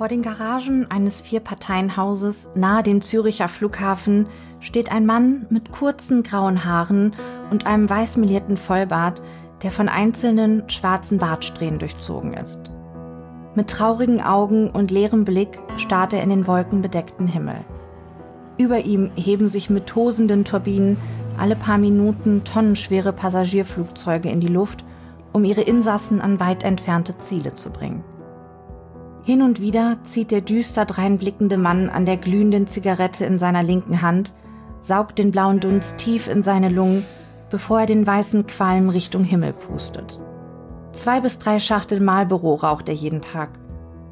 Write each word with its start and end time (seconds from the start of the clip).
Vor 0.00 0.08
den 0.08 0.22
Garagen 0.22 0.90
eines 0.90 1.20
Vierparteienhauses 1.20 2.48
nahe 2.54 2.82
dem 2.82 3.02
Züricher 3.02 3.48
Flughafen 3.48 4.24
steht 4.58 4.90
ein 4.90 5.04
Mann 5.04 5.46
mit 5.50 5.72
kurzen 5.72 6.22
grauen 6.22 6.64
Haaren 6.64 7.12
und 7.50 7.66
einem 7.66 7.90
weißmelierten 7.90 8.56
Vollbart, 8.56 9.20
der 9.62 9.70
von 9.70 9.90
einzelnen 9.90 10.66
schwarzen 10.70 11.18
Bartsträhnen 11.18 11.78
durchzogen 11.78 12.32
ist. 12.32 12.70
Mit 13.54 13.68
traurigen 13.68 14.22
Augen 14.22 14.70
und 14.70 14.90
leerem 14.90 15.26
Blick 15.26 15.58
starrt 15.76 16.14
er 16.14 16.22
in 16.22 16.30
den 16.30 16.46
wolkenbedeckten 16.46 17.28
Himmel. 17.28 17.62
Über 18.56 18.78
ihm 18.78 19.10
heben 19.16 19.50
sich 19.50 19.68
mit 19.68 19.86
tosenden 19.86 20.46
Turbinen 20.46 20.96
alle 21.36 21.56
paar 21.56 21.76
Minuten 21.76 22.42
tonnenschwere 22.44 23.12
Passagierflugzeuge 23.12 24.30
in 24.30 24.40
die 24.40 24.48
Luft, 24.48 24.82
um 25.34 25.44
ihre 25.44 25.60
Insassen 25.60 26.22
an 26.22 26.40
weit 26.40 26.64
entfernte 26.64 27.18
Ziele 27.18 27.54
zu 27.54 27.68
bringen. 27.68 28.02
Hin 29.22 29.42
und 29.42 29.60
wieder 29.60 29.98
zieht 30.04 30.30
der 30.30 30.40
düster 30.40 30.86
dreinblickende 30.86 31.58
Mann 31.58 31.90
an 31.90 32.06
der 32.06 32.16
glühenden 32.16 32.66
Zigarette 32.66 33.24
in 33.24 33.38
seiner 33.38 33.62
linken 33.62 34.02
Hand, 34.02 34.32
saugt 34.80 35.18
den 35.18 35.30
blauen 35.30 35.60
Dunst 35.60 35.98
tief 35.98 36.26
in 36.26 36.42
seine 36.42 36.70
Lungen, 36.70 37.04
bevor 37.50 37.80
er 37.80 37.86
den 37.86 38.06
weißen 38.06 38.46
Qualm 38.46 38.88
Richtung 38.88 39.24
Himmel 39.24 39.52
pustet. 39.52 40.18
Zwei 40.92 41.20
bis 41.20 41.38
drei 41.38 41.58
Schachtel 41.58 42.00
Marlboro 42.00 42.54
raucht 42.54 42.88
er 42.88 42.94
jeden 42.94 43.20
Tag, 43.20 43.50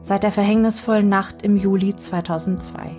seit 0.03 0.23
der 0.23 0.31
verhängnisvollen 0.31 1.09
Nacht 1.09 1.43
im 1.43 1.56
Juli 1.56 1.97
2002. 1.97 2.91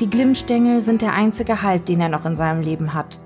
Die 0.00 0.08
Glimmstängel 0.08 0.80
sind 0.80 1.02
der 1.02 1.12
einzige 1.12 1.62
Halt, 1.62 1.88
den 1.88 2.00
er 2.00 2.08
noch 2.08 2.24
in 2.24 2.36
seinem 2.36 2.62
Leben 2.62 2.94
hat. 2.94 3.18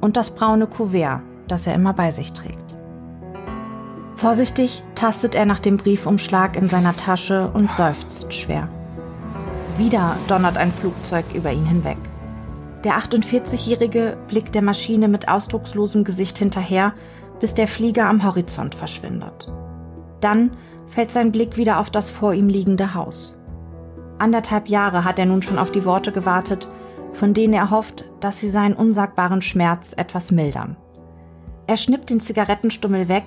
Und 0.00 0.16
das 0.16 0.30
braune 0.30 0.66
Kuvert, 0.66 1.20
das 1.48 1.66
er 1.66 1.74
immer 1.74 1.92
bei 1.92 2.10
sich 2.10 2.32
trägt. 2.32 2.67
Vorsichtig 4.18 4.82
tastet 4.96 5.36
er 5.36 5.46
nach 5.46 5.60
dem 5.60 5.76
Briefumschlag 5.76 6.56
in 6.56 6.68
seiner 6.68 6.96
Tasche 6.96 7.52
und 7.54 7.70
seufzt 7.70 8.34
schwer. 8.34 8.68
Wieder 9.76 10.16
donnert 10.26 10.58
ein 10.58 10.72
Flugzeug 10.72 11.24
über 11.34 11.52
ihn 11.52 11.64
hinweg. 11.64 11.98
Der 12.82 12.98
48-Jährige 12.98 14.16
blickt 14.26 14.56
der 14.56 14.62
Maschine 14.62 15.06
mit 15.06 15.28
ausdruckslosem 15.28 16.02
Gesicht 16.02 16.36
hinterher, 16.36 16.94
bis 17.38 17.54
der 17.54 17.68
Flieger 17.68 18.08
am 18.08 18.24
Horizont 18.24 18.74
verschwindet. 18.74 19.52
Dann 20.20 20.50
fällt 20.88 21.12
sein 21.12 21.30
Blick 21.30 21.56
wieder 21.56 21.78
auf 21.78 21.88
das 21.88 22.10
vor 22.10 22.34
ihm 22.34 22.48
liegende 22.48 22.94
Haus. 22.94 23.38
Anderthalb 24.18 24.66
Jahre 24.66 25.04
hat 25.04 25.20
er 25.20 25.26
nun 25.26 25.42
schon 25.42 25.60
auf 25.60 25.70
die 25.70 25.84
Worte 25.84 26.10
gewartet, 26.10 26.68
von 27.12 27.34
denen 27.34 27.54
er 27.54 27.70
hofft, 27.70 28.04
dass 28.18 28.40
sie 28.40 28.48
seinen 28.48 28.74
unsagbaren 28.74 29.42
Schmerz 29.42 29.92
etwas 29.96 30.32
mildern. 30.32 30.76
Er 31.68 31.76
schnippt 31.76 32.10
den 32.10 32.20
Zigarettenstummel 32.20 33.08
weg 33.08 33.22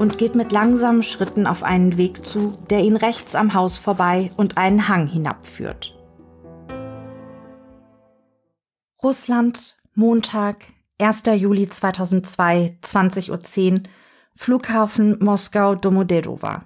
und 0.00 0.16
geht 0.16 0.34
mit 0.34 0.50
langsamen 0.50 1.02
Schritten 1.02 1.46
auf 1.46 1.62
einen 1.62 1.98
Weg 1.98 2.26
zu, 2.26 2.56
der 2.70 2.80
ihn 2.80 2.96
rechts 2.96 3.34
am 3.34 3.52
Haus 3.52 3.76
vorbei 3.76 4.32
und 4.38 4.56
einen 4.56 4.88
Hang 4.88 5.06
hinabführt. 5.06 5.94
Russland, 9.02 9.76
Montag, 9.94 10.64
1. 10.98 11.24
Juli 11.36 11.68
2002, 11.68 12.78
20.10 12.82 13.72
Uhr, 13.72 13.82
Flughafen 14.34 15.18
Moskau 15.22 15.74
Domodedowa. 15.74 16.64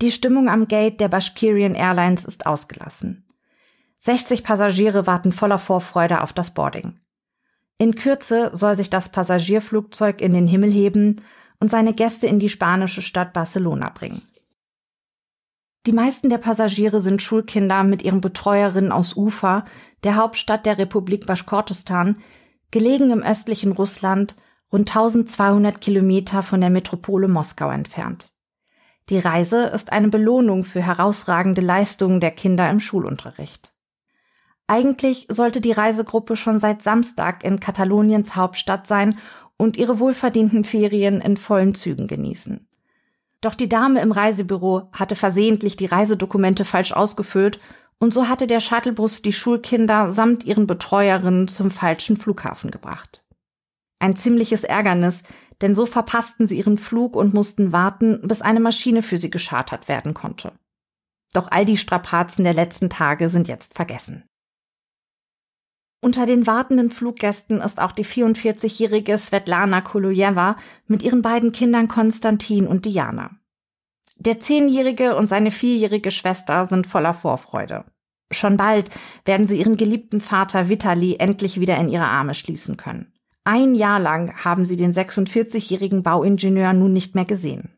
Die 0.00 0.10
Stimmung 0.10 0.48
am 0.48 0.66
Gate 0.66 1.00
der 1.00 1.06
Bashkirian 1.06 1.76
Airlines 1.76 2.24
ist 2.24 2.46
ausgelassen. 2.46 3.28
60 4.00 4.42
Passagiere 4.42 5.06
warten 5.06 5.30
voller 5.30 5.58
Vorfreude 5.58 6.22
auf 6.22 6.32
das 6.32 6.52
Boarding. 6.52 6.98
In 7.78 7.94
Kürze 7.94 8.50
soll 8.54 8.74
sich 8.74 8.90
das 8.90 9.08
Passagierflugzeug 9.10 10.20
in 10.20 10.32
den 10.32 10.48
Himmel 10.48 10.72
heben 10.72 11.20
und 11.62 11.70
seine 11.70 11.94
Gäste 11.94 12.26
in 12.26 12.40
die 12.40 12.48
spanische 12.48 13.02
Stadt 13.02 13.32
Barcelona 13.32 13.88
bringen. 13.88 14.22
Die 15.86 15.92
meisten 15.92 16.28
der 16.28 16.38
Passagiere 16.38 17.00
sind 17.00 17.22
Schulkinder 17.22 17.84
mit 17.84 18.02
ihren 18.02 18.20
Betreuerinnen 18.20 18.90
aus 18.90 19.16
Ufa, 19.16 19.64
der 20.02 20.16
Hauptstadt 20.16 20.66
der 20.66 20.78
Republik 20.78 21.24
Baschkortostan, 21.24 22.20
gelegen 22.72 23.10
im 23.10 23.22
östlichen 23.22 23.70
Russland, 23.70 24.34
rund 24.72 24.90
1200 24.90 25.80
Kilometer 25.80 26.42
von 26.42 26.60
der 26.60 26.70
Metropole 26.70 27.28
Moskau 27.28 27.70
entfernt. 27.70 28.32
Die 29.08 29.20
Reise 29.20 29.66
ist 29.66 29.92
eine 29.92 30.08
Belohnung 30.08 30.64
für 30.64 30.82
herausragende 30.82 31.60
Leistungen 31.60 32.18
der 32.18 32.32
Kinder 32.32 32.68
im 32.70 32.80
Schulunterricht. 32.80 33.72
Eigentlich 34.66 35.26
sollte 35.28 35.60
die 35.60 35.72
Reisegruppe 35.72 36.34
schon 36.34 36.58
seit 36.58 36.82
Samstag 36.82 37.44
in 37.44 37.60
Kataloniens 37.60 38.34
Hauptstadt 38.36 38.86
sein 38.86 39.18
und 39.62 39.76
ihre 39.76 40.00
wohlverdienten 40.00 40.64
Ferien 40.64 41.20
in 41.20 41.36
vollen 41.36 41.76
Zügen 41.76 42.08
genießen. 42.08 42.66
Doch 43.40 43.54
die 43.54 43.68
Dame 43.68 44.00
im 44.00 44.10
Reisebüro 44.10 44.88
hatte 44.92 45.14
versehentlich 45.14 45.76
die 45.76 45.86
Reisedokumente 45.86 46.64
falsch 46.64 46.92
ausgefüllt 46.92 47.60
und 48.00 48.12
so 48.12 48.28
hatte 48.28 48.48
der 48.48 48.58
Shuttlebus 48.58 49.22
die 49.22 49.32
Schulkinder 49.32 50.10
samt 50.10 50.42
ihren 50.42 50.66
Betreuerinnen 50.66 51.46
zum 51.46 51.70
falschen 51.70 52.16
Flughafen 52.16 52.72
gebracht. 52.72 53.24
Ein 54.00 54.16
ziemliches 54.16 54.64
Ärgernis, 54.64 55.22
denn 55.60 55.76
so 55.76 55.86
verpassten 55.86 56.48
sie 56.48 56.58
ihren 56.58 56.76
Flug 56.76 57.14
und 57.14 57.32
mussten 57.32 57.70
warten, 57.70 58.20
bis 58.22 58.42
eine 58.42 58.58
Maschine 58.58 59.00
für 59.00 59.16
sie 59.16 59.30
geschartert 59.30 59.86
werden 59.86 60.12
konnte. 60.12 60.50
Doch 61.32 61.46
all 61.52 61.64
die 61.64 61.76
Strapazen 61.76 62.42
der 62.42 62.54
letzten 62.54 62.90
Tage 62.90 63.30
sind 63.30 63.46
jetzt 63.46 63.74
vergessen. 63.74 64.24
Unter 66.04 66.26
den 66.26 66.48
wartenden 66.48 66.90
Fluggästen 66.90 67.60
ist 67.60 67.80
auch 67.80 67.92
die 67.92 68.04
44-jährige 68.04 69.16
Svetlana 69.16 69.80
Kolojewa 69.82 70.56
mit 70.88 71.04
ihren 71.04 71.22
beiden 71.22 71.52
Kindern 71.52 71.86
Konstantin 71.86 72.66
und 72.66 72.86
Diana. 72.86 73.30
Der 74.16 74.40
zehnjährige 74.40 75.14
und 75.14 75.28
seine 75.28 75.52
vierjährige 75.52 76.10
Schwester 76.10 76.66
sind 76.66 76.88
voller 76.88 77.14
Vorfreude. 77.14 77.84
Schon 78.32 78.56
bald 78.56 78.90
werden 79.24 79.46
sie 79.46 79.60
ihren 79.60 79.76
geliebten 79.76 80.20
Vater 80.20 80.68
Vitali 80.68 81.16
endlich 81.20 81.60
wieder 81.60 81.76
in 81.78 81.88
ihre 81.88 82.06
Arme 82.06 82.34
schließen 82.34 82.76
können. 82.76 83.12
Ein 83.44 83.76
Jahr 83.76 84.00
lang 84.00 84.44
haben 84.44 84.64
sie 84.64 84.76
den 84.76 84.92
46-jährigen 84.92 86.02
Bauingenieur 86.02 86.72
nun 86.72 86.92
nicht 86.92 87.14
mehr 87.14 87.26
gesehen. 87.26 87.70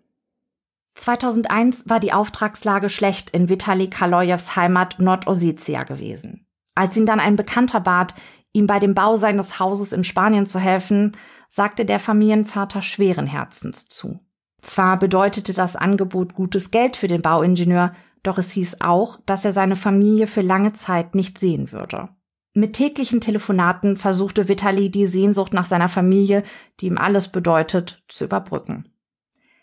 2001 0.94 1.90
war 1.90 2.00
die 2.00 2.12
Auftragslage 2.14 2.88
schlecht 2.88 3.30
in 3.30 3.50
Vitali 3.50 3.90
Kalojews 3.90 4.56
Heimat 4.56 4.98
Nordossetia 4.98 5.82
gewesen. 5.82 6.43
Als 6.74 6.96
ihn 6.96 7.06
dann 7.06 7.20
ein 7.20 7.36
Bekannter 7.36 7.80
bat, 7.80 8.14
ihm 8.52 8.66
bei 8.66 8.78
dem 8.78 8.94
Bau 8.94 9.16
seines 9.16 9.58
Hauses 9.58 9.92
in 9.92 10.04
Spanien 10.04 10.46
zu 10.46 10.58
helfen, 10.58 11.16
sagte 11.50 11.84
der 11.84 12.00
Familienvater 12.00 12.82
schweren 12.82 13.26
Herzens 13.26 13.86
zu. 13.86 14.20
Zwar 14.60 14.98
bedeutete 14.98 15.52
das 15.52 15.76
Angebot 15.76 16.34
gutes 16.34 16.70
Geld 16.70 16.96
für 16.96 17.06
den 17.06 17.22
Bauingenieur, 17.22 17.92
doch 18.22 18.38
es 18.38 18.50
hieß 18.52 18.80
auch, 18.80 19.18
dass 19.26 19.44
er 19.44 19.52
seine 19.52 19.76
Familie 19.76 20.26
für 20.26 20.40
lange 20.40 20.72
Zeit 20.72 21.14
nicht 21.14 21.38
sehen 21.38 21.70
würde. 21.70 22.08
Mit 22.54 22.74
täglichen 22.74 23.20
Telefonaten 23.20 23.96
versuchte 23.96 24.48
Vitali 24.48 24.90
die 24.90 25.06
Sehnsucht 25.06 25.52
nach 25.52 25.66
seiner 25.66 25.88
Familie, 25.88 26.44
die 26.80 26.86
ihm 26.86 26.98
alles 26.98 27.28
bedeutet, 27.28 28.02
zu 28.08 28.24
überbrücken. 28.24 28.88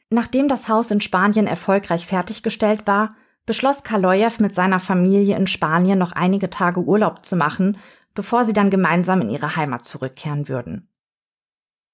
Nachdem 0.09 0.49
das 0.49 0.67
Haus 0.67 0.91
in 0.91 0.99
Spanien 0.99 1.47
erfolgreich 1.47 2.05
fertiggestellt 2.05 2.85
war, 2.85 3.15
beschloss 3.45 3.83
Kaloyev 3.83 4.39
mit 4.39 4.55
seiner 4.55 4.79
Familie 4.79 5.35
in 5.35 5.47
Spanien 5.47 5.99
noch 5.99 6.11
einige 6.11 6.49
Tage 6.49 6.81
Urlaub 6.81 7.25
zu 7.25 7.35
machen, 7.35 7.77
bevor 8.13 8.45
sie 8.45 8.53
dann 8.53 8.69
gemeinsam 8.69 9.21
in 9.21 9.29
ihre 9.29 9.55
Heimat 9.55 9.85
zurückkehren 9.85 10.47
würden. 10.47 10.87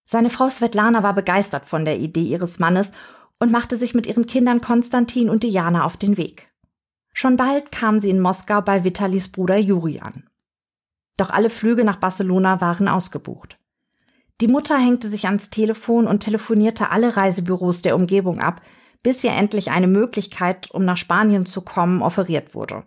Seine 0.06 0.30
Frau 0.30 0.50
Svetlana 0.50 1.04
war 1.04 1.14
begeistert 1.14 1.66
von 1.66 1.84
der 1.84 1.98
Idee 1.98 2.24
ihres 2.24 2.60
Mannes 2.60 2.92
und 3.40 3.52
machte 3.52 3.78
sich 3.78 3.94
mit 3.94 4.08
ihren 4.08 4.26
Kindern 4.26 4.62
Konstantin 4.62 5.30
und 5.30 5.44
Diana 5.44 5.84
auf 5.84 5.98
den 5.98 6.18
Weg. 6.18 6.50
Schon 7.14 7.36
bald 7.36 7.72
kam 7.72 8.00
sie 8.00 8.10
in 8.10 8.20
Moskau 8.20 8.62
bei 8.62 8.84
Vitalis 8.84 9.28
Bruder 9.28 9.58
Juri 9.58 10.00
an. 10.00 10.30
Doch 11.18 11.30
alle 11.30 11.50
Flüge 11.50 11.84
nach 11.84 11.98
Barcelona 11.98 12.62
waren 12.62 12.88
ausgebucht. 12.88 13.58
Die 14.40 14.48
Mutter 14.48 14.78
hängte 14.78 15.10
sich 15.10 15.26
ans 15.26 15.50
Telefon 15.50 16.06
und 16.06 16.20
telefonierte 16.20 16.92
alle 16.92 17.18
Reisebüros 17.18 17.82
der 17.82 17.96
Umgebung 17.96 18.40
ab, 18.40 18.62
bis 19.04 19.24
ihr 19.24 19.32
endlich 19.32 19.72
eine 19.72 19.88
Möglichkeit, 19.88 20.72
um 20.72 20.86
nach 20.86 20.98
Spanien 20.98 21.46
zu 21.46 21.62
kommen, 21.62 22.02
offeriert 22.02 22.56
wurde. 22.56 22.84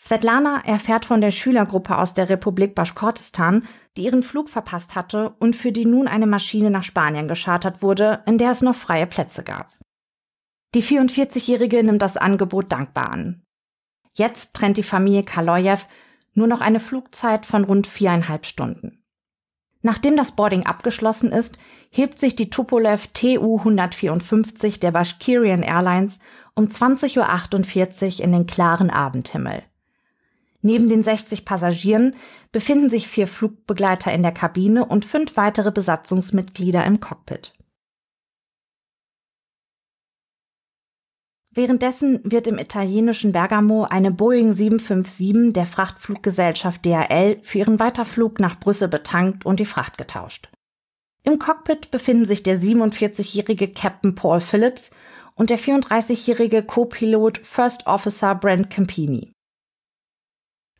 Svetlana 0.00 0.62
erfährt 0.64 1.04
von 1.04 1.20
der 1.20 1.30
Schülergruppe 1.30 1.96
aus 1.96 2.14
der 2.14 2.28
Republik 2.28 2.74
Baschkortistan, 2.74 3.66
die 3.96 4.04
ihren 4.04 4.22
Flug 4.22 4.48
verpasst 4.48 4.94
hatte 4.94 5.30
und 5.38 5.56
für 5.56 5.72
die 5.72 5.86
nun 5.86 6.08
eine 6.08 6.26
Maschine 6.26 6.70
nach 6.70 6.82
Spanien 6.82 7.28
geschartert 7.28 7.82
wurde, 7.82 8.22
in 8.26 8.36
der 8.36 8.50
es 8.50 8.60
noch 8.60 8.74
freie 8.74 9.06
Plätze 9.06 9.44
gab. 9.44 9.72
Die 10.74 10.82
44-Jährige 10.82 11.82
nimmt 11.84 12.02
das 12.02 12.16
Angebot 12.16 12.72
dankbar 12.72 13.10
an. 13.10 13.44
Jetzt 14.12 14.54
trennt 14.54 14.76
die 14.76 14.82
Familie 14.82 15.22
Kaloyev 15.22 15.86
nur 16.34 16.48
noch 16.48 16.60
eine 16.60 16.80
Flugzeit 16.80 17.46
von 17.46 17.64
rund 17.64 17.86
viereinhalb 17.86 18.44
Stunden. 18.44 19.04
Nachdem 19.82 20.16
das 20.16 20.32
Boarding 20.32 20.66
abgeschlossen 20.66 21.30
ist, 21.30 21.58
hebt 21.96 22.18
sich 22.18 22.34
die 22.34 22.50
Tupolev 22.50 23.06
TU 23.12 23.58
154 23.58 24.80
der 24.80 24.90
Bashkirian 24.90 25.62
Airlines 25.62 26.18
um 26.56 26.66
20.48 26.66 28.18
Uhr 28.18 28.24
in 28.24 28.32
den 28.32 28.46
klaren 28.46 28.90
Abendhimmel. 28.90 29.62
Neben 30.60 30.88
den 30.88 31.04
60 31.04 31.44
Passagieren 31.44 32.16
befinden 32.50 32.90
sich 32.90 33.06
vier 33.06 33.28
Flugbegleiter 33.28 34.12
in 34.12 34.24
der 34.24 34.32
Kabine 34.32 34.84
und 34.84 35.04
fünf 35.04 35.36
weitere 35.36 35.70
Besatzungsmitglieder 35.70 36.84
im 36.84 36.98
Cockpit. 36.98 37.54
Währenddessen 41.52 42.20
wird 42.24 42.48
im 42.48 42.58
italienischen 42.58 43.30
Bergamo 43.30 43.84
eine 43.84 44.10
Boeing 44.10 44.52
757 44.52 45.52
der 45.52 45.66
Frachtfluggesellschaft 45.66 46.84
DHL 46.84 47.38
für 47.42 47.58
ihren 47.58 47.78
Weiterflug 47.78 48.40
nach 48.40 48.58
Brüssel 48.58 48.88
betankt 48.88 49.46
und 49.46 49.60
die 49.60 49.64
Fracht 49.64 49.96
getauscht. 49.96 50.48
Im 51.24 51.38
Cockpit 51.38 51.90
befinden 51.90 52.26
sich 52.26 52.42
der 52.42 52.60
47-jährige 52.60 53.68
Captain 53.68 54.14
Paul 54.14 54.40
Phillips 54.40 54.90
und 55.36 55.50
der 55.50 55.58
34-jährige 55.58 56.62
Co-Pilot 56.62 57.38
First 57.38 57.86
Officer 57.86 58.34
Brent 58.34 58.70
Campini. 58.70 59.32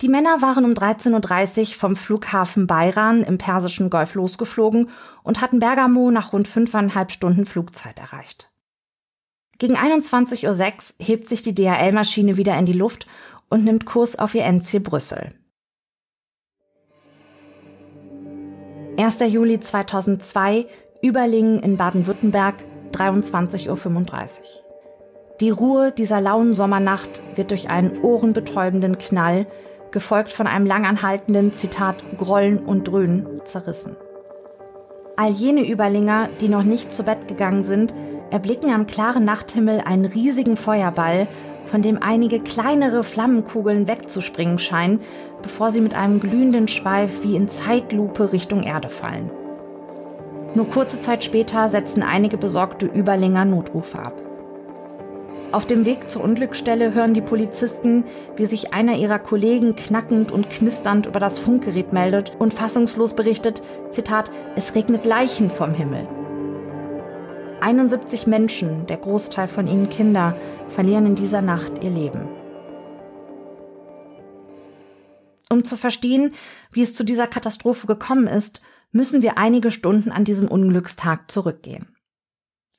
Die 0.00 0.08
Männer 0.08 0.42
waren 0.42 0.66
um 0.66 0.72
13.30 0.72 1.60
Uhr 1.60 1.66
vom 1.66 1.96
Flughafen 1.96 2.66
Bayran 2.66 3.22
im 3.22 3.38
Persischen 3.38 3.88
Golf 3.88 4.14
losgeflogen 4.14 4.90
und 5.22 5.40
hatten 5.40 5.60
Bergamo 5.60 6.10
nach 6.10 6.32
rund 6.32 6.46
fünfeinhalb 6.46 7.10
Stunden 7.10 7.46
Flugzeit 7.46 7.98
erreicht. 7.98 8.50
Gegen 9.58 9.76
21.06 9.76 10.44
Uhr 10.46 11.06
hebt 11.06 11.28
sich 11.28 11.42
die 11.42 11.54
DHL-Maschine 11.54 12.36
wieder 12.36 12.58
in 12.58 12.66
die 12.66 12.72
Luft 12.72 13.06
und 13.48 13.64
nimmt 13.64 13.86
Kurs 13.86 14.18
auf 14.18 14.34
ihr 14.34 14.44
Endziel 14.44 14.80
Brüssel. 14.80 15.32
1. 18.96 19.18
Juli 19.28 19.58
2002, 19.58 20.66
Überlingen 21.02 21.60
in 21.64 21.76
Baden-Württemberg, 21.76 22.54
23.35 22.92 23.68
Uhr. 23.68 23.78
Die 25.40 25.50
Ruhe 25.50 25.90
dieser 25.90 26.20
lauen 26.20 26.54
Sommernacht 26.54 27.24
wird 27.34 27.50
durch 27.50 27.70
einen 27.70 28.00
ohrenbetäubenden 28.02 28.96
Knall, 28.98 29.46
gefolgt 29.90 30.30
von 30.30 30.46
einem 30.46 30.64
langanhaltenden, 30.64 31.52
Zitat, 31.54 32.04
Grollen 32.18 32.60
und 32.60 32.86
Dröhnen, 32.86 33.40
zerrissen. 33.44 33.96
All 35.16 35.32
jene 35.32 35.68
Überlinger, 35.68 36.28
die 36.40 36.48
noch 36.48 36.62
nicht 36.62 36.92
zu 36.92 37.02
Bett 37.02 37.26
gegangen 37.26 37.64
sind, 37.64 37.92
erblicken 38.30 38.70
am 38.70 38.86
klaren 38.86 39.24
Nachthimmel 39.24 39.80
einen 39.80 40.04
riesigen 40.04 40.56
Feuerball, 40.56 41.26
von 41.64 41.82
dem 41.82 42.00
einige 42.00 42.40
kleinere 42.40 43.02
Flammenkugeln 43.02 43.88
wegzuspringen 43.88 44.58
scheinen, 44.58 45.00
bevor 45.44 45.70
sie 45.70 45.82
mit 45.82 45.94
einem 45.94 46.18
glühenden 46.20 46.66
Schweif 46.68 47.22
wie 47.22 47.36
in 47.36 47.48
Zeitlupe 47.48 48.32
Richtung 48.32 48.62
Erde 48.62 48.88
fallen. 48.88 49.30
Nur 50.54 50.68
kurze 50.68 51.00
Zeit 51.00 51.22
später 51.22 51.68
setzen 51.68 52.02
einige 52.02 52.38
besorgte 52.38 52.86
Überlinger 52.86 53.44
Notrufe 53.44 53.98
ab. 53.98 54.14
Auf 55.52 55.66
dem 55.66 55.84
Weg 55.84 56.10
zur 56.10 56.24
Unglücksstelle 56.24 56.94
hören 56.94 57.12
die 57.12 57.20
Polizisten, 57.20 58.04
wie 58.36 58.46
sich 58.46 58.72
einer 58.72 58.96
ihrer 58.96 59.18
Kollegen 59.18 59.76
knackend 59.76 60.32
und 60.32 60.48
knisternd 60.50 61.06
über 61.06 61.20
das 61.20 61.38
Funkgerät 61.38 61.92
meldet 61.92 62.32
und 62.38 62.54
fassungslos 62.54 63.14
berichtet, 63.14 63.62
Zitat, 63.90 64.30
es 64.56 64.74
regnet 64.74 65.04
Leichen 65.04 65.50
vom 65.50 65.74
Himmel. 65.74 66.08
71 67.60 68.26
Menschen, 68.26 68.86
der 68.86 68.96
Großteil 68.96 69.46
von 69.46 69.66
ihnen 69.68 69.88
Kinder, 69.90 70.36
verlieren 70.70 71.06
in 71.06 71.14
dieser 71.14 71.42
Nacht 71.42 71.84
ihr 71.84 71.90
Leben. 71.90 72.28
Um 75.54 75.64
zu 75.64 75.76
verstehen, 75.76 76.32
wie 76.72 76.82
es 76.82 76.96
zu 76.96 77.04
dieser 77.04 77.28
Katastrophe 77.28 77.86
gekommen 77.86 78.26
ist, 78.26 78.60
müssen 78.90 79.22
wir 79.22 79.38
einige 79.38 79.70
Stunden 79.70 80.10
an 80.10 80.24
diesem 80.24 80.48
Unglückstag 80.48 81.30
zurückgehen. 81.30 81.94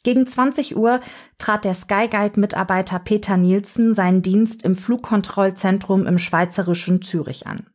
Gegen 0.04 0.27
20 0.27 0.75
Uhr 0.75 1.00
trat 1.38 1.63
der 1.63 1.74
Skyguide-Mitarbeiter 1.74 3.00
Peter 3.00 3.38
Nielsen 3.38 3.94
seinen 3.94 4.24
Dienst 4.24 4.63
im 4.63 4.75
Flugkontrollzentrum 4.75 6.06
im 6.06 6.18
schweizerischen 6.18 7.01
Zürich 7.01 7.48
an. 7.48 7.68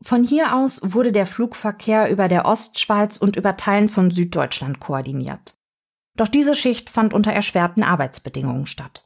Von 0.00 0.22
hier 0.22 0.54
aus 0.54 0.80
wurde 0.84 1.10
der 1.10 1.26
Flugverkehr 1.26 2.08
über 2.08 2.28
der 2.28 2.44
Ostschweiz 2.44 3.16
und 3.16 3.34
über 3.34 3.56
Teilen 3.56 3.88
von 3.88 4.12
Süddeutschland 4.12 4.78
koordiniert. 4.78 5.58
Doch 6.14 6.28
diese 6.28 6.54
Schicht 6.54 6.88
fand 6.88 7.12
unter 7.12 7.32
erschwerten 7.32 7.82
Arbeitsbedingungen 7.82 8.68
statt. 8.68 9.05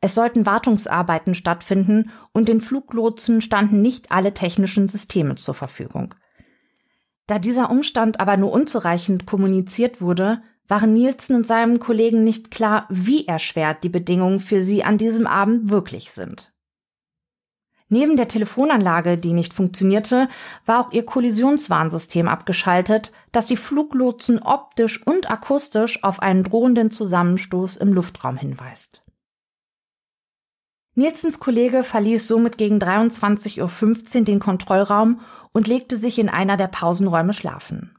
Es 0.00 0.14
sollten 0.14 0.46
Wartungsarbeiten 0.46 1.34
stattfinden 1.34 2.10
und 2.32 2.48
den 2.48 2.60
Fluglotsen 2.60 3.40
standen 3.40 3.82
nicht 3.82 4.10
alle 4.10 4.32
technischen 4.32 4.88
Systeme 4.88 5.34
zur 5.34 5.54
Verfügung. 5.54 6.14
Da 7.26 7.38
dieser 7.38 7.70
Umstand 7.70 8.18
aber 8.18 8.36
nur 8.36 8.50
unzureichend 8.50 9.26
kommuniziert 9.26 10.00
wurde, 10.00 10.42
waren 10.66 10.92
Nielsen 10.92 11.36
und 11.36 11.46
seinem 11.46 11.80
Kollegen 11.80 12.24
nicht 12.24 12.50
klar, 12.50 12.86
wie 12.88 13.26
erschwert 13.26 13.84
die 13.84 13.88
Bedingungen 13.88 14.40
für 14.40 14.62
sie 14.62 14.82
an 14.84 14.98
diesem 14.98 15.26
Abend 15.26 15.68
wirklich 15.68 16.12
sind. 16.12 16.52
Neben 17.88 18.16
der 18.16 18.28
Telefonanlage, 18.28 19.18
die 19.18 19.32
nicht 19.32 19.52
funktionierte, 19.52 20.28
war 20.64 20.80
auch 20.80 20.92
ihr 20.92 21.04
Kollisionswarnsystem 21.04 22.28
abgeschaltet, 22.28 23.12
das 23.32 23.46
die 23.46 23.56
Fluglotsen 23.56 24.40
optisch 24.40 25.04
und 25.04 25.28
akustisch 25.28 26.02
auf 26.04 26.20
einen 26.22 26.44
drohenden 26.44 26.92
Zusammenstoß 26.92 27.76
im 27.78 27.92
Luftraum 27.92 28.36
hinweist. 28.36 29.02
Nielsens 30.94 31.38
Kollege 31.38 31.84
verließ 31.84 32.26
somit 32.26 32.58
gegen 32.58 32.78
23.15 32.78 34.18
Uhr 34.18 34.24
den 34.24 34.40
Kontrollraum 34.40 35.20
und 35.52 35.66
legte 35.66 35.96
sich 35.96 36.18
in 36.18 36.28
einer 36.28 36.56
der 36.56 36.66
Pausenräume 36.66 37.32
schlafen. 37.32 37.96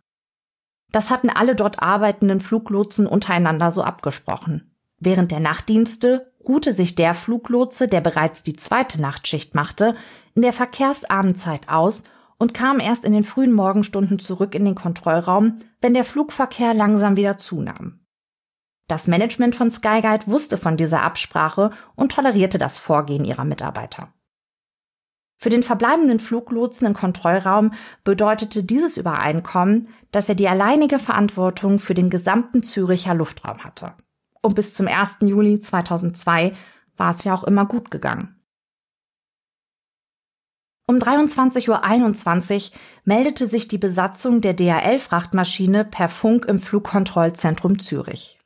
Das 0.91 1.09
hatten 1.09 1.29
alle 1.29 1.55
dort 1.55 1.81
arbeitenden 1.81 2.41
Fluglotsen 2.41 3.07
untereinander 3.07 3.71
so 3.71 3.81
abgesprochen. 3.81 4.75
Während 4.99 5.31
der 5.31 5.39
Nachtdienste 5.39 6.31
ruhte 6.47 6.73
sich 6.73 6.95
der 6.95 7.13
Fluglotse, 7.13 7.87
der 7.87 8.01
bereits 8.01 8.43
die 8.43 8.55
zweite 8.55 9.01
Nachtschicht 9.01 9.55
machte, 9.55 9.95
in 10.35 10.41
der 10.41 10.53
Verkehrsabendzeit 10.53 11.69
aus 11.69 12.03
und 12.37 12.53
kam 12.53 12.79
erst 12.79 13.05
in 13.05 13.13
den 13.13 13.23
frühen 13.23 13.53
Morgenstunden 13.53 14.19
zurück 14.19 14.53
in 14.53 14.65
den 14.65 14.75
Kontrollraum, 14.75 15.59
wenn 15.79 15.93
der 15.93 16.03
Flugverkehr 16.03 16.73
langsam 16.73 17.15
wieder 17.15 17.37
zunahm. 17.37 18.00
Das 18.91 19.07
Management 19.07 19.55
von 19.55 19.71
Skyguide 19.71 20.27
wusste 20.27 20.57
von 20.57 20.75
dieser 20.75 21.01
Absprache 21.01 21.71
und 21.95 22.11
tolerierte 22.11 22.57
das 22.57 22.77
Vorgehen 22.77 23.23
ihrer 23.23 23.45
Mitarbeiter. 23.45 24.11
Für 25.37 25.49
den 25.49 25.63
verbleibenden 25.63 26.19
Fluglotsen 26.19 26.87
im 26.87 26.93
Kontrollraum 26.93 27.71
bedeutete 28.03 28.65
dieses 28.65 28.97
Übereinkommen, 28.97 29.87
dass 30.11 30.27
er 30.27 30.35
die 30.35 30.49
alleinige 30.49 30.99
Verantwortung 30.99 31.79
für 31.79 31.93
den 31.93 32.09
gesamten 32.09 32.63
Züricher 32.63 33.13
Luftraum 33.13 33.63
hatte. 33.63 33.93
Und 34.41 34.55
bis 34.55 34.73
zum 34.73 34.89
1. 34.89 35.19
Juli 35.21 35.61
2002 35.61 36.53
war 36.97 37.15
es 37.15 37.23
ja 37.23 37.33
auch 37.33 37.45
immer 37.45 37.65
gut 37.65 37.91
gegangen. 37.91 38.41
Um 40.85 40.97
23.21 40.97 41.69
Uhr 42.71 42.77
meldete 43.05 43.47
sich 43.47 43.69
die 43.69 43.77
Besatzung 43.77 44.41
der 44.41 44.53
DHL-Frachtmaschine 44.53 45.85
per 45.85 46.09
Funk 46.09 46.43
im 46.43 46.59
Flugkontrollzentrum 46.59 47.79
Zürich. 47.79 48.37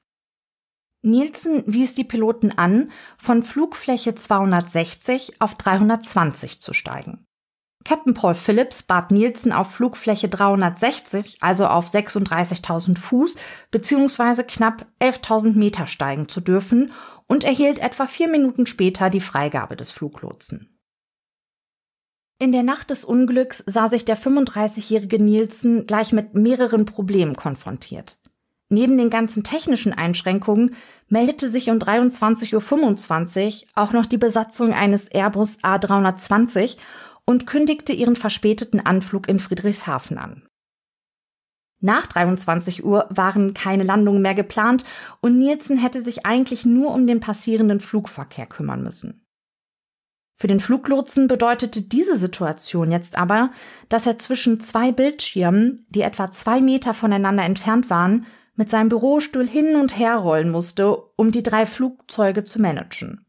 Nielsen 1.06 1.64
wies 1.68 1.94
die 1.94 2.04
Piloten 2.04 2.52
an, 2.52 2.92
von 3.18 3.44
Flugfläche 3.44 4.16
260 4.16 5.40
auf 5.40 5.54
320 5.56 6.62
zu 6.62 6.74
steigen. 6.74 7.26
Captain 7.84 8.16
Paul 8.16 8.34
Phillips 8.34 8.82
bat 8.82 9.12
Nielsen 9.12 9.52
auf 9.52 9.72
Flugfläche 9.72 10.28
360, 10.28 11.38
also 11.44 11.68
auf 11.68 11.88
36.000 11.88 12.98
Fuß 12.98 13.38
bzw. 13.70 14.44
knapp 14.44 14.88
11.000 15.00 15.54
Meter 15.54 15.86
steigen 15.86 16.28
zu 16.28 16.42
dürfen 16.42 16.92
und 17.28 17.44
erhielt 17.44 17.78
etwa 17.78 18.08
vier 18.08 18.28
Minuten 18.28 18.66
später 18.66 19.12
die 19.12 19.22
Freigabe 19.22 19.76
des 19.76 19.92
Fluglotsen. 19.92 20.80
In 22.40 22.52
der 22.52 22.64
Nacht 22.64 22.90
des 22.90 23.06
Unglücks 23.06 23.64
sah 23.68 23.90
sich 23.90 24.04
der 24.04 24.18
35-jährige 24.18 25.20
Nielsen 25.20 25.86
gleich 25.86 26.12
mit 26.12 26.34
mehreren 26.34 26.86
Problemen 26.86 27.36
konfrontiert. 27.36 28.18
Neben 28.69 28.98
den 28.98 29.10
ganzen 29.10 29.43
technischen 29.43 29.93
Einschränkungen 29.93 30.75
meldete 31.07 31.51
sich 31.51 31.69
um 31.69 31.77
23.25 31.77 33.62
Uhr 33.63 33.67
auch 33.75 33.93
noch 33.93 34.05
die 34.05 34.17
Besatzung 34.17 34.74
eines 34.74 35.07
Airbus 35.07 35.60
A320 35.60 36.77
und 37.25 37.45
kündigte 37.45 37.93
ihren 37.93 38.15
verspäteten 38.15 38.86
Anflug 38.86 39.29
in 39.29 39.39
Friedrichshafen 39.39 40.17
an. 40.17 40.48
Nach 41.81 42.07
23 42.07 42.84
Uhr 42.84 43.07
waren 43.10 43.53
keine 43.53 43.84
Landungen 43.84 44.22
mehr 44.22 44.34
geplant 44.34 44.86
und 45.22 45.38
Nielsen 45.38 45.77
hätte 45.77 46.03
sich 46.03 46.25
eigentlich 46.25 46.65
nur 46.65 46.91
um 46.91 47.05
den 47.05 47.19
passierenden 47.19 47.79
Flugverkehr 47.79 48.48
kümmern 48.48 48.81
müssen. 48.81 49.25
Für 50.38 50.48
den 50.48 50.60
Fluglotsen 50.60 51.27
bedeutete 51.27 51.81
diese 51.81 52.17
Situation 52.17 52.91
jetzt 52.91 53.17
aber, 53.17 53.51
dass 53.88 54.05
er 54.05 54.17
zwischen 54.17 54.60
zwei 54.60 54.91
Bildschirmen, 54.91 55.86
die 55.89 56.01
etwa 56.01 56.31
zwei 56.31 56.60
Meter 56.60 56.93
voneinander 56.93 57.43
entfernt 57.43 57.89
waren, 57.89 58.25
mit 58.56 58.70
seinem 58.70 58.90
Bürostuhl 58.90 59.48
hin 59.48 59.76
und 59.76 59.98
her 59.98 60.18
rollen 60.18 60.50
musste, 60.50 60.96
um 61.16 61.32
die 61.32 61.44
drei 61.44 61.66
Flugzeuge 61.66 62.44
zu 62.44 62.62
managen. 62.62 63.26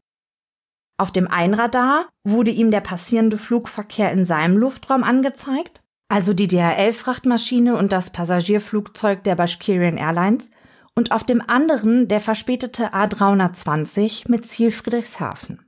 Auf 0.97 1.11
dem 1.11 1.27
Einradar 1.27 2.09
wurde 2.23 2.51
ihm 2.51 2.71
der 2.71 2.81
passierende 2.81 3.37
Flugverkehr 3.37 4.11
in 4.11 4.25
seinem 4.25 4.57
Luftraum 4.57 5.03
angezeigt, 5.03 5.83
also 6.09 6.33
die 6.33 6.47
DHL-Frachtmaschine 6.47 7.75
und 7.75 7.91
das 7.91 8.09
Passagierflugzeug 8.09 9.23
der 9.23 9.35
Bashkirian 9.35 9.97
Airlines, 9.97 10.51
und 10.95 11.11
auf 11.11 11.23
dem 11.23 11.47
anderen 11.47 12.07
der 12.07 12.19
verspätete 12.19 12.91
A320 12.91 14.31
mit 14.31 14.47
Ziel 14.47 14.71
Friedrichshafen. 14.71 15.66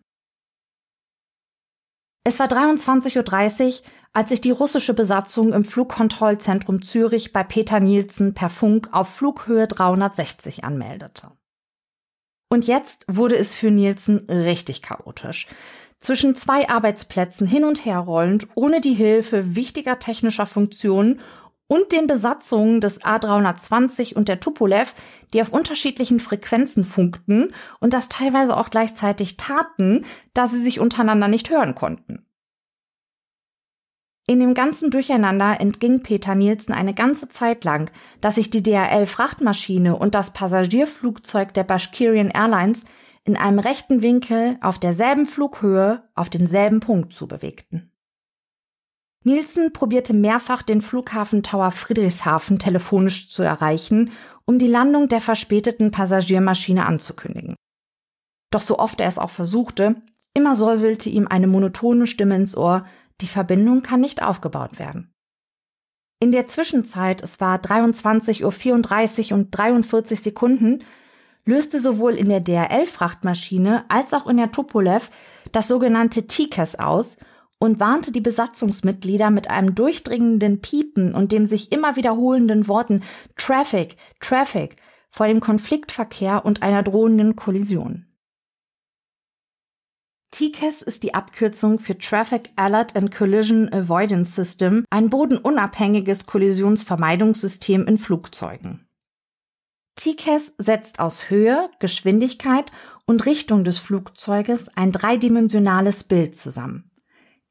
Es 2.29 2.37
war 2.37 2.45
23.30 2.45 3.65
Uhr, 3.65 3.73
als 4.13 4.29
sich 4.29 4.39
die 4.39 4.51
russische 4.51 4.93
Besatzung 4.93 5.51
im 5.51 5.63
Flugkontrollzentrum 5.63 6.83
Zürich 6.83 7.33
bei 7.33 7.43
Peter 7.43 7.79
Nielsen 7.79 8.35
per 8.35 8.51
Funk 8.51 8.89
auf 8.91 9.09
Flughöhe 9.09 9.65
360 9.65 10.63
anmeldete. 10.63 11.31
Und 12.47 12.67
jetzt 12.67 13.03
wurde 13.07 13.35
es 13.35 13.55
für 13.55 13.71
Nielsen 13.71 14.27
richtig 14.29 14.83
chaotisch. 14.83 15.47
Zwischen 16.01 16.35
zwei 16.35 16.69
Arbeitsplätzen 16.69 17.47
hin 17.47 17.63
und 17.63 17.83
her 17.83 17.97
rollend, 17.97 18.47
ohne 18.53 18.79
die 18.79 18.93
Hilfe 18.93 19.55
wichtiger 19.55 19.97
technischer 19.97 20.45
Funktionen 20.45 21.21
und 21.69 21.91
den 21.91 22.07
Besatzungen 22.07 22.81
des 22.81 23.01
A320 23.01 24.15
und 24.15 24.27
der 24.27 24.39
Tupolev, 24.39 24.95
die 25.33 25.41
auf 25.41 25.53
unterschiedlichen 25.53 26.19
Frequenzen 26.19 26.83
funkten 26.83 27.53
und 27.79 27.93
das 27.93 28.09
teilweise 28.09 28.57
auch 28.57 28.71
gleichzeitig 28.71 29.37
taten, 29.37 30.03
da 30.33 30.47
sie 30.47 30.61
sich 30.61 30.79
untereinander 30.79 31.27
nicht 31.27 31.51
hören 31.51 31.75
konnten. 31.75 32.25
In 34.27 34.39
dem 34.39 34.53
ganzen 34.53 34.91
Durcheinander 34.91 35.59
entging 35.59 36.01
Peter 36.01 36.35
Nielsen 36.35 36.73
eine 36.73 36.93
ganze 36.93 37.29
Zeit 37.29 37.63
lang, 37.63 37.91
dass 38.19 38.35
sich 38.35 38.49
die 38.49 38.63
DRL-Frachtmaschine 38.63 39.95
und 39.95 40.15
das 40.15 40.33
Passagierflugzeug 40.33 41.53
der 41.53 41.63
Bashkirian 41.63 42.29
Airlines 42.29 42.83
in 43.23 43.37
einem 43.37 43.59
rechten 43.59 44.01
Winkel 44.01 44.57
auf 44.61 44.79
derselben 44.79 45.25
Flughöhe 45.25 46.03
auf 46.15 46.29
denselben 46.29 46.79
Punkt 46.79 47.13
zubewegten. 47.13 47.88
Nielsen 49.25 49.73
probierte 49.73 50.13
mehrfach 50.13 50.61
den 50.61 50.81
Flughafen 50.81 51.43
Tower 51.43 51.71
Friedrichshafen 51.71 52.57
telefonisch 52.57 53.29
zu 53.29 53.43
erreichen, 53.43 54.11
um 54.45 54.57
die 54.59 54.67
Landung 54.67 55.09
der 55.09 55.21
verspäteten 55.21 55.91
Passagiermaschine 55.91 56.85
anzukündigen. 56.85 57.55
Doch 58.51 58.61
so 58.61 58.79
oft 58.79 58.99
er 58.99 59.07
es 59.07 59.17
auch 59.17 59.29
versuchte, 59.29 60.01
immer 60.33 60.55
säuselte 60.55 61.09
ihm 61.09 61.27
eine 61.27 61.47
monotone 61.47 62.07
Stimme 62.07 62.35
ins 62.35 62.55
Ohr, 62.55 62.85
die 63.21 63.27
Verbindung 63.27 63.83
kann 63.83 64.01
nicht 64.01 64.23
aufgebaut 64.23 64.79
werden. 64.79 65.11
In 66.21 66.31
der 66.31 66.47
Zwischenzeit, 66.47 67.21
es 67.21 67.39
war 67.39 67.57
23.34 67.57 69.31
Uhr 69.31 69.37
und 69.37 69.51
43 69.51 70.19
Sekunden, 70.19 70.83
löste 71.45 71.79
sowohl 71.79 72.15
in 72.15 72.29
der 72.29 72.41
DRL-Frachtmaschine 72.41 73.85
als 73.89 74.13
auch 74.13 74.27
in 74.27 74.37
der 74.37 74.51
Tupolev 74.51 75.09
das 75.51 75.67
sogenannte 75.67 76.27
TCAS 76.27 76.75
aus 76.75 77.17
und 77.59 77.79
warnte 77.79 78.11
die 78.11 78.21
Besatzungsmitglieder 78.21 79.29
mit 79.29 79.49
einem 79.49 79.75
durchdringenden 79.75 80.61
Piepen 80.61 81.13
und 81.13 81.31
dem 81.31 81.45
sich 81.45 81.71
immer 81.71 81.95
wiederholenden 81.95 82.67
Worten 82.67 83.03
Traffic, 83.35 83.97
Traffic 84.19 84.77
vor 85.11 85.27
dem 85.27 85.39
Konfliktverkehr 85.39 86.45
und 86.45 86.63
einer 86.63 86.83
drohenden 86.83 87.35
Kollision. 87.35 88.05
TCAS 90.31 90.83
ist 90.83 91.01
die 91.01 91.15
Abkürzung 91.15 91.79
für 91.79 91.97
Traffic 91.97 92.51
Alert 92.55 92.95
and 92.95 93.11
Collision 93.11 93.73
Avoidance 93.73 94.33
System, 94.33 94.85
ein 94.91 95.09
bodenunabhängiges 95.09 96.27
Kollisionsvermeidungssystem 96.27 97.87
in 97.87 97.97
Flugzeugen. 97.97 98.87
TCAS 99.95 100.53
setzt 100.59 100.99
aus 100.99 101.29
Höhe, 101.29 101.69
Geschwindigkeit 101.79 102.71
und 103.05 103.25
Richtung 103.25 103.63
des 103.63 103.79
Flugzeuges 103.79 104.69
ein 104.77 104.91
dreidimensionales 104.91 106.03
Bild 106.03 106.37
zusammen. 106.37 106.88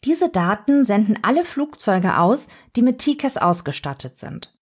Diese 0.05 0.29
Daten 0.29 0.85
senden 0.85 1.19
alle 1.23 1.45
Flugzeuge 1.45 2.19
aus, 2.19 2.49
die 2.77 2.83
mit 2.83 2.99
TCAS 2.99 3.37
ausgestattet 3.37 4.17
sind. 4.17 4.55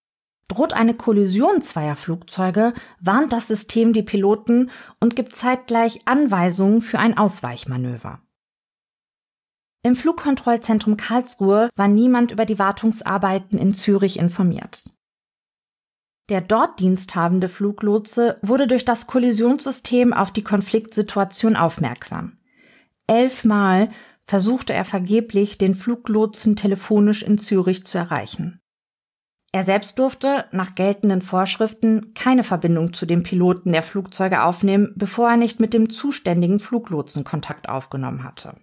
Droht 0.49 0.73
eine 0.73 0.95
Kollision 0.95 1.61
zweier 1.61 1.97
Flugzeuge, 1.97 2.73
warnt 3.01 3.33
das 3.33 3.49
System 3.49 3.93
die 3.93 4.03
Piloten 4.03 4.71
und 5.01 5.17
gibt 5.17 5.35
zeitgleich 5.35 6.01
Anweisungen 6.07 6.81
für 6.81 6.99
ein 6.99 7.19
Ausweichmanöver. 7.19 8.21
Im 9.83 9.95
Flugkontrollzentrum 9.95 10.97
Karlsruhe 10.97 11.71
war 11.77 11.89
niemand 11.89 12.33
über 12.33 12.45
die 12.45 12.59
Wartungsarbeiten 12.59 13.59
in 13.59 13.75
Zürich 13.75 14.19
informiert. 14.19 14.91
Der 16.29 16.41
dort 16.41 16.81
diensthabende 16.81 17.49
Fluglotse 17.49 18.39
wurde 18.43 18.67
durch 18.67 18.85
das 18.85 19.07
Kollisionssystem 19.07 20.13
auf 20.13 20.33
die 20.33 20.43
Konfliktsituation 20.43 21.55
aufmerksam. 21.55 22.39
Elfmal 23.07 23.91
versuchte 24.27 24.73
er 24.73 24.85
vergeblich, 24.85 25.59
den 25.59 25.75
Fluglotsen 25.75 26.57
telefonisch 26.57 27.23
in 27.23 27.39
Zürich 27.39 27.85
zu 27.85 27.99
erreichen. 27.99 28.61
Er 29.53 29.63
selbst 29.63 29.99
durfte, 29.99 30.45
nach 30.53 30.75
geltenden 30.75 31.23
Vorschriften, 31.23 32.13
keine 32.15 32.43
Verbindung 32.43 32.93
zu 32.93 33.07
dem 33.07 33.23
Piloten 33.23 33.73
der 33.73 33.83
Flugzeuge 33.83 34.43
aufnehmen, 34.43 34.93
bevor 34.97 35.31
er 35.31 35.37
nicht 35.37 35.61
mit 35.61 35.73
dem 35.73 35.89
zuständigen 35.89 36.59
Fluglotsen 36.59 37.25
Kontakt 37.25 37.69
aufgenommen 37.69 38.25
hatte. 38.25 38.57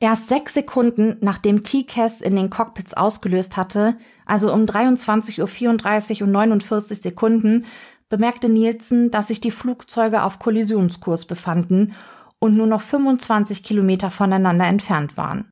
Erst 0.00 0.28
sechs 0.28 0.54
Sekunden 0.54 1.16
nachdem 1.20 1.62
TCAS 1.62 2.20
in 2.20 2.36
den 2.36 2.50
Cockpits 2.50 2.94
ausgelöst 2.94 3.56
hatte, 3.56 3.96
also 4.26 4.52
um 4.52 4.66
23.34 4.66 6.20
Uhr 6.20 6.26
und 6.26 6.32
49 6.32 7.00
Sekunden, 7.00 7.64
bemerkte 8.08 8.48
Nielsen, 8.48 9.10
dass 9.10 9.28
sich 9.28 9.40
die 9.40 9.50
Flugzeuge 9.50 10.22
auf 10.22 10.38
Kollisionskurs 10.38 11.24
befanden 11.24 11.94
und 12.44 12.58
nur 12.58 12.66
noch 12.66 12.82
25 12.82 13.62
Kilometer 13.62 14.10
voneinander 14.10 14.66
entfernt 14.66 15.16
waren. 15.16 15.48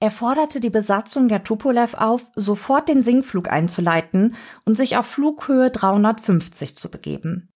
Er 0.00 0.10
forderte 0.10 0.58
die 0.58 0.70
Besatzung 0.70 1.28
der 1.28 1.44
Tupolev 1.44 1.94
auf, 1.94 2.26
sofort 2.34 2.88
den 2.88 3.02
Sinkflug 3.02 3.48
einzuleiten 3.48 4.34
und 4.64 4.76
sich 4.76 4.96
auf 4.96 5.06
Flughöhe 5.06 5.70
350 5.70 6.76
zu 6.76 6.90
begeben. 6.90 7.48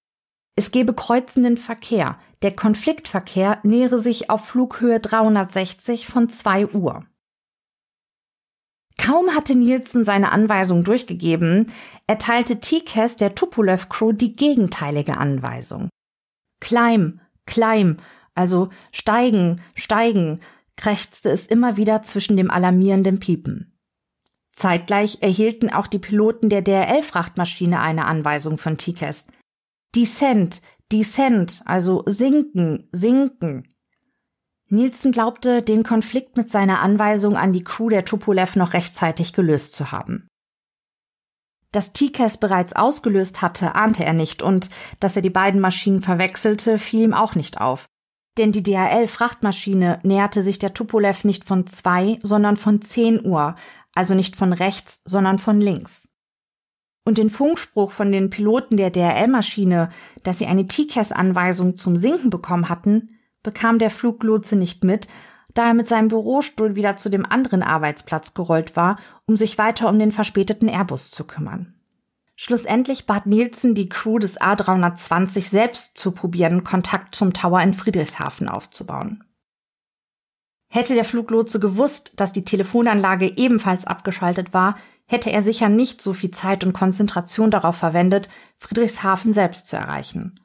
Es 0.56 0.70
gebe 0.70 0.94
kreuzenden 0.94 1.56
Verkehr. 1.56 2.16
Der 2.42 2.54
Konfliktverkehr 2.54 3.58
nähere 3.64 3.98
sich 3.98 4.30
auf 4.30 4.44
Flughöhe 4.44 5.00
360 5.00 6.06
von 6.06 6.28
2 6.28 6.68
Uhr. 6.68 7.04
Kaum 8.98 9.34
hatte 9.34 9.56
Nielsen 9.56 10.04
seine 10.04 10.30
Anweisung 10.30 10.84
durchgegeben, 10.84 11.72
erteilte 12.06 12.60
TCAS 12.60 13.16
der 13.16 13.34
Tupolev 13.34 13.88
Crew 13.88 14.12
die 14.12 14.36
gegenteilige 14.36 15.16
Anweisung. 15.16 15.88
Climb, 16.60 17.20
climb, 17.46 18.02
also 18.34 18.70
steigen, 18.92 19.60
steigen, 19.74 20.40
krächzte 20.76 21.30
es 21.30 21.46
immer 21.46 21.76
wieder 21.76 22.02
zwischen 22.02 22.36
dem 22.36 22.50
alarmierenden 22.50 23.20
Piepen. 23.20 23.78
Zeitgleich 24.52 25.18
erhielten 25.22 25.70
auch 25.70 25.86
die 25.86 25.98
Piloten 25.98 26.48
der 26.48 26.62
DRL-Frachtmaschine 26.62 27.80
eine 27.80 28.04
Anweisung 28.04 28.58
von 28.58 28.76
TCAS. 28.76 29.28
Descent, 29.94 30.62
Descent, 30.90 31.62
also 31.64 32.02
sinken, 32.06 32.88
sinken. 32.92 33.68
Nielsen 34.68 35.12
glaubte, 35.12 35.62
den 35.62 35.82
Konflikt 35.82 36.36
mit 36.36 36.50
seiner 36.50 36.80
Anweisung 36.80 37.36
an 37.36 37.52
die 37.52 37.64
Crew 37.64 37.88
der 37.88 38.04
Tupolev 38.04 38.56
noch 38.56 38.72
rechtzeitig 38.72 39.32
gelöst 39.32 39.74
zu 39.74 39.92
haben. 39.92 40.28
Dass 41.72 41.92
TCAS 41.92 42.38
bereits 42.38 42.74
ausgelöst 42.74 43.42
hatte, 43.42 43.74
ahnte 43.74 44.04
er 44.04 44.12
nicht 44.12 44.42
und 44.42 44.70
dass 45.00 45.16
er 45.16 45.22
die 45.22 45.30
beiden 45.30 45.60
Maschinen 45.60 46.02
verwechselte, 46.02 46.78
fiel 46.78 47.02
ihm 47.02 47.14
auch 47.14 47.34
nicht 47.34 47.60
auf. 47.60 47.86
Denn 48.38 48.52
die 48.52 48.62
DHL-Frachtmaschine 48.62 50.00
näherte 50.02 50.42
sich 50.42 50.58
der 50.58 50.74
Tupolev 50.74 51.24
nicht 51.24 51.44
von 51.44 51.66
zwei, 51.66 52.18
sondern 52.22 52.56
von 52.56 52.80
zehn 52.80 53.24
Uhr, 53.24 53.56
also 53.94 54.14
nicht 54.14 54.36
von 54.36 54.52
rechts, 54.52 55.00
sondern 55.04 55.38
von 55.38 55.60
links. 55.60 56.08
Und 57.04 57.18
den 57.18 57.30
Funkspruch 57.30 57.92
von 57.92 58.12
den 58.12 58.30
Piloten 58.30 58.76
der 58.76 58.90
DRL-Maschine, 58.90 59.90
dass 60.22 60.38
sie 60.38 60.46
eine 60.46 60.66
TCAS-Anweisung 60.66 61.76
zum 61.76 61.96
Sinken 61.96 62.30
bekommen 62.30 62.68
hatten, 62.68 63.18
bekam 63.42 63.78
der 63.78 63.90
Fluglotse 63.90 64.56
nicht 64.56 64.84
mit, 64.84 65.08
da 65.54 65.68
er 65.68 65.74
mit 65.74 65.88
seinem 65.88 66.08
Bürostuhl 66.08 66.76
wieder 66.76 66.96
zu 66.96 67.08
dem 67.08 67.26
anderen 67.26 67.62
Arbeitsplatz 67.62 68.34
gerollt 68.34 68.76
war, 68.76 68.98
um 69.26 69.36
sich 69.36 69.58
weiter 69.58 69.88
um 69.88 69.98
den 69.98 70.12
verspäteten 70.12 70.68
Airbus 70.68 71.10
zu 71.10 71.24
kümmern. 71.24 71.74
Schlussendlich 72.34 73.06
bat 73.06 73.26
Nielsen 73.26 73.74
die 73.74 73.88
Crew 73.88 74.18
des 74.18 74.40
A320 74.40 75.48
selbst 75.48 75.98
zu 75.98 76.12
probieren, 76.12 76.64
Kontakt 76.64 77.14
zum 77.14 77.32
Tower 77.32 77.60
in 77.62 77.74
Friedrichshafen 77.74 78.48
aufzubauen. 78.48 79.24
Hätte 80.68 80.94
der 80.94 81.04
Fluglotse 81.04 81.60
gewusst, 81.60 82.12
dass 82.16 82.32
die 82.32 82.44
Telefonanlage 82.44 83.36
ebenfalls 83.36 83.86
abgeschaltet 83.86 84.54
war, 84.54 84.76
hätte 85.06 85.30
er 85.30 85.42
sicher 85.42 85.68
nicht 85.68 86.00
so 86.00 86.14
viel 86.14 86.30
Zeit 86.30 86.64
und 86.64 86.72
Konzentration 86.72 87.50
darauf 87.50 87.76
verwendet, 87.76 88.30
Friedrichshafen 88.58 89.34
selbst 89.34 89.66
zu 89.66 89.76
erreichen. 89.76 90.40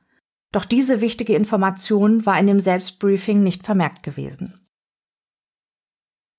Doch 0.52 0.66
diese 0.66 1.02
wichtige 1.02 1.36
Information 1.36 2.26
war 2.26 2.38
in 2.40 2.48
dem 2.48 2.60
Selbstbriefing 2.60 3.42
nicht 3.42 3.66
vermerkt 3.66 4.04
gewesen. 4.04 4.67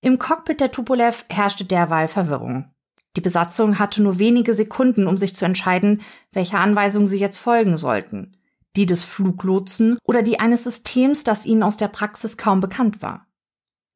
Im 0.01 0.19
Cockpit 0.19 0.61
der 0.61 0.71
Tupolev 0.71 1.25
herrschte 1.29 1.65
derweil 1.65 2.07
Verwirrung. 2.09 2.71
Die 3.17 3.21
Besatzung 3.21 3.81
hatte 3.81 4.03
nur 4.03 4.21
wenige 4.21 4.55
Sekunden, 4.55 5.09
um 5.09 5.17
sich 5.17 5.35
zu 5.35 5.45
entscheiden, 5.45 6.03
welcher 6.33 6.61
Anweisung 6.61 7.09
sie 7.09 7.19
jetzt 7.19 7.39
folgen 7.39 7.77
sollten. 7.77 8.37
Die 8.77 8.87
des 8.87 9.03
Fluglotsen 9.03 9.99
oder 10.05 10.23
die 10.23 10.39
eines 10.39 10.63
Systems, 10.63 11.25
das 11.25 11.47
ihnen 11.47 11.65
aus 11.65 11.77
der 11.77 11.89
Praxis 11.89 12.37
kaum 12.37 12.61
bekannt 12.61 13.03
war. 13.03 13.27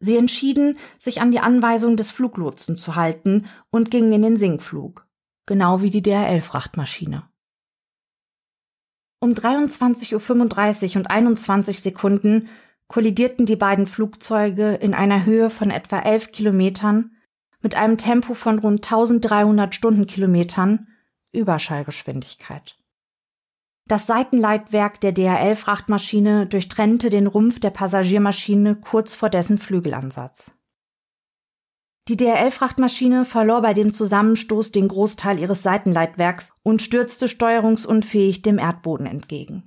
Sie 0.01 0.17
entschieden, 0.17 0.79
sich 0.99 1.21
an 1.21 1.31
die 1.31 1.39
Anweisung 1.39 1.97
des 1.97 2.11
Fluglotsen 2.11 2.77
zu 2.77 2.97
halten 2.97 3.47
und 3.71 3.93
gingen 3.93 4.13
in 4.13 4.23
den 4.23 4.37
Sinkflug. 4.37 5.07
Genau 5.47 5.83
wie 5.83 5.91
die 5.91 6.03
DRL-Frachtmaschine. 6.03 7.29
Um 9.21 9.35
23.35 9.35 10.91
Uhr 10.91 10.97
und 10.97 11.11
21 11.13 11.81
Sekunden 11.81 12.49
kollidierten 12.93 13.47
die 13.47 13.57
beiden 13.57 13.87
Flugzeuge 13.87 14.75
in 14.75 14.93
einer 14.93 15.25
Höhe 15.25 15.49
von 15.49 15.71
etwa 15.71 15.99
11 16.01 16.31
Kilometern 16.31 17.13
mit 17.63 17.75
einem 17.75 17.97
Tempo 17.97 18.35
von 18.35 18.59
rund 18.59 18.85
1300 18.85 19.75
Stundenkilometern 19.75 20.89
Überschallgeschwindigkeit. 21.33 22.77
Das 23.89 24.07
Seitenleitwerk 24.07 25.01
der 25.01 25.13
DHL-Frachtmaschine 25.13 26.47
durchtrennte 26.47 27.09
den 27.09 27.27
Rumpf 27.27 27.61
der 27.61 27.71
Passagiermaschine 27.71 28.77
kurz 28.77 29.15
vor 29.15 29.31
dessen 29.31 29.57
Flügelansatz. 29.57 30.53
Die 32.09 32.17
DHL-Frachtmaschine 32.19 33.25
verlor 33.25 33.63
bei 33.63 33.73
dem 33.73 33.95
Zusammenstoß 33.95 34.71
den 34.71 34.89
Großteil 34.89 35.39
ihres 35.39 35.63
Seitenleitwerks 35.63 36.53
und 36.63 36.83
stürzte 36.83 37.29
steuerungsunfähig 37.29 38.43
dem 38.43 38.59
Erdboden 38.59 39.07
entgegen. 39.07 39.67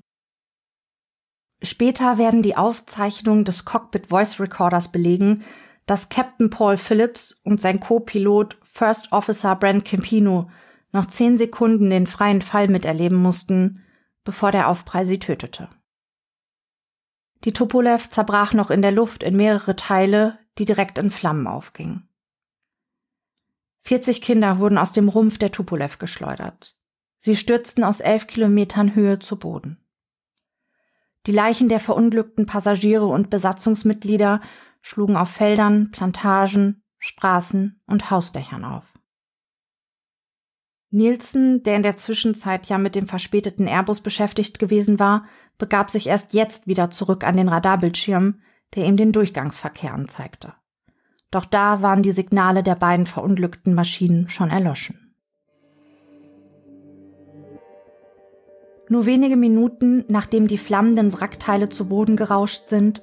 Später 1.62 2.18
werden 2.18 2.42
die 2.42 2.58
Aufzeichnungen 2.58 3.46
des 3.46 3.66
Cockpit 3.66 4.08
Voice 4.08 4.40
Recorders 4.40 4.92
belegen, 4.92 5.44
dass 5.86 6.10
Captain 6.10 6.50
Paul 6.50 6.78
Phillips 6.78 7.42
und 7.44 7.62
sein 7.62 7.80
Co-Pilot 7.80 8.58
First 8.64 9.12
Officer 9.12 9.56
Brent 9.56 9.86
Campino 9.86 10.50
noch 10.92 11.06
zehn 11.06 11.38
Sekunden 11.38 11.90
den 11.90 12.08
freien 12.08 12.42
Fall 12.42 12.68
miterleben 12.68 13.18
mussten, 13.18 13.84
bevor 14.24 14.52
der 14.52 14.70
Aufprall 14.70 15.06
sie 15.06 15.20
tötete. 15.20 15.70
Die 17.44 17.54
Tupolev 17.54 18.10
zerbrach 18.10 18.54
noch 18.54 18.72
in 18.72 18.82
der 18.82 18.92
Luft 18.92 19.22
in 19.22 19.36
mehrere 19.36 19.76
Teile, 19.76 20.40
die 20.58 20.66
direkt 20.66 20.98
in 20.98 21.12
Flammen 21.12 21.48
aufgingen. 21.48 22.10
40 23.84 24.22
Kinder 24.22 24.58
wurden 24.58 24.80
aus 24.80 24.94
dem 24.94 25.10
Rumpf 25.10 25.38
der 25.38 25.52
Tupolev 25.52 26.00
geschleudert. 26.00 26.80
Sie 27.18 27.36
stürzten 27.36 27.84
aus 27.84 28.00
elf 28.00 28.26
Kilometern 28.26 28.96
Höhe 28.96 29.20
zu 29.20 29.38
Boden. 29.38 29.85
Die 31.26 31.32
Leichen 31.32 31.70
der 31.70 31.80
verunglückten 31.80 32.46
Passagiere 32.46 33.06
und 33.06 33.30
Besatzungsmitglieder 33.30 34.42
schlugen 34.82 35.16
auf 35.16 35.30
Feldern, 35.30 35.90
Plantagen, 35.92 36.84
Straßen 37.00 37.82
und 37.88 38.12
Hausdächern 38.12 38.64
auf. 38.64 38.84
Nielsen, 40.92 41.64
der 41.64 41.76
in 41.76 41.84
der 41.84 41.96
Zwischenzeit 41.96 42.68
ja 42.68 42.78
mit 42.78 42.96
dem 42.96 43.08
verspäteten 43.08 43.68
Airbus 43.68 44.02
beschäftigt 44.02 44.60
gewesen 44.60 45.00
war, 45.00 45.26
begab 45.58 45.90
sich 45.90 46.08
erst 46.08 46.34
jetzt 46.34 46.68
wieder 46.68 46.90
zurück 46.90 47.24
an 47.24 47.36
den 47.36 47.50
Radarbildschirm, 47.50 48.42
der 48.76 48.86
ihm 48.86 48.96
den 48.96 49.12
Durchgangsverkehr 49.12 49.94
anzeigte. 49.94 50.54
Doch 51.32 51.46
da 51.46 51.82
waren 51.82 52.04
die 52.04 52.12
Signale 52.12 52.64
der 52.64 52.76
beiden 52.76 53.08
verunglückten 53.08 53.74
Maschinen 53.74 54.30
schon 54.30 54.50
erloschen. 54.50 55.05
Nur 58.88 59.06
wenige 59.06 59.36
Minuten 59.36 60.06
nachdem 60.08 60.48
die 60.48 60.58
flammenden 60.58 61.14
Wrackteile 61.14 61.70
zu 61.70 61.88
Boden 61.88 62.16
gerauscht 62.16 62.68
sind, 62.68 63.02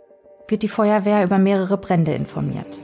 wird 0.48 0.62
die 0.62 0.68
Feuerwehr 0.68 1.24
über 1.24 1.38
mehrere 1.38 1.78
Brände 1.78 2.12
informiert. 2.14 2.78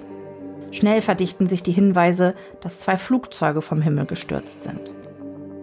Schnell 0.71 1.01
verdichten 1.01 1.47
sich 1.47 1.63
die 1.63 1.73
Hinweise, 1.73 2.35
dass 2.61 2.81
zwei 2.81 2.97
Flugzeuge 2.97 3.63
vom 3.63 3.81
Himmel 3.81 4.07
gestürzt 4.07 4.65
sind. 4.65 4.93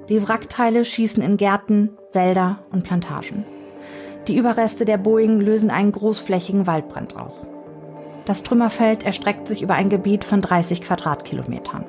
Die 0.09 0.25
Wrackteile 0.25 0.85
schießen 0.85 1.21
in 1.21 1.37
Gärten, 1.37 1.89
Wälder 2.13 2.59
und 2.71 2.83
Plantagen. 2.83 3.43
Die 4.27 4.37
Überreste 4.37 4.85
der 4.85 4.97
Boeing 4.97 5.41
lösen 5.41 5.69
einen 5.69 5.91
großflächigen 5.91 6.67
Waldbrand 6.67 7.17
aus. 7.17 7.47
Das 8.25 8.41
Trümmerfeld 8.43 9.05
erstreckt 9.05 9.47
sich 9.47 9.61
über 9.61 9.75
ein 9.75 9.89
Gebiet 9.89 10.23
von 10.23 10.41
30 10.41 10.81
Quadratkilometern. 10.81 11.85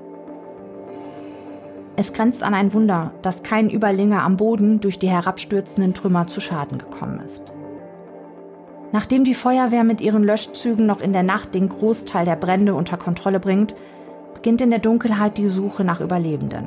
Es 1.99 2.13
grenzt 2.13 2.43
an 2.43 2.53
ein 2.53 2.75
Wunder, 2.75 3.13
dass 3.23 3.43
kein 3.43 3.71
Überlinger 3.71 4.23
am 4.23 4.37
Boden 4.37 4.81
durch 4.81 4.99
die 4.99 5.09
herabstürzenden 5.09 5.95
Trümmer 5.95 6.27
zu 6.27 6.41
Schaden 6.41 6.77
gekommen 6.77 7.21
ist. 7.25 7.43
Nachdem 8.93 9.25
die 9.25 9.35
Feuerwehr 9.35 9.83
mit 9.83 10.03
ihren 10.03 10.23
Löschzügen 10.23 10.85
noch 10.85 11.01
in 11.01 11.15
der 11.15 11.23
Nacht 11.23 11.55
den 11.55 11.71
Großteil 11.71 12.27
der 12.27 12.37
Brände 12.37 12.75
unter 12.75 12.99
Kontrolle 12.99 13.41
bringt, 13.41 13.75
beginnt 14.35 14.61
in 14.61 14.71
der 14.71 14.79
Dunkelheit 14.79 15.39
die 15.39 15.49
Suche 15.49 15.85
nach 15.85 16.01
Überlebenden. 16.01 16.67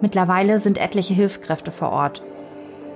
Mittlerweile 0.00 0.58
sind 0.58 0.78
etliche 0.78 1.14
Hilfskräfte 1.14 1.70
vor 1.70 1.90
Ort. 1.90 2.22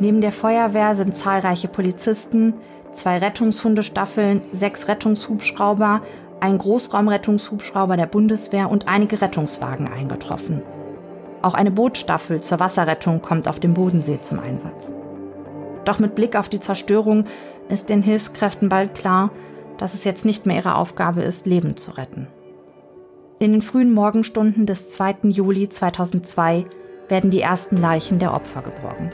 Neben 0.01 0.21
der 0.21 0.33
Feuerwehr 0.33 0.97
sind 0.97 1.15
zahlreiche 1.15 1.69
Polizisten, 1.69 2.55
zwei 2.93 3.19
Rettungshundestaffeln, 3.19 4.43
sechs 4.51 4.89
Rettungshubschrauber, 4.89 6.01
ein 6.41 6.59
Großraumrettungshubschrauber 6.59 7.97
der 7.97 8.07
Bundeswehr 8.07 8.69
und 8.69 8.89
einige 8.89 9.21
Rettungswagen 9.21 9.87
eingetroffen. 9.87 10.63
Auch 11.45 11.53
eine 11.53 11.71
Bootstaffel 11.71 12.41
zur 12.41 12.59
Wasserrettung 12.59 13.21
kommt 13.21 13.49
auf 13.49 13.61
dem 13.61 13.75
Bodensee 13.75 14.19
zum 14.19 14.41
Einsatz. 14.41 14.95
Doch 15.85 15.99
mit 15.99 16.15
Blick 16.15 16.37
auf 16.37 16.49
die 16.49 16.59
Zerstörung 16.59 17.27
ist 17.69 17.91
den 17.91 18.01
Hilfskräften 18.01 18.71
bald 18.71 18.95
klar, 18.95 19.31
dass 19.77 19.93
es 19.93 20.05
jetzt 20.05 20.25
nicht 20.25 20.47
mehr 20.47 20.57
ihre 20.57 20.77
Aufgabe 20.77 21.21
ist, 21.21 21.45
Leben 21.45 21.77
zu 21.77 21.91
retten. 21.91 22.29
In 23.41 23.53
den 23.53 23.61
frühen 23.61 23.93
Morgenstunden 23.93 24.65
des 24.65 24.93
2. 24.93 25.17
Juli 25.25 25.69
2002 25.69 26.65
werden 27.09 27.31
die 27.31 27.43
ersten 27.43 27.77
Leichen 27.77 28.19
der 28.19 28.33
Opfer 28.33 28.63
geborgen. 28.63 29.11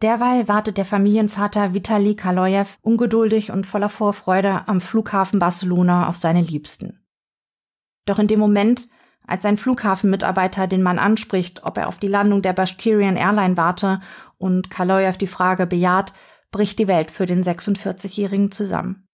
Derweil 0.00 0.46
wartet 0.46 0.78
der 0.78 0.84
Familienvater 0.84 1.74
Vitali 1.74 2.14
Kaloyev 2.14 2.78
ungeduldig 2.82 3.50
und 3.50 3.66
voller 3.66 3.88
Vorfreude 3.88 4.68
am 4.68 4.80
Flughafen 4.80 5.40
Barcelona 5.40 6.08
auf 6.08 6.14
seine 6.14 6.42
Liebsten. 6.42 7.00
Doch 8.04 8.20
in 8.20 8.28
dem 8.28 8.38
Moment, 8.38 8.88
als 9.26 9.44
ein 9.44 9.56
Flughafenmitarbeiter 9.56 10.66
den 10.66 10.82
Mann 10.82 10.98
anspricht, 10.98 11.64
ob 11.64 11.78
er 11.78 11.88
auf 11.88 11.98
die 11.98 12.08
Landung 12.08 12.42
der 12.42 12.52
Bashkirian 12.52 13.16
Airline 13.16 13.56
warte 13.56 14.00
und 14.38 14.70
Kaloyev 14.70 15.18
die 15.18 15.26
Frage 15.26 15.66
bejaht, 15.66 16.12
bricht 16.50 16.78
die 16.78 16.88
Welt 16.88 17.10
für 17.10 17.26
den 17.26 17.42
46-Jährigen 17.42 18.50
zusammen. 18.50 19.06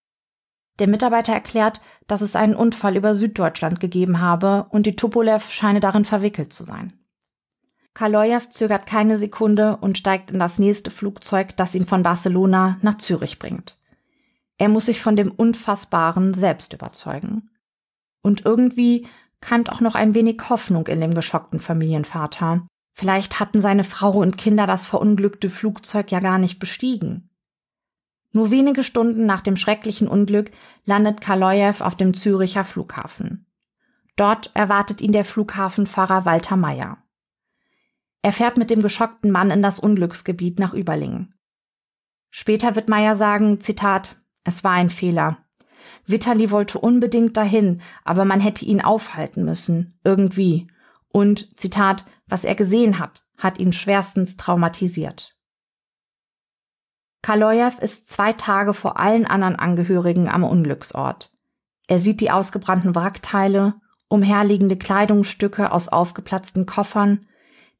Der 0.78 0.88
Mitarbeiter 0.88 1.32
erklärt, 1.32 1.80
dass 2.06 2.22
es 2.22 2.36
einen 2.36 2.56
Unfall 2.56 2.96
über 2.96 3.14
Süddeutschland 3.14 3.80
gegeben 3.80 4.20
habe 4.20 4.66
und 4.70 4.86
die 4.86 4.96
Tupolev 4.96 5.50
scheine 5.50 5.80
darin 5.80 6.04
verwickelt 6.04 6.52
zu 6.52 6.64
sein. 6.64 6.92
Kaloyev 7.94 8.48
zögert 8.48 8.86
keine 8.86 9.18
Sekunde 9.18 9.76
und 9.76 9.98
steigt 9.98 10.30
in 10.30 10.38
das 10.38 10.58
nächste 10.58 10.90
Flugzeug, 10.90 11.56
das 11.56 11.74
ihn 11.74 11.86
von 11.86 12.02
Barcelona 12.02 12.78
nach 12.80 12.96
Zürich 12.96 13.38
bringt. 13.38 13.78
Er 14.56 14.68
muss 14.68 14.86
sich 14.86 15.02
von 15.02 15.16
dem 15.16 15.30
Unfassbaren 15.30 16.32
selbst 16.34 16.72
überzeugen. 16.72 17.50
Und 18.22 18.44
irgendwie 18.46 19.08
keimt 19.42 19.70
auch 19.70 19.80
noch 19.80 19.94
ein 19.94 20.14
wenig 20.14 20.40
Hoffnung 20.48 20.86
in 20.86 21.00
dem 21.00 21.14
geschockten 21.14 21.60
Familienvater. 21.60 22.62
Vielleicht 22.94 23.40
hatten 23.40 23.60
seine 23.60 23.84
Frau 23.84 24.12
und 24.12 24.38
Kinder 24.38 24.66
das 24.66 24.86
verunglückte 24.86 25.50
Flugzeug 25.50 26.10
ja 26.10 26.20
gar 26.20 26.38
nicht 26.38 26.58
bestiegen. 26.58 27.28
Nur 28.32 28.50
wenige 28.50 28.82
Stunden 28.82 29.26
nach 29.26 29.42
dem 29.42 29.56
schrecklichen 29.56 30.08
Unglück 30.08 30.50
landet 30.84 31.20
Kaloyev 31.20 31.82
auf 31.82 31.96
dem 31.96 32.14
Züricher 32.14 32.64
Flughafen. 32.64 33.46
Dort 34.16 34.50
erwartet 34.54 35.00
ihn 35.00 35.12
der 35.12 35.24
Flughafenfahrer 35.24 36.24
Walter 36.24 36.56
Meyer. 36.56 36.98
Er 38.22 38.32
fährt 38.32 38.56
mit 38.56 38.70
dem 38.70 38.82
geschockten 38.82 39.30
Mann 39.30 39.50
in 39.50 39.62
das 39.62 39.80
Unglücksgebiet 39.80 40.58
nach 40.58 40.72
Überlingen. 40.72 41.34
Später 42.30 42.76
wird 42.76 42.88
Meyer 42.88 43.16
sagen, 43.16 43.60
Zitat, 43.60 44.22
es 44.44 44.64
war 44.64 44.72
ein 44.72 44.90
Fehler. 44.90 45.38
Vitali 46.06 46.50
wollte 46.50 46.78
unbedingt 46.78 47.36
dahin, 47.36 47.80
aber 48.04 48.24
man 48.24 48.40
hätte 48.40 48.64
ihn 48.64 48.80
aufhalten 48.80 49.44
müssen, 49.44 49.98
irgendwie. 50.04 50.66
Und, 51.12 51.58
Zitat, 51.58 52.04
was 52.26 52.44
er 52.44 52.54
gesehen 52.54 52.98
hat, 52.98 53.24
hat 53.38 53.58
ihn 53.58 53.72
schwerstens 53.72 54.36
traumatisiert. 54.36 55.36
Kaloyev 57.22 57.78
ist 57.80 58.08
zwei 58.08 58.32
Tage 58.32 58.74
vor 58.74 58.98
allen 58.98 59.26
anderen 59.26 59.56
Angehörigen 59.56 60.28
am 60.28 60.42
Unglücksort. 60.42 61.30
Er 61.86 61.98
sieht 61.98 62.20
die 62.20 62.30
ausgebrannten 62.30 62.94
Wrackteile, 62.96 63.74
umherliegende 64.08 64.76
Kleidungsstücke 64.76 65.70
aus 65.70 65.88
aufgeplatzten 65.88 66.66
Koffern, 66.66 67.26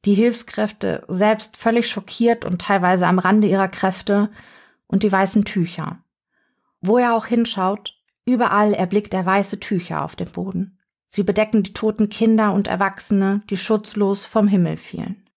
die 0.05 0.13
Hilfskräfte 0.13 1.03
selbst 1.07 1.57
völlig 1.57 1.89
schockiert 1.89 2.45
und 2.45 2.61
teilweise 2.61 3.07
am 3.07 3.19
Rande 3.19 3.47
ihrer 3.47 3.67
Kräfte 3.67 4.29
und 4.87 5.03
die 5.03 5.11
weißen 5.11 5.45
Tücher. 5.45 5.99
Wo 6.81 6.97
er 6.97 7.13
auch 7.13 7.25
hinschaut, 7.25 7.95
Überall 8.25 8.73
erblickt 8.73 9.13
er 9.13 9.25
weiße 9.25 9.59
Tücher 9.59 10.03
auf 10.03 10.15
dem 10.15 10.29
Boden. 10.29 10.79
Sie 11.07 11.23
bedecken 11.23 11.63
die 11.63 11.73
toten 11.73 12.09
Kinder 12.09 12.53
und 12.53 12.67
Erwachsene, 12.67 13.41
die 13.49 13.57
schutzlos 13.57 14.25
vom 14.25 14.47
Himmel 14.47 14.77
fielen. 14.77 15.29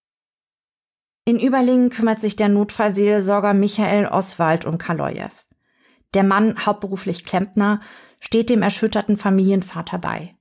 In 1.25 1.41
Überlingen 1.41 1.91
kümmert 1.91 2.21
sich 2.21 2.37
der 2.37 2.49
Notfallseelsorger 2.49 3.53
Michael 3.53 4.07
Oswald 4.07 4.65
um 4.65 4.79
Kaloyev. 4.79 5.45
Der 6.15 6.23
Mann, 6.23 6.65
hauptberuflich 6.65 7.25
Klempner, 7.25 7.81
steht 8.21 8.49
dem 8.49 8.63
erschütterten 8.63 9.17
Familienvater 9.17 9.99
bei. 9.99 10.37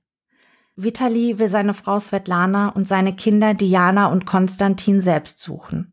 Vitali 0.76 1.38
will 1.38 1.48
seine 1.48 1.74
Frau 1.74 1.98
Svetlana 1.98 2.68
und 2.68 2.86
seine 2.86 3.16
Kinder 3.16 3.54
Diana 3.54 4.06
und 4.06 4.26
Konstantin 4.26 5.00
selbst 5.00 5.40
suchen. 5.40 5.92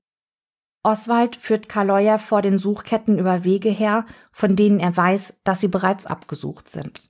Oswald 0.83 1.37
führt 1.37 1.69
Kaloya 1.69 2.17
vor 2.17 2.41
den 2.41 2.59
Suchketten 2.59 3.17
über 3.17 3.45
Wege 3.45 3.69
her, 3.69 4.05
von 4.33 4.57
denen 4.57 4.79
er 4.79 4.95
weiß, 4.95 5.39
dass 5.45 5.61
sie 5.61 5.69
bereits 5.69 6.05
abgesucht 6.05 6.67
sind. 6.67 7.09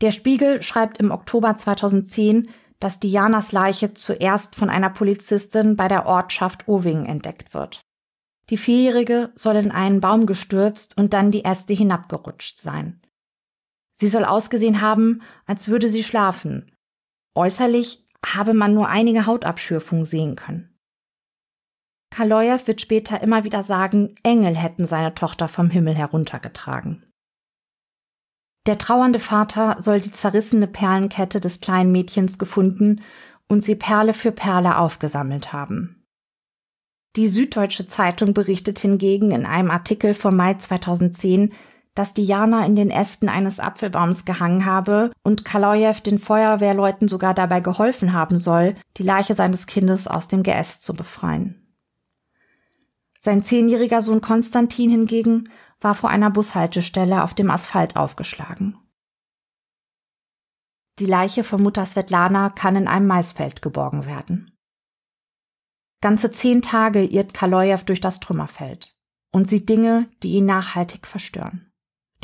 Der 0.00 0.10
Spiegel 0.10 0.62
schreibt 0.62 0.98
im 0.98 1.10
Oktober 1.10 1.56
2010, 1.56 2.48
dass 2.80 2.98
Dianas 2.98 3.52
Leiche 3.52 3.94
zuerst 3.94 4.56
von 4.56 4.70
einer 4.70 4.90
Polizistin 4.90 5.76
bei 5.76 5.86
der 5.88 6.06
Ortschaft 6.06 6.66
Owing 6.66 7.04
entdeckt 7.04 7.54
wird. 7.54 7.82
Die 8.50 8.56
Vierjährige 8.56 9.30
soll 9.36 9.56
in 9.56 9.70
einen 9.70 10.00
Baum 10.00 10.26
gestürzt 10.26 10.96
und 10.96 11.12
dann 11.12 11.30
die 11.30 11.44
Äste 11.44 11.74
hinabgerutscht 11.74 12.58
sein. 12.58 13.00
Sie 13.96 14.08
soll 14.08 14.24
ausgesehen 14.24 14.80
haben, 14.80 15.22
als 15.46 15.68
würde 15.68 15.88
sie 15.88 16.02
schlafen. 16.02 16.72
Äußerlich 17.36 18.04
habe 18.26 18.52
man 18.54 18.74
nur 18.74 18.88
einige 18.88 19.26
Hautabschürfungen 19.26 20.06
sehen 20.06 20.34
können. 20.34 20.71
Kaloyev 22.12 22.66
wird 22.66 22.82
später 22.82 23.22
immer 23.22 23.44
wieder 23.44 23.62
sagen, 23.62 24.12
Engel 24.22 24.54
hätten 24.54 24.86
seine 24.86 25.14
Tochter 25.14 25.48
vom 25.48 25.70
Himmel 25.70 25.94
heruntergetragen. 25.94 27.06
Der 28.66 28.76
trauernde 28.76 29.18
Vater 29.18 29.76
soll 29.80 30.00
die 30.02 30.12
zerrissene 30.12 30.66
Perlenkette 30.66 31.40
des 31.40 31.60
kleinen 31.60 31.90
Mädchens 31.90 32.38
gefunden 32.38 33.00
und 33.48 33.64
sie 33.64 33.76
Perle 33.76 34.12
für 34.12 34.30
Perle 34.30 34.76
aufgesammelt 34.76 35.54
haben. 35.54 36.04
Die 37.16 37.28
Süddeutsche 37.28 37.86
Zeitung 37.86 38.34
berichtet 38.34 38.78
hingegen 38.78 39.30
in 39.30 39.46
einem 39.46 39.70
Artikel 39.70 40.12
vom 40.12 40.36
Mai 40.36 40.54
2010, 40.54 41.52
dass 41.94 42.14
Diana 42.14 42.64
in 42.66 42.76
den 42.76 42.90
Ästen 42.90 43.30
eines 43.30 43.58
Apfelbaums 43.58 44.26
gehangen 44.26 44.66
habe 44.66 45.12
und 45.22 45.46
Kaloyev 45.46 46.02
den 46.02 46.18
Feuerwehrleuten 46.18 47.08
sogar 47.08 47.32
dabei 47.32 47.60
geholfen 47.60 48.12
haben 48.12 48.38
soll, 48.38 48.76
die 48.98 49.02
Leiche 49.02 49.34
seines 49.34 49.66
Kindes 49.66 50.06
aus 50.06 50.28
dem 50.28 50.42
Geäst 50.42 50.84
zu 50.84 50.94
befreien. 50.94 51.61
Sein 53.24 53.44
zehnjähriger 53.44 54.02
Sohn 54.02 54.20
Konstantin 54.20 54.90
hingegen 54.90 55.48
war 55.80 55.94
vor 55.94 56.10
einer 56.10 56.28
Bushaltestelle 56.28 57.22
auf 57.22 57.34
dem 57.34 57.52
Asphalt 57.52 57.96
aufgeschlagen. 57.96 58.76
Die 60.98 61.06
Leiche 61.06 61.44
von 61.44 61.62
Mutter 61.62 61.86
Svetlana 61.86 62.50
kann 62.50 62.74
in 62.74 62.88
einem 62.88 63.06
Maisfeld 63.06 63.62
geborgen 63.62 64.06
werden. 64.06 64.50
Ganze 66.00 66.32
zehn 66.32 66.62
Tage 66.62 67.04
irrt 67.04 67.32
Kaloyev 67.32 67.84
durch 67.84 68.00
das 68.00 68.18
Trümmerfeld 68.18 68.96
und 69.30 69.48
sieht 69.48 69.68
Dinge, 69.68 70.08
die 70.24 70.32
ihn 70.32 70.46
nachhaltig 70.46 71.06
verstören. 71.06 71.72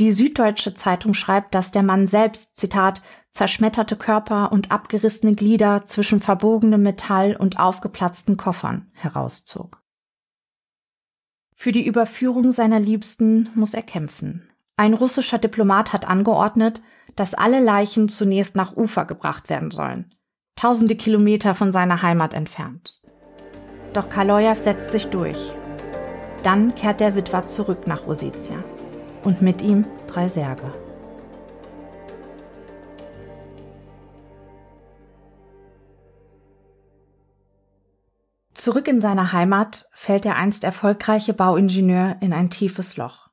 Die 0.00 0.10
Süddeutsche 0.10 0.74
Zeitung 0.74 1.14
schreibt, 1.14 1.54
dass 1.54 1.70
der 1.70 1.84
Mann 1.84 2.08
selbst, 2.08 2.56
Zitat, 2.56 3.02
zerschmetterte 3.32 3.94
Körper 3.94 4.50
und 4.50 4.72
abgerissene 4.72 5.36
Glieder 5.36 5.86
zwischen 5.86 6.18
verbogenem 6.18 6.82
Metall 6.82 7.36
und 7.36 7.60
aufgeplatzten 7.60 8.36
Koffern 8.36 8.90
herauszog. 8.94 9.80
Für 11.60 11.72
die 11.72 11.84
Überführung 11.84 12.52
seiner 12.52 12.78
Liebsten 12.78 13.48
muss 13.56 13.74
er 13.74 13.82
kämpfen. 13.82 14.48
Ein 14.76 14.94
russischer 14.94 15.38
Diplomat 15.38 15.92
hat 15.92 16.08
angeordnet, 16.08 16.80
dass 17.16 17.34
alle 17.34 17.58
Leichen 17.58 18.08
zunächst 18.08 18.54
nach 18.54 18.76
Ufer 18.76 19.06
gebracht 19.06 19.50
werden 19.50 19.72
sollen, 19.72 20.14
tausende 20.54 20.94
Kilometer 20.94 21.54
von 21.54 21.72
seiner 21.72 22.00
Heimat 22.00 22.32
entfernt. 22.32 23.02
Doch 23.92 24.08
Kaloyev 24.08 24.56
setzt 24.56 24.92
sich 24.92 25.06
durch. 25.06 25.52
Dann 26.44 26.76
kehrt 26.76 27.00
der 27.00 27.16
Witwer 27.16 27.48
zurück 27.48 27.88
nach 27.88 28.06
Ossetia 28.06 28.62
und 29.24 29.42
mit 29.42 29.60
ihm 29.60 29.84
drei 30.06 30.28
Särge. 30.28 30.87
Zurück 38.58 38.88
in 38.88 39.00
seine 39.00 39.32
Heimat 39.32 39.88
fällt 39.92 40.24
der 40.24 40.34
einst 40.34 40.64
erfolgreiche 40.64 41.32
Bauingenieur 41.32 42.16
in 42.20 42.32
ein 42.32 42.50
tiefes 42.50 42.96
Loch. 42.96 43.30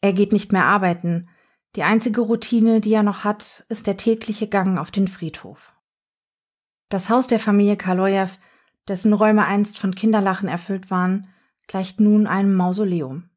Er 0.00 0.14
geht 0.14 0.32
nicht 0.32 0.50
mehr 0.50 0.64
arbeiten. 0.64 1.28
Die 1.76 1.82
einzige 1.82 2.22
Routine, 2.22 2.80
die 2.80 2.94
er 2.94 3.02
noch 3.02 3.22
hat, 3.22 3.66
ist 3.68 3.86
der 3.86 3.98
tägliche 3.98 4.48
Gang 4.48 4.78
auf 4.78 4.90
den 4.90 5.08
Friedhof. 5.08 5.74
Das 6.88 7.10
Haus 7.10 7.26
der 7.26 7.38
Familie 7.38 7.76
Kaloyev, 7.76 8.38
dessen 8.88 9.12
Räume 9.12 9.44
einst 9.44 9.78
von 9.78 9.94
Kinderlachen 9.94 10.48
erfüllt 10.48 10.90
waren, 10.90 11.28
gleicht 11.66 12.00
nun 12.00 12.26
einem 12.26 12.54
Mausoleum. 12.54 13.28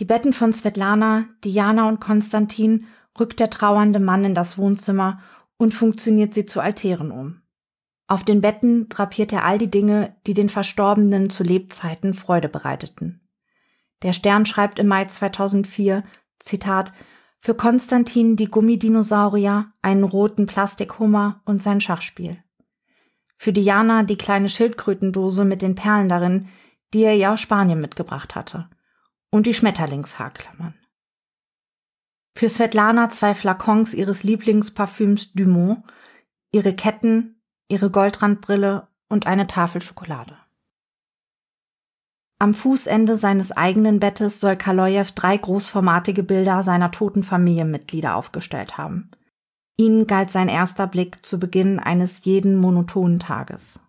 Die 0.00 0.04
Betten 0.04 0.32
von 0.32 0.52
Svetlana, 0.52 1.28
Diana 1.44 1.88
und 1.88 2.00
Konstantin 2.00 2.88
rückt 3.20 3.38
der 3.38 3.50
trauernde 3.50 4.00
Mann 4.00 4.24
in 4.24 4.34
das 4.34 4.58
Wohnzimmer 4.58 5.22
und 5.58 5.74
funktioniert 5.74 6.34
sie 6.34 6.44
zu 6.44 6.58
Altären 6.58 7.12
um. 7.12 7.42
Auf 8.08 8.24
den 8.24 8.40
Betten 8.40 8.88
drapiert 8.88 9.32
er 9.34 9.44
all 9.44 9.58
die 9.58 9.70
Dinge, 9.70 10.16
die 10.26 10.32
den 10.32 10.48
Verstorbenen 10.48 11.28
zu 11.28 11.44
Lebzeiten 11.44 12.14
Freude 12.14 12.48
bereiteten. 12.48 13.20
Der 14.02 14.14
Stern 14.14 14.46
schreibt 14.46 14.78
im 14.78 14.86
Mai 14.86 15.04
2004, 15.04 16.04
Zitat, 16.38 16.94
für 17.38 17.54
Konstantin 17.54 18.34
die 18.34 18.50
Gummidinosaurier, 18.50 19.72
einen 19.82 20.04
roten 20.04 20.46
Plastikhummer 20.46 21.42
und 21.44 21.62
sein 21.62 21.82
Schachspiel. 21.82 22.42
Für 23.36 23.52
Diana 23.52 24.02
die 24.02 24.16
kleine 24.16 24.48
Schildkrötendose 24.48 25.44
mit 25.44 25.60
den 25.60 25.74
Perlen 25.74 26.08
darin, 26.08 26.48
die 26.94 27.04
er 27.04 27.14
ihr 27.14 27.30
aus 27.30 27.40
Spanien 27.40 27.80
mitgebracht 27.80 28.34
hatte. 28.34 28.68
Und 29.30 29.46
die 29.46 29.54
Schmetterlingshaarklammern. 29.54 30.74
Für 32.34 32.48
Svetlana 32.48 33.10
zwei 33.10 33.34
Flakons 33.34 33.92
ihres 33.92 34.22
Lieblingsparfüms 34.22 35.32
Dumont, 35.32 35.82
ihre 36.50 36.74
Ketten, 36.74 37.37
ihre 37.68 37.90
Goldrandbrille 37.90 38.88
und 39.08 39.26
eine 39.26 39.46
Tafel 39.46 39.82
Schokolade. 39.82 40.36
Am 42.40 42.54
Fußende 42.54 43.16
seines 43.16 43.50
eigenen 43.50 43.98
Bettes 43.98 44.40
soll 44.40 44.56
Kaloyev 44.56 45.12
drei 45.12 45.36
großformatige 45.36 46.22
Bilder 46.22 46.62
seiner 46.62 46.92
toten 46.92 47.24
Familienmitglieder 47.24 48.14
aufgestellt 48.14 48.78
haben. 48.78 49.10
Ihnen 49.76 50.06
galt 50.06 50.30
sein 50.30 50.48
erster 50.48 50.86
Blick 50.86 51.24
zu 51.24 51.38
Beginn 51.38 51.80
eines 51.80 52.24
jeden 52.24 52.56
monotonen 52.56 53.18
Tages. 53.18 53.80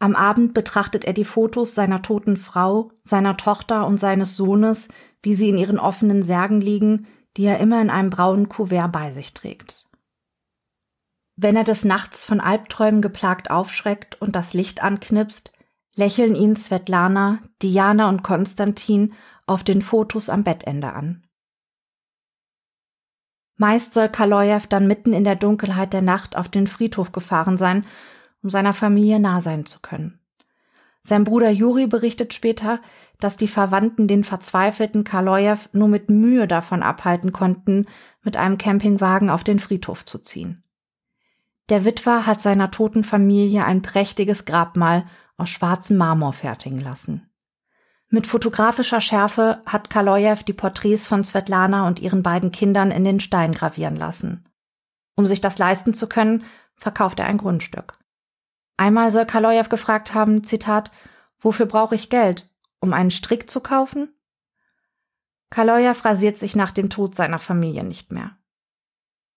Am 0.00 0.14
Abend 0.14 0.54
betrachtet 0.54 1.04
er 1.04 1.12
die 1.12 1.24
Fotos 1.24 1.74
seiner 1.74 2.02
toten 2.02 2.36
Frau, 2.36 2.92
seiner 3.04 3.36
Tochter 3.36 3.86
und 3.86 3.98
seines 3.98 4.36
Sohnes, 4.36 4.88
wie 5.22 5.34
sie 5.34 5.48
in 5.48 5.58
ihren 5.58 5.78
offenen 5.78 6.22
Särgen 6.22 6.60
liegen, 6.60 7.06
die 7.36 7.44
er 7.44 7.58
immer 7.58 7.80
in 7.80 7.90
einem 7.90 8.10
braunen 8.10 8.48
Kuvert 8.48 8.92
bei 8.92 9.10
sich 9.10 9.34
trägt. 9.34 9.87
Wenn 11.40 11.54
er 11.54 11.62
des 11.62 11.84
Nachts 11.84 12.24
von 12.24 12.40
Albträumen 12.40 13.00
geplagt 13.00 13.48
aufschreckt 13.48 14.20
und 14.20 14.34
das 14.34 14.54
Licht 14.54 14.82
anknipst, 14.82 15.52
lächeln 15.94 16.34
ihn 16.34 16.56
Svetlana, 16.56 17.38
Diana 17.62 18.08
und 18.08 18.24
Konstantin 18.24 19.14
auf 19.46 19.62
den 19.62 19.80
Fotos 19.80 20.30
am 20.30 20.42
Bettende 20.42 20.92
an. 20.92 21.22
Meist 23.54 23.92
soll 23.92 24.08
Kaloyev 24.08 24.66
dann 24.66 24.88
mitten 24.88 25.12
in 25.12 25.22
der 25.22 25.36
Dunkelheit 25.36 25.92
der 25.92 26.02
Nacht 26.02 26.36
auf 26.36 26.48
den 26.48 26.66
Friedhof 26.66 27.12
gefahren 27.12 27.56
sein, 27.56 27.86
um 28.42 28.50
seiner 28.50 28.72
Familie 28.72 29.20
nah 29.20 29.40
sein 29.40 29.64
zu 29.64 29.78
können. 29.78 30.18
Sein 31.04 31.22
Bruder 31.22 31.50
Juri 31.50 31.86
berichtet 31.86 32.34
später, 32.34 32.80
dass 33.20 33.36
die 33.36 33.46
Verwandten 33.46 34.08
den 34.08 34.24
verzweifelten 34.24 35.04
Kaloyev 35.04 35.68
nur 35.72 35.86
mit 35.86 36.10
Mühe 36.10 36.48
davon 36.48 36.82
abhalten 36.82 37.32
konnten, 37.32 37.86
mit 38.24 38.36
einem 38.36 38.58
Campingwagen 38.58 39.30
auf 39.30 39.44
den 39.44 39.60
Friedhof 39.60 40.04
zu 40.04 40.18
ziehen. 40.18 40.64
Der 41.68 41.84
Witwer 41.84 42.26
hat 42.26 42.40
seiner 42.40 42.70
toten 42.70 43.04
Familie 43.04 43.64
ein 43.64 43.82
prächtiges 43.82 44.44
Grabmal 44.44 45.06
aus 45.36 45.50
schwarzem 45.50 45.98
Marmor 45.98 46.32
fertigen 46.32 46.80
lassen. 46.80 47.30
Mit 48.08 48.26
fotografischer 48.26 49.02
Schärfe 49.02 49.62
hat 49.66 49.90
Kaloyev 49.90 50.42
die 50.42 50.54
Porträts 50.54 51.06
von 51.06 51.24
Svetlana 51.24 51.86
und 51.86 52.00
ihren 52.00 52.22
beiden 52.22 52.52
Kindern 52.52 52.90
in 52.90 53.04
den 53.04 53.20
Stein 53.20 53.52
gravieren 53.52 53.96
lassen. 53.96 54.44
Um 55.14 55.26
sich 55.26 55.42
das 55.42 55.58
leisten 55.58 55.92
zu 55.92 56.08
können, 56.08 56.44
verkauft 56.74 57.18
er 57.18 57.26
ein 57.26 57.36
Grundstück. 57.36 57.98
Einmal 58.78 59.10
soll 59.10 59.26
Kaloyev 59.26 59.68
gefragt 59.68 60.14
haben, 60.14 60.44
Zitat, 60.44 60.90
wofür 61.38 61.66
brauche 61.66 61.96
ich 61.96 62.08
Geld? 62.08 62.48
Um 62.80 62.94
einen 62.94 63.10
Strick 63.10 63.50
zu 63.50 63.60
kaufen? 63.60 64.08
Kaloyev 65.50 66.04
rasiert 66.04 66.38
sich 66.38 66.56
nach 66.56 66.70
dem 66.70 66.88
Tod 66.88 67.14
seiner 67.14 67.38
Familie 67.38 67.84
nicht 67.84 68.12
mehr. 68.12 68.38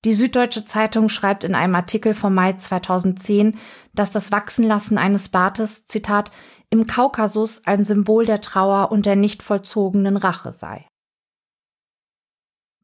Die 0.04 0.14
Süddeutsche 0.14 0.66
Zeitung 0.66 1.10
schreibt 1.10 1.44
in 1.44 1.54
einem 1.54 1.76
Artikel 1.76 2.16
vom 2.16 2.34
Mai 2.34 2.54
2010, 2.54 3.60
dass 3.94 4.10
das 4.10 4.32
Wachsenlassen 4.32 4.98
eines 4.98 5.30
Bartes, 5.30 5.86
Zitat, 5.86 6.32
im 6.72 6.88
Kaukasus 6.88 7.68
ein 7.68 7.86
Symbol 7.86 8.26
der 8.26 8.42
Trauer 8.42 8.92
und 8.92 9.06
der 9.06 9.16
nicht 9.16 9.44
vollzogenen 9.44 10.18
Rache 10.18 10.54
sei. 10.54 10.88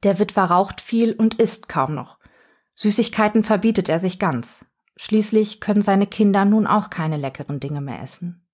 Der 0.04 0.20
Witwer 0.20 0.46
raucht 0.46 0.80
viel 0.80 1.14
und 1.14 1.36
isst 1.36 1.68
kaum 1.68 1.96
noch. 1.96 2.20
Süßigkeiten 2.76 3.44
verbietet 3.44 3.90
er 3.90 4.00
sich 4.00 4.20
ganz. 4.20 4.64
Schließlich 4.96 5.60
können 5.60 5.82
seine 5.82 6.06
Kinder 6.06 6.46
nun 6.46 6.68
auch 6.68 6.92
keine 6.92 7.18
leckeren 7.18 7.60
Dinge 7.60 7.82
mehr 7.82 8.02
essen. 8.02 8.46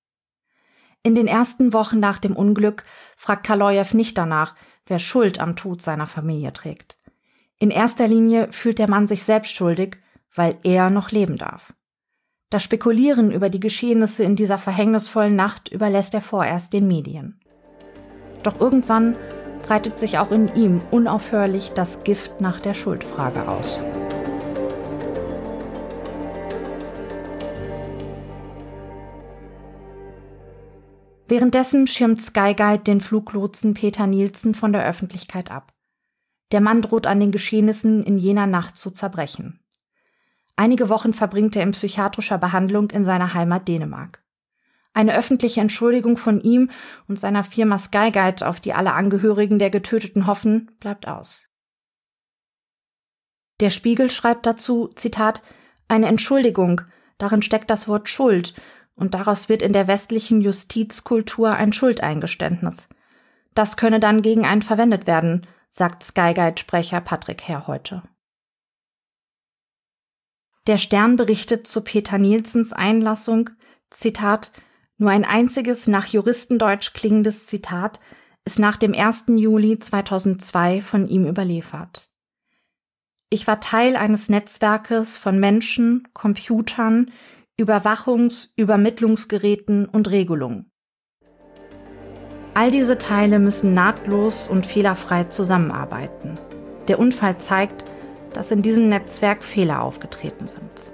In 1.04 1.16
den 1.16 1.28
ersten 1.28 1.74
Wochen 1.74 2.00
nach 2.00 2.20
dem 2.20 2.36
Unglück 2.36 2.86
fragt 3.18 3.46
Kaloyev 3.46 3.94
nicht 3.94 4.18
danach, 4.18 4.56
wer 4.86 5.00
Schuld 5.00 5.40
am 5.40 5.58
Tod 5.58 5.82
seiner 5.82 6.08
Familie 6.08 6.54
trägt. 6.54 6.98
In 7.64 7.72
erster 7.72 8.10
Linie 8.10 8.50
fühlt 8.52 8.78
der 8.78 8.90
Mann 8.90 9.08
sich 9.08 9.24
selbst 9.24 9.56
schuldig, 9.56 9.96
weil 10.36 10.58
er 10.64 10.90
noch 10.90 11.12
leben 11.12 11.38
darf. 11.38 11.74
Das 12.50 12.62
Spekulieren 12.62 13.32
über 13.32 13.50
die 13.50 13.62
Geschehnisse 13.62 14.26
in 14.26 14.36
dieser 14.36 14.58
verhängnisvollen 14.58 15.38
Nacht 15.38 15.70
überlässt 15.70 16.14
er 16.14 16.20
vorerst 16.20 16.74
den 16.74 16.90
Medien. 16.90 17.40
Doch 18.44 18.60
irgendwann 18.60 19.16
breitet 19.66 19.98
sich 19.98 20.18
auch 20.18 20.32
in 20.32 20.54
ihm 20.56 20.82
unaufhörlich 20.92 21.72
das 21.72 22.04
Gift 22.04 22.42
nach 22.42 22.60
der 22.60 22.74
Schuldfrage 22.74 23.48
aus. 23.48 23.80
Währenddessen 31.30 31.88
schirmt 31.88 32.20
Skyguide 32.22 32.84
den 32.84 33.00
Fluglotsen 33.00 33.74
Peter 33.74 34.06
Nielsen 34.06 34.54
von 34.54 34.74
der 34.74 34.86
Öffentlichkeit 34.86 35.50
ab. 35.50 35.73
Der 36.54 36.62
Mann 36.62 36.84
droht 36.84 37.08
an 37.08 37.20
den 37.20 37.32
Geschehnissen 37.32 38.04
in 38.04 38.20
jener 38.20 38.46
Nacht 38.46 38.78
zu 38.78 38.92
zerbrechen. 38.92 39.60
Einige 40.56 40.88
Wochen 40.88 41.14
verbringt 41.14 41.56
er 41.56 41.64
in 41.64 41.72
psychiatrischer 41.72 42.38
Behandlung 42.38 42.92
in 42.92 43.04
seiner 43.04 43.34
Heimat 43.34 43.68
Dänemark. 43.68 44.24
Eine 44.94 45.18
öffentliche 45.18 45.62
Entschuldigung 45.62 46.16
von 46.16 46.40
ihm 46.40 46.70
und 47.08 47.20
seiner 47.20 47.44
Firma 47.44 47.80
Skyguide, 47.80 48.48
auf 48.48 48.60
die 48.60 48.74
alle 48.74 48.94
Angehörigen 48.94 49.58
der 49.58 49.72
Getöteten 49.72 50.28
hoffen, 50.28 50.70
bleibt 50.80 51.08
aus. 51.08 51.42
Der 53.60 53.72
Spiegel 53.72 54.12
schreibt 54.12 54.46
dazu, 54.46 54.92
Zitat, 54.96 55.42
eine 55.88 56.06
Entschuldigung, 56.06 56.82
darin 57.18 57.42
steckt 57.42 57.72
das 57.72 57.88
Wort 57.88 58.10
Schuld, 58.10 58.54
und 58.94 59.16
daraus 59.16 59.50
wird 59.50 59.64
in 59.64 59.74
der 59.74 59.88
westlichen 59.88 60.42
Justizkultur 60.42 61.54
ein 61.54 61.74
Schuldeingeständnis. 61.74 62.90
Das 63.56 63.76
könne 63.76 64.00
dann 64.00 64.22
gegen 64.22 64.46
einen 64.46 64.62
verwendet 64.62 65.08
werden, 65.08 65.48
sagt 65.74 66.04
Skyguide-Sprecher 66.04 67.02
Patrick 67.02 67.48
Herr 67.48 67.66
heute. 67.66 68.04
Der 70.68 70.78
Stern 70.78 71.18
berichtet 71.18 71.68
zu 71.68 71.82
Peter 71.82 72.20
Nielsens 72.20 72.72
Einlassung, 72.72 73.50
Zitat, 73.90 74.52
nur 74.98 75.10
ein 75.10 75.26
einziges 75.26 75.88
nach 75.88 76.06
Juristendeutsch 76.06 76.94
klingendes 76.94 77.48
Zitat 77.48 78.00
ist 78.46 78.60
nach 78.60 78.78
dem 78.78 78.94
1. 78.94 79.26
Juli 79.30 79.80
2002 79.80 80.82
von 80.82 81.08
ihm 81.08 81.26
überliefert. 81.26 82.12
Ich 83.30 83.48
war 83.48 83.60
Teil 83.60 83.96
eines 83.96 84.30
Netzwerkes 84.30 85.18
von 85.18 85.40
Menschen, 85.40 86.08
Computern, 86.14 87.12
Überwachungs-, 87.60 88.52
Übermittlungsgeräten 88.56 89.88
und 89.88 90.12
Regelungen. 90.12 90.73
All 92.56 92.70
diese 92.70 93.00
Teile 93.00 93.40
müssen 93.40 93.74
nahtlos 93.74 94.48
und 94.48 94.66
fehlerfrei 94.66 95.24
zusammenarbeiten. 95.24 96.38
Der 96.88 97.00
Unfall 97.00 97.38
zeigt, 97.40 97.84
dass 98.34 98.52
in 98.52 98.62
diesem 98.62 98.90
Netzwerk 98.90 99.44
Fehler 99.44 99.82
aufgetreten 99.82 100.48
sind. 100.48 100.94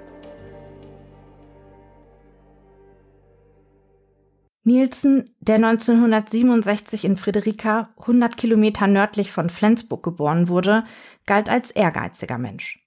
Nielsen, 4.62 5.34
der 5.40 5.56
1967 5.56 7.04
in 7.04 7.16
Friederika, 7.16 7.90
100 7.98 8.36
Kilometer 8.36 8.86
nördlich 8.86 9.32
von 9.32 9.50
Flensburg 9.50 10.02
geboren 10.02 10.48
wurde, 10.48 10.84
galt 11.26 11.48
als 11.48 11.70
ehrgeiziger 11.70 12.38
Mensch. 12.38 12.78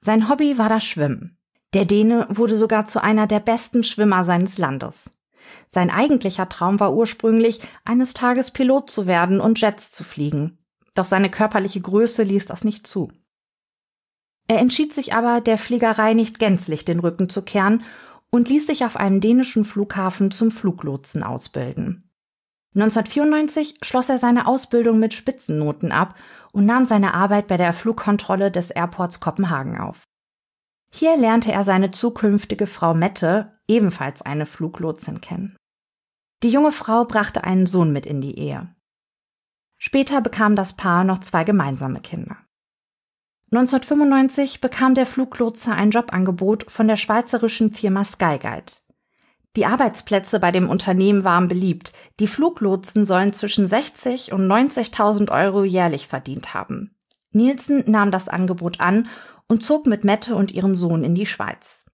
Sein 0.00 0.28
Hobby 0.28 0.56
war 0.56 0.68
das 0.68 0.84
Schwimmen. 0.84 1.36
Der 1.74 1.84
Däne 1.84 2.26
wurde 2.30 2.56
sogar 2.56 2.86
zu 2.86 3.02
einer 3.02 3.26
der 3.26 3.40
besten 3.40 3.84
Schwimmer 3.84 4.24
seines 4.24 4.56
Landes. 4.56 5.10
Sein 5.68 5.90
eigentlicher 5.90 6.48
Traum 6.48 6.80
war 6.80 6.94
ursprünglich, 6.94 7.60
eines 7.84 8.14
Tages 8.14 8.50
Pilot 8.50 8.90
zu 8.90 9.06
werden 9.06 9.40
und 9.40 9.60
Jets 9.60 9.90
zu 9.90 10.04
fliegen. 10.04 10.58
Doch 10.94 11.04
seine 11.04 11.30
körperliche 11.30 11.80
Größe 11.80 12.22
ließ 12.22 12.46
das 12.46 12.64
nicht 12.64 12.86
zu. 12.86 13.10
Er 14.48 14.58
entschied 14.58 14.94
sich 14.94 15.14
aber, 15.14 15.40
der 15.40 15.58
Fliegerei 15.58 16.14
nicht 16.14 16.38
gänzlich 16.38 16.84
den 16.84 17.00
Rücken 17.00 17.28
zu 17.28 17.42
kehren 17.42 17.82
und 18.30 18.48
ließ 18.48 18.66
sich 18.66 18.84
auf 18.84 18.96
einem 18.96 19.20
dänischen 19.20 19.64
Flughafen 19.64 20.30
zum 20.30 20.50
Fluglotsen 20.50 21.22
ausbilden. 21.22 22.10
1994 22.74 23.78
schloss 23.82 24.08
er 24.08 24.18
seine 24.18 24.46
Ausbildung 24.46 24.98
mit 24.98 25.14
Spitzennoten 25.14 25.92
ab 25.92 26.14
und 26.52 26.66
nahm 26.66 26.84
seine 26.84 27.14
Arbeit 27.14 27.48
bei 27.48 27.56
der 27.56 27.72
Flugkontrolle 27.72 28.50
des 28.50 28.70
Airports 28.70 29.18
Kopenhagen 29.18 29.78
auf. 29.78 30.02
Hier 30.92 31.16
lernte 31.16 31.52
er 31.52 31.64
seine 31.64 31.90
zukünftige 31.90 32.66
Frau 32.66 32.94
Mette, 32.94 33.55
ebenfalls 33.68 34.22
eine 34.22 34.46
Fluglotsin, 34.46 35.20
kennen. 35.20 35.56
Die 36.42 36.50
junge 36.50 36.72
Frau 36.72 37.04
brachte 37.04 37.44
einen 37.44 37.66
Sohn 37.66 37.92
mit 37.92 38.06
in 38.06 38.20
die 38.20 38.38
Ehe. 38.38 38.74
Später 39.78 40.20
bekam 40.20 40.56
das 40.56 40.74
Paar 40.74 41.04
noch 41.04 41.20
zwei 41.20 41.44
gemeinsame 41.44 42.00
Kinder. 42.00 42.36
1995 43.52 44.60
bekam 44.60 44.94
der 44.94 45.06
Fluglotse 45.06 45.72
ein 45.72 45.90
Jobangebot 45.90 46.70
von 46.70 46.88
der 46.88 46.96
schweizerischen 46.96 47.72
Firma 47.72 48.04
Skyguide. 48.04 48.72
Die 49.54 49.64
Arbeitsplätze 49.64 50.38
bei 50.40 50.52
dem 50.52 50.68
Unternehmen 50.68 51.24
waren 51.24 51.48
beliebt. 51.48 51.94
Die 52.20 52.26
Fluglotsen 52.26 53.06
sollen 53.06 53.32
zwischen 53.32 53.66
60 53.66 54.32
und 54.32 54.46
90.000 54.46 55.30
Euro 55.30 55.64
jährlich 55.64 56.06
verdient 56.06 56.52
haben. 56.52 56.94
Nielsen 57.30 57.84
nahm 57.86 58.10
das 58.10 58.28
Angebot 58.28 58.80
an 58.80 59.08
und 59.48 59.64
zog 59.64 59.86
mit 59.86 60.04
Mette 60.04 60.34
und 60.34 60.52
ihrem 60.52 60.76
Sohn 60.76 61.04
in 61.04 61.14
die 61.14 61.24
Schweiz. 61.24 61.85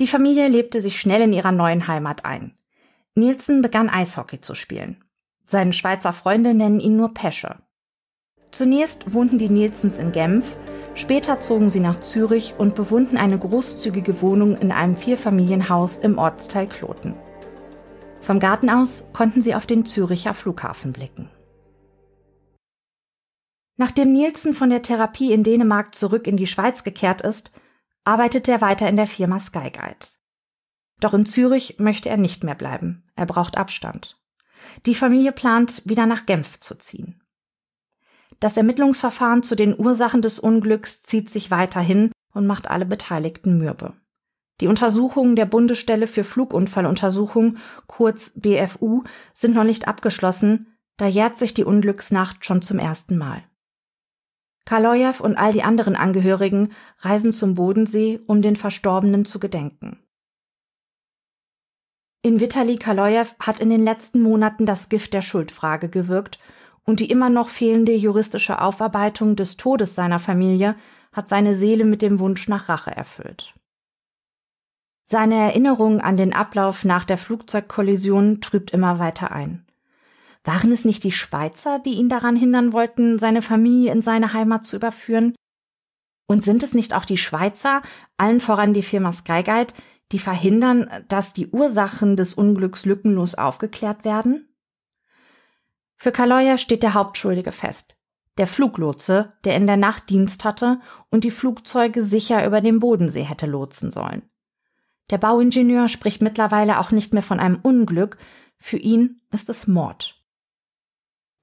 Die 0.00 0.06
Familie 0.06 0.48
lebte 0.48 0.80
sich 0.80 0.98
schnell 0.98 1.20
in 1.20 1.34
ihrer 1.34 1.52
neuen 1.52 1.86
Heimat 1.86 2.24
ein. 2.24 2.54
Nielsen 3.14 3.60
begann 3.60 3.90
Eishockey 3.90 4.40
zu 4.40 4.54
spielen. 4.54 5.04
Seine 5.44 5.74
Schweizer 5.74 6.14
Freunde 6.14 6.54
nennen 6.54 6.80
ihn 6.80 6.96
nur 6.96 7.12
Pesche. 7.12 7.56
Zunächst 8.50 9.12
wohnten 9.12 9.36
die 9.36 9.50
Nielsens 9.50 9.98
in 9.98 10.10
Genf, 10.10 10.56
später 10.94 11.40
zogen 11.40 11.68
sie 11.68 11.80
nach 11.80 12.00
Zürich 12.00 12.54
und 12.56 12.74
bewohnten 12.74 13.18
eine 13.18 13.38
großzügige 13.38 14.22
Wohnung 14.22 14.56
in 14.56 14.72
einem 14.72 14.96
Vierfamilienhaus 14.96 15.98
im 15.98 16.16
Ortsteil 16.16 16.66
Kloten. 16.66 17.14
Vom 18.22 18.40
Garten 18.40 18.70
aus 18.70 19.04
konnten 19.12 19.42
sie 19.42 19.54
auf 19.54 19.66
den 19.66 19.84
Züricher 19.84 20.32
Flughafen 20.32 20.92
blicken. 20.92 21.28
Nachdem 23.76 24.12
Nielsen 24.12 24.54
von 24.54 24.70
der 24.70 24.82
Therapie 24.82 25.32
in 25.32 25.42
Dänemark 25.42 25.94
zurück 25.94 26.26
in 26.26 26.38
die 26.38 26.46
Schweiz 26.46 26.84
gekehrt 26.84 27.20
ist, 27.20 27.52
arbeitet 28.04 28.48
er 28.48 28.60
weiter 28.60 28.88
in 28.88 28.96
der 28.96 29.06
Firma 29.06 29.40
Skyguide. 29.40 30.06
Doch 31.00 31.14
in 31.14 31.26
Zürich 31.26 31.78
möchte 31.78 32.08
er 32.08 32.16
nicht 32.16 32.44
mehr 32.44 32.54
bleiben. 32.54 33.04
Er 33.16 33.26
braucht 33.26 33.56
Abstand. 33.56 34.18
Die 34.86 34.94
Familie 34.94 35.32
plant, 35.32 35.82
wieder 35.86 36.06
nach 36.06 36.26
Genf 36.26 36.60
zu 36.60 36.74
ziehen. 36.76 37.22
Das 38.38 38.56
Ermittlungsverfahren 38.56 39.42
zu 39.42 39.54
den 39.54 39.78
Ursachen 39.78 40.22
des 40.22 40.38
Unglücks 40.38 41.02
zieht 41.02 41.30
sich 41.30 41.50
weiterhin 41.50 42.10
und 42.32 42.46
macht 42.46 42.70
alle 42.70 42.86
Beteiligten 42.86 43.58
mürbe. 43.58 43.94
Die 44.60 44.66
Untersuchungen 44.66 45.36
der 45.36 45.46
Bundesstelle 45.46 46.06
für 46.06 46.24
Flugunfalluntersuchung, 46.24 47.56
kurz 47.86 48.32
BFU, 48.34 49.04
sind 49.34 49.54
noch 49.54 49.64
nicht 49.64 49.88
abgeschlossen, 49.88 50.76
da 50.98 51.06
jährt 51.06 51.38
sich 51.38 51.54
die 51.54 51.64
Unglücksnacht 51.64 52.44
schon 52.44 52.60
zum 52.60 52.78
ersten 52.78 53.16
Mal. 53.16 53.42
Kalojew 54.64 55.22
und 55.22 55.36
all 55.36 55.52
die 55.52 55.62
anderen 55.62 55.96
Angehörigen 55.96 56.72
reisen 56.98 57.32
zum 57.32 57.54
Bodensee, 57.54 58.20
um 58.26 58.42
den 58.42 58.56
Verstorbenen 58.56 59.24
zu 59.24 59.40
gedenken. 59.40 59.98
In 62.22 62.38
Vitali 62.38 62.76
Kalojew 62.76 63.28
hat 63.40 63.60
in 63.60 63.70
den 63.70 63.82
letzten 63.82 64.22
Monaten 64.22 64.66
das 64.66 64.90
Gift 64.90 65.14
der 65.14 65.22
Schuldfrage 65.22 65.88
gewirkt 65.88 66.38
und 66.84 67.00
die 67.00 67.10
immer 67.10 67.30
noch 67.30 67.48
fehlende 67.48 67.94
juristische 67.94 68.60
Aufarbeitung 68.60 69.36
des 69.36 69.56
Todes 69.56 69.94
seiner 69.94 70.18
Familie 70.18 70.76
hat 71.12 71.28
seine 71.28 71.54
Seele 71.54 71.84
mit 71.84 72.02
dem 72.02 72.18
Wunsch 72.18 72.46
nach 72.48 72.68
Rache 72.68 72.90
erfüllt. 72.90 73.54
Seine 75.06 75.36
Erinnerung 75.36 76.00
an 76.00 76.16
den 76.16 76.32
Ablauf 76.32 76.84
nach 76.84 77.04
der 77.04 77.18
Flugzeugkollision 77.18 78.40
trübt 78.40 78.70
immer 78.70 78.98
weiter 78.98 79.32
ein. 79.32 79.66
Waren 80.44 80.72
es 80.72 80.84
nicht 80.84 81.04
die 81.04 81.12
Schweizer, 81.12 81.78
die 81.78 81.94
ihn 81.94 82.08
daran 82.08 82.36
hindern 82.36 82.72
wollten, 82.72 83.18
seine 83.18 83.42
Familie 83.42 83.92
in 83.92 84.02
seine 84.02 84.32
Heimat 84.32 84.64
zu 84.64 84.76
überführen? 84.76 85.34
Und 86.26 86.44
sind 86.44 86.62
es 86.62 86.74
nicht 86.74 86.94
auch 86.94 87.04
die 87.04 87.18
Schweizer, 87.18 87.82
allen 88.16 88.40
voran 88.40 88.72
die 88.72 88.82
Firma 88.82 89.12
Skyguide, 89.12 89.74
die 90.12 90.18
verhindern, 90.18 90.88
dass 91.08 91.32
die 91.32 91.48
Ursachen 91.48 92.16
des 92.16 92.34
Unglücks 92.34 92.84
lückenlos 92.84 93.34
aufgeklärt 93.34 94.04
werden? 94.04 94.48
Für 95.96 96.12
Kaloya 96.12 96.56
steht 96.56 96.82
der 96.82 96.94
Hauptschuldige 96.94 97.52
fest. 97.52 97.96
Der 98.38 98.46
Fluglotse, 98.46 99.34
der 99.44 99.56
in 99.56 99.66
der 99.66 99.76
Nacht 99.76 100.08
Dienst 100.08 100.44
hatte 100.44 100.80
und 101.10 101.24
die 101.24 101.30
Flugzeuge 101.30 102.02
sicher 102.02 102.46
über 102.46 102.60
den 102.60 102.80
Bodensee 102.80 103.24
hätte 103.24 103.46
lotsen 103.46 103.90
sollen. 103.90 104.22
Der 105.10 105.18
Bauingenieur 105.18 105.88
spricht 105.88 106.22
mittlerweile 106.22 106.78
auch 106.78 106.92
nicht 106.92 107.12
mehr 107.12 107.22
von 107.22 107.40
einem 107.40 107.58
Unglück, 107.60 108.16
für 108.56 108.76
ihn 108.76 109.20
ist 109.30 109.50
es 109.50 109.66
Mord. 109.66 110.19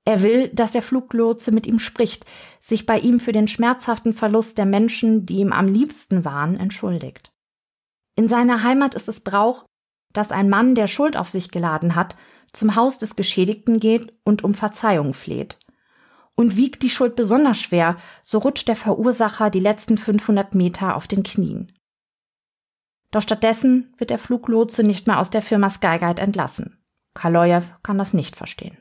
Er 0.08 0.24
will, 0.24 0.48
dass 0.54 0.72
der 0.72 0.82
Fluglotse 0.82 1.52
mit 1.52 1.67
ihm 1.67 1.80
spricht, 1.80 2.26
sich 2.62 2.86
bei 2.86 2.98
ihm 2.98 3.20
für 3.20 3.34
den 3.34 3.50
schmerzhaften 3.50 4.13
Verlust 4.13 4.58
der 4.58 4.65
Menschen, 4.65 5.26
die 5.26 5.39
ihm 5.39 5.52
am 5.52 5.67
liebsten 5.67 6.24
waren, 6.24 6.58
entschuldigt. 6.58 7.34
In 8.15 8.30
seiner 8.30 8.63
Heimat 8.63 8.96
ist 8.96 9.10
es 9.10 9.20
Brauch, 9.20 9.65
dass 10.13 10.32
ein 10.32 10.48
Mann, 10.48 10.76
der 10.76 10.88
Schuld 10.88 11.17
auf 11.17 11.28
sich 11.28 11.52
geladen 11.52 11.96
hat, 11.96 12.15
zum 12.54 12.78
Haus 12.78 13.00
des 13.00 13.17
Geschädigten 13.17 13.82
geht 13.82 14.13
und 14.24 14.46
um 14.46 14.54
Verzeihung 14.54 15.13
fleht. 15.13 15.60
Und 16.36 16.56
wiegt 16.56 16.84
die 16.84 16.89
Schuld 16.89 17.17
besonders 17.17 17.60
schwer, 17.60 17.98
so 18.24 18.38
rutscht 18.38 18.70
der 18.70 18.78
Verursacher 18.78 19.50
die 19.50 19.60
letzten 19.60 19.98
500 19.98 20.56
Meter 20.56 20.96
auf 20.96 21.10
den 21.10 21.24
Knien. 21.24 21.74
Doch 23.12 23.24
stattdessen 23.24 23.93
wird 23.98 24.10
der 24.10 24.20
Fluglotse 24.20 24.84
nicht 24.84 25.06
mehr 25.06 25.20
aus 25.20 25.32
der 25.32 25.41
Firma 25.41 25.70
Skyguide 25.70 26.22
entlassen. 26.22 26.82
Kalojew 27.13 27.63
kann 27.84 27.98
das 27.98 28.13
nicht 28.13 28.38
verstehen. 28.38 28.78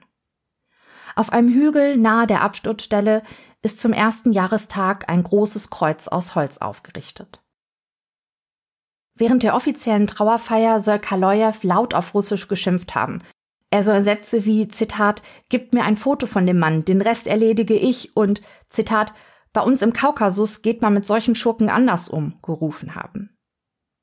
Auf 1.16 1.32
einem 1.32 1.48
Hügel 1.48 1.96
nahe 1.96 2.26
der 2.26 2.42
Absturzstelle 2.42 3.22
ist 3.62 3.80
zum 3.80 3.94
ersten 3.94 4.32
Jahrestag 4.32 5.08
ein 5.08 5.22
großes 5.22 5.70
Kreuz 5.70 6.08
aus 6.08 6.34
Holz 6.34 6.58
aufgerichtet. 6.58 7.42
Während 9.14 9.42
der 9.42 9.56
offiziellen 9.56 10.06
Trauerfeier 10.06 10.80
soll 10.80 10.98
Kalojew 10.98 11.54
laut 11.62 11.94
auf 11.94 12.12
Russisch 12.12 12.48
geschimpft 12.48 12.94
haben. 12.94 13.22
Er 13.70 13.82
soll 13.82 14.02
Sätze 14.02 14.44
wie, 14.44 14.68
Zitat, 14.68 15.22
gibt 15.48 15.72
mir 15.72 15.84
ein 15.84 15.96
Foto 15.96 16.26
von 16.26 16.46
dem 16.46 16.58
Mann, 16.58 16.84
den 16.84 17.00
Rest 17.00 17.26
erledige 17.26 17.74
ich 17.74 18.14
und, 18.14 18.42
Zitat, 18.68 19.14
bei 19.54 19.62
uns 19.62 19.80
im 19.80 19.94
Kaukasus 19.94 20.60
geht 20.60 20.82
man 20.82 20.92
mit 20.92 21.06
solchen 21.06 21.34
Schurken 21.34 21.70
anders 21.70 22.10
um, 22.10 22.38
gerufen 22.42 22.94
haben. 22.94 23.34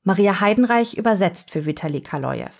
Maria 0.02 0.40
Heidenreich 0.40 0.98
übersetzt 0.98 1.52
für 1.52 1.64
Vitali 1.64 2.00
Kalojew. 2.00 2.50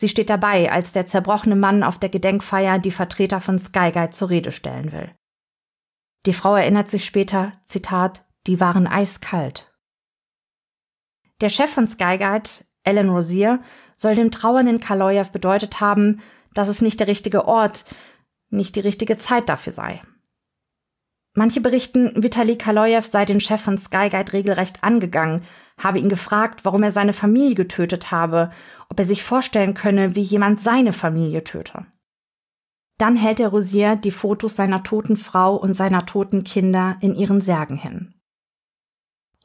Sie 0.00 0.08
steht 0.08 0.30
dabei, 0.30 0.72
als 0.72 0.92
der 0.92 1.04
zerbrochene 1.04 1.56
Mann 1.56 1.82
auf 1.82 1.98
der 1.98 2.08
Gedenkfeier 2.08 2.78
die 2.78 2.90
Vertreter 2.90 3.38
von 3.38 3.58
Skyguide 3.58 4.12
zur 4.12 4.30
Rede 4.30 4.50
stellen 4.50 4.92
will. 4.92 5.14
Die 6.24 6.32
Frau 6.32 6.56
erinnert 6.56 6.88
sich 6.88 7.04
später, 7.04 7.52
Zitat, 7.66 8.24
die 8.46 8.60
waren 8.60 8.86
eiskalt. 8.86 9.70
Der 11.42 11.50
Chef 11.50 11.68
von 11.70 11.86
Skyguide, 11.86 12.48
Alan 12.82 13.10
Rosier, 13.10 13.62
soll 13.94 14.14
dem 14.14 14.30
trauernden 14.30 14.80
Kaloyev 14.80 15.32
bedeutet 15.32 15.82
haben, 15.82 16.22
dass 16.54 16.68
es 16.68 16.80
nicht 16.80 16.98
der 16.98 17.06
richtige 17.06 17.46
Ort, 17.46 17.84
nicht 18.48 18.76
die 18.76 18.80
richtige 18.80 19.18
Zeit 19.18 19.50
dafür 19.50 19.74
sei. 19.74 20.00
Manche 21.34 21.60
berichten, 21.60 22.22
Vitali 22.22 22.58
Kaloyev 22.58 23.06
sei 23.06 23.24
den 23.24 23.40
Chef 23.40 23.60
von 23.60 23.78
Skyguide 23.78 24.32
regelrecht 24.32 24.82
angegangen, 24.82 25.44
habe 25.78 25.98
ihn 25.98 26.08
gefragt, 26.08 26.64
warum 26.64 26.82
er 26.82 26.90
seine 26.90 27.12
Familie 27.12 27.54
getötet 27.54 28.10
habe, 28.10 28.50
ob 28.88 28.98
er 28.98 29.06
sich 29.06 29.22
vorstellen 29.22 29.74
könne, 29.74 30.16
wie 30.16 30.22
jemand 30.22 30.60
seine 30.60 30.92
Familie 30.92 31.44
töte. 31.44 31.86
Dann 32.98 33.16
hält 33.16 33.38
der 33.38 33.48
Rosier 33.48 33.96
die 33.96 34.10
Fotos 34.10 34.56
seiner 34.56 34.82
toten 34.82 35.16
Frau 35.16 35.56
und 35.56 35.74
seiner 35.74 36.04
toten 36.04 36.44
Kinder 36.44 36.98
in 37.00 37.14
ihren 37.14 37.40
Särgen 37.40 37.76
hin. 37.76 38.14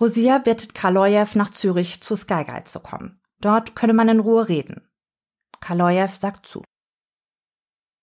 Rosier 0.01 0.39
bittet 0.39 0.73
Kaloyev 0.73 1.37
nach 1.37 1.51
Zürich 1.51 2.01
zu 2.01 2.15
Skyguide 2.15 2.65
zu 2.65 2.81
kommen. 2.81 3.21
Dort 3.39 3.75
könne 3.75 3.93
man 3.93 4.09
in 4.09 4.19
Ruhe 4.19 4.49
reden. 4.49 4.89
Kaloyev 5.61 6.17
sagt 6.17 6.45
zu. 6.45 6.63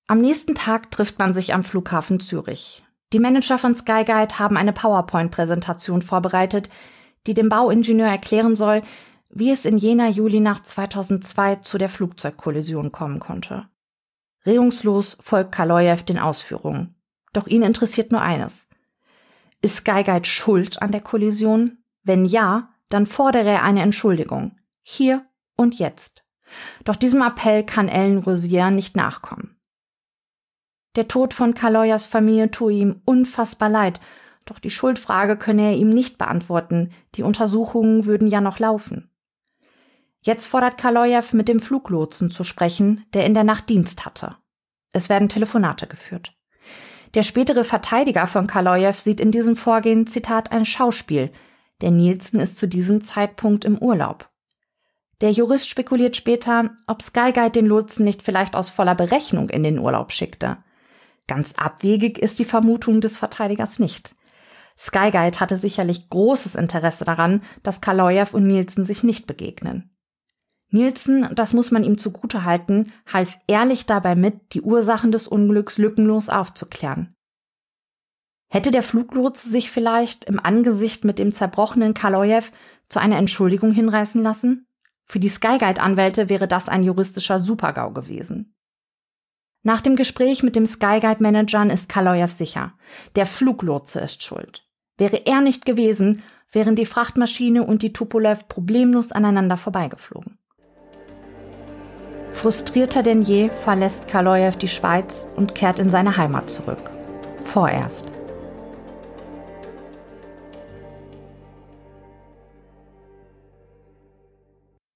Am 0.06 0.20
nächsten 0.20 0.54
Tag 0.54 0.90
trifft 0.90 1.18
man 1.18 1.34
sich 1.34 1.52
am 1.52 1.64
Flughafen 1.64 2.18
Zürich. 2.18 2.82
Die 3.12 3.18
Manager 3.18 3.58
von 3.58 3.74
Skyguide 3.74 4.38
haben 4.38 4.56
eine 4.56 4.72
PowerPoint-Präsentation 4.72 6.00
vorbereitet, 6.00 6.70
die 7.26 7.34
dem 7.34 7.48
Bauingenieur 7.48 8.08
erklären 8.08 8.56
soll, 8.56 8.82
wie 9.28 9.50
es 9.50 9.64
in 9.64 9.78
jener 9.78 10.08
Julinacht 10.08 10.66
2002 10.66 11.56
zu 11.56 11.78
der 11.78 11.88
Flugzeugkollision 11.88 12.90
kommen 12.90 13.20
konnte. 13.20 13.68
Regungslos 14.46 15.16
folgt 15.20 15.52
Kaloyev 15.52 16.02
den 16.04 16.18
Ausführungen. 16.18 16.94
Doch 17.32 17.46
ihn 17.46 17.62
interessiert 17.62 18.12
nur 18.12 18.22
eines. 18.22 18.68
Ist 19.60 19.76
Skyguide 19.76 20.28
schuld 20.28 20.82
an 20.82 20.90
der 20.90 21.00
Kollision? 21.00 21.78
Wenn 22.02 22.24
ja, 22.24 22.70
dann 22.88 23.06
fordere 23.06 23.50
er 23.50 23.62
eine 23.62 23.82
Entschuldigung. 23.82 24.56
Hier 24.82 25.24
und 25.56 25.78
jetzt. 25.78 26.24
Doch 26.84 26.96
diesem 26.96 27.22
Appell 27.22 27.64
kann 27.64 27.88
Ellen 27.88 28.18
Rosier 28.18 28.70
nicht 28.70 28.96
nachkommen. 28.96 29.51
Der 30.94 31.08
Tod 31.08 31.32
von 31.32 31.54
Kaloyas 31.54 32.06
Familie 32.06 32.50
tue 32.50 32.74
ihm 32.74 33.00
unfassbar 33.04 33.70
leid, 33.70 34.00
doch 34.44 34.58
die 34.58 34.70
Schuldfrage 34.70 35.36
könne 35.36 35.70
er 35.70 35.76
ihm 35.76 35.88
nicht 35.88 36.18
beantworten, 36.18 36.90
die 37.14 37.22
Untersuchungen 37.22 38.04
würden 38.04 38.28
ja 38.28 38.40
noch 38.40 38.58
laufen. 38.58 39.08
Jetzt 40.20 40.46
fordert 40.46 40.78
Kaloyev 40.78 41.32
mit 41.32 41.48
dem 41.48 41.60
Fluglotsen 41.60 42.30
zu 42.30 42.44
sprechen, 42.44 43.04
der 43.12 43.26
in 43.26 43.34
der 43.34 43.44
Nacht 43.44 43.68
Dienst 43.68 44.04
hatte. 44.04 44.36
Es 44.92 45.08
werden 45.08 45.28
Telefonate 45.28 45.86
geführt. 45.86 46.34
Der 47.14 47.22
spätere 47.22 47.64
Verteidiger 47.64 48.26
von 48.26 48.46
Kaloyev 48.46 49.00
sieht 49.00 49.20
in 49.20 49.32
diesem 49.32 49.56
Vorgehen, 49.56 50.06
Zitat, 50.06 50.52
ein 50.52 50.64
Schauspiel. 50.64 51.30
Der 51.80 51.90
Nielsen 51.90 52.38
ist 52.38 52.56
zu 52.56 52.68
diesem 52.68 53.02
Zeitpunkt 53.02 53.64
im 53.64 53.78
Urlaub. 53.78 54.30
Der 55.20 55.30
Jurist 55.30 55.68
spekuliert 55.68 56.16
später, 56.16 56.70
ob 56.86 57.02
Skyguide 57.02 57.50
den 57.50 57.66
Lotsen 57.66 58.04
nicht 58.04 58.22
vielleicht 58.22 58.54
aus 58.54 58.70
voller 58.70 58.94
Berechnung 58.94 59.50
in 59.50 59.62
den 59.62 59.78
Urlaub 59.78 60.12
schickte. 60.12 60.58
Ganz 61.32 61.54
abwegig 61.54 62.18
ist 62.18 62.38
die 62.40 62.44
Vermutung 62.44 63.00
des 63.00 63.16
Verteidigers 63.16 63.78
nicht. 63.78 64.14
Skyguide 64.78 65.40
hatte 65.40 65.56
sicherlich 65.56 66.10
großes 66.10 66.56
Interesse 66.56 67.06
daran, 67.06 67.40
dass 67.62 67.80
Kaloyev 67.80 68.34
und 68.34 68.46
Nielsen 68.46 68.84
sich 68.84 69.02
nicht 69.02 69.26
begegnen. 69.26 69.96
Nielsen, 70.68 71.26
das 71.34 71.54
muss 71.54 71.70
man 71.70 71.84
ihm 71.84 71.96
zugutehalten, 71.96 72.92
half 73.10 73.38
ehrlich 73.46 73.86
dabei 73.86 74.14
mit, 74.14 74.52
die 74.52 74.60
Ursachen 74.60 75.10
des 75.10 75.26
Unglücks 75.26 75.78
lückenlos 75.78 76.28
aufzuklären. 76.28 77.14
Hätte 78.50 78.70
der 78.70 78.82
Fluglotse 78.82 79.48
sich 79.48 79.70
vielleicht 79.70 80.26
im 80.26 80.38
Angesicht 80.38 81.02
mit 81.02 81.18
dem 81.18 81.32
zerbrochenen 81.32 81.94
Kaloyev 81.94 82.52
zu 82.90 83.00
einer 83.00 83.16
Entschuldigung 83.16 83.72
hinreißen 83.72 84.22
lassen? 84.22 84.66
Für 85.06 85.18
die 85.18 85.30
Skyguide-Anwälte 85.30 86.28
wäre 86.28 86.46
das 86.46 86.68
ein 86.68 86.84
juristischer 86.84 87.38
Supergau 87.38 87.90
gewesen. 87.90 88.51
Nach 89.62 89.80
dem 89.80 89.94
Gespräch 89.94 90.42
mit 90.42 90.56
dem 90.56 90.66
Skyguide-Managern 90.66 91.70
ist 91.70 91.88
Kaloyev 91.88 92.32
sicher. 92.32 92.72
Der 93.14 93.26
Fluglotse 93.26 94.00
ist 94.00 94.22
schuld. 94.22 94.66
Wäre 94.98 95.26
er 95.26 95.40
nicht 95.40 95.64
gewesen, 95.64 96.22
wären 96.50 96.74
die 96.74 96.86
Frachtmaschine 96.86 97.64
und 97.64 97.82
die 97.82 97.92
Tupolev 97.92 98.48
problemlos 98.48 99.12
aneinander 99.12 99.56
vorbeigeflogen. 99.56 100.38
Frustrierter 102.32 103.02
denn 103.02 103.22
je 103.22 103.50
verlässt 103.50 104.08
Kaloyev 104.08 104.56
die 104.56 104.68
Schweiz 104.68 105.26
und 105.36 105.54
kehrt 105.54 105.78
in 105.78 105.90
seine 105.90 106.16
Heimat 106.16 106.50
zurück. 106.50 106.90
Vorerst. 107.44 108.06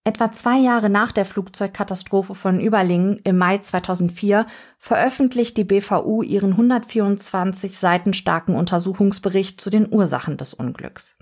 Etwa 0.07 0.31
zwei 0.31 0.59
Jahre 0.59 0.89
nach 0.89 1.11
der 1.11 1.25
Flugzeugkatastrophe 1.25 2.37
von 2.37 2.61
Überlingen 2.61 3.19
im 3.25 3.39
Mai 3.39 3.59
2004 3.59 4.47
veröffentlicht 4.79 5.57
die 5.57 5.65
BVU 5.65 6.23
ihren 6.23 6.53
124 6.53 7.77
Seiten 7.77 8.15
starken 8.15 8.55
Untersuchungsbericht 8.55 9.61
zu 9.61 9.69
den 9.69 9.93
Ursachen 9.93 10.37
des 10.37 10.55
Unglücks. 10.55 11.19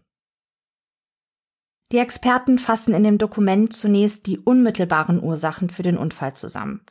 Die 1.93 1.97
Experten 1.97 2.59
fassen 2.59 2.93
in 2.93 3.05
dem 3.05 3.17
Dokument 3.17 3.73
zunächst 3.73 4.27
die 4.27 4.39
unmittelbaren 4.39 5.23
Ursachen 5.23 5.71
für 5.71 5.83
den 5.83 5.97
Unfall 5.97 6.35
zusammen. 6.35 6.83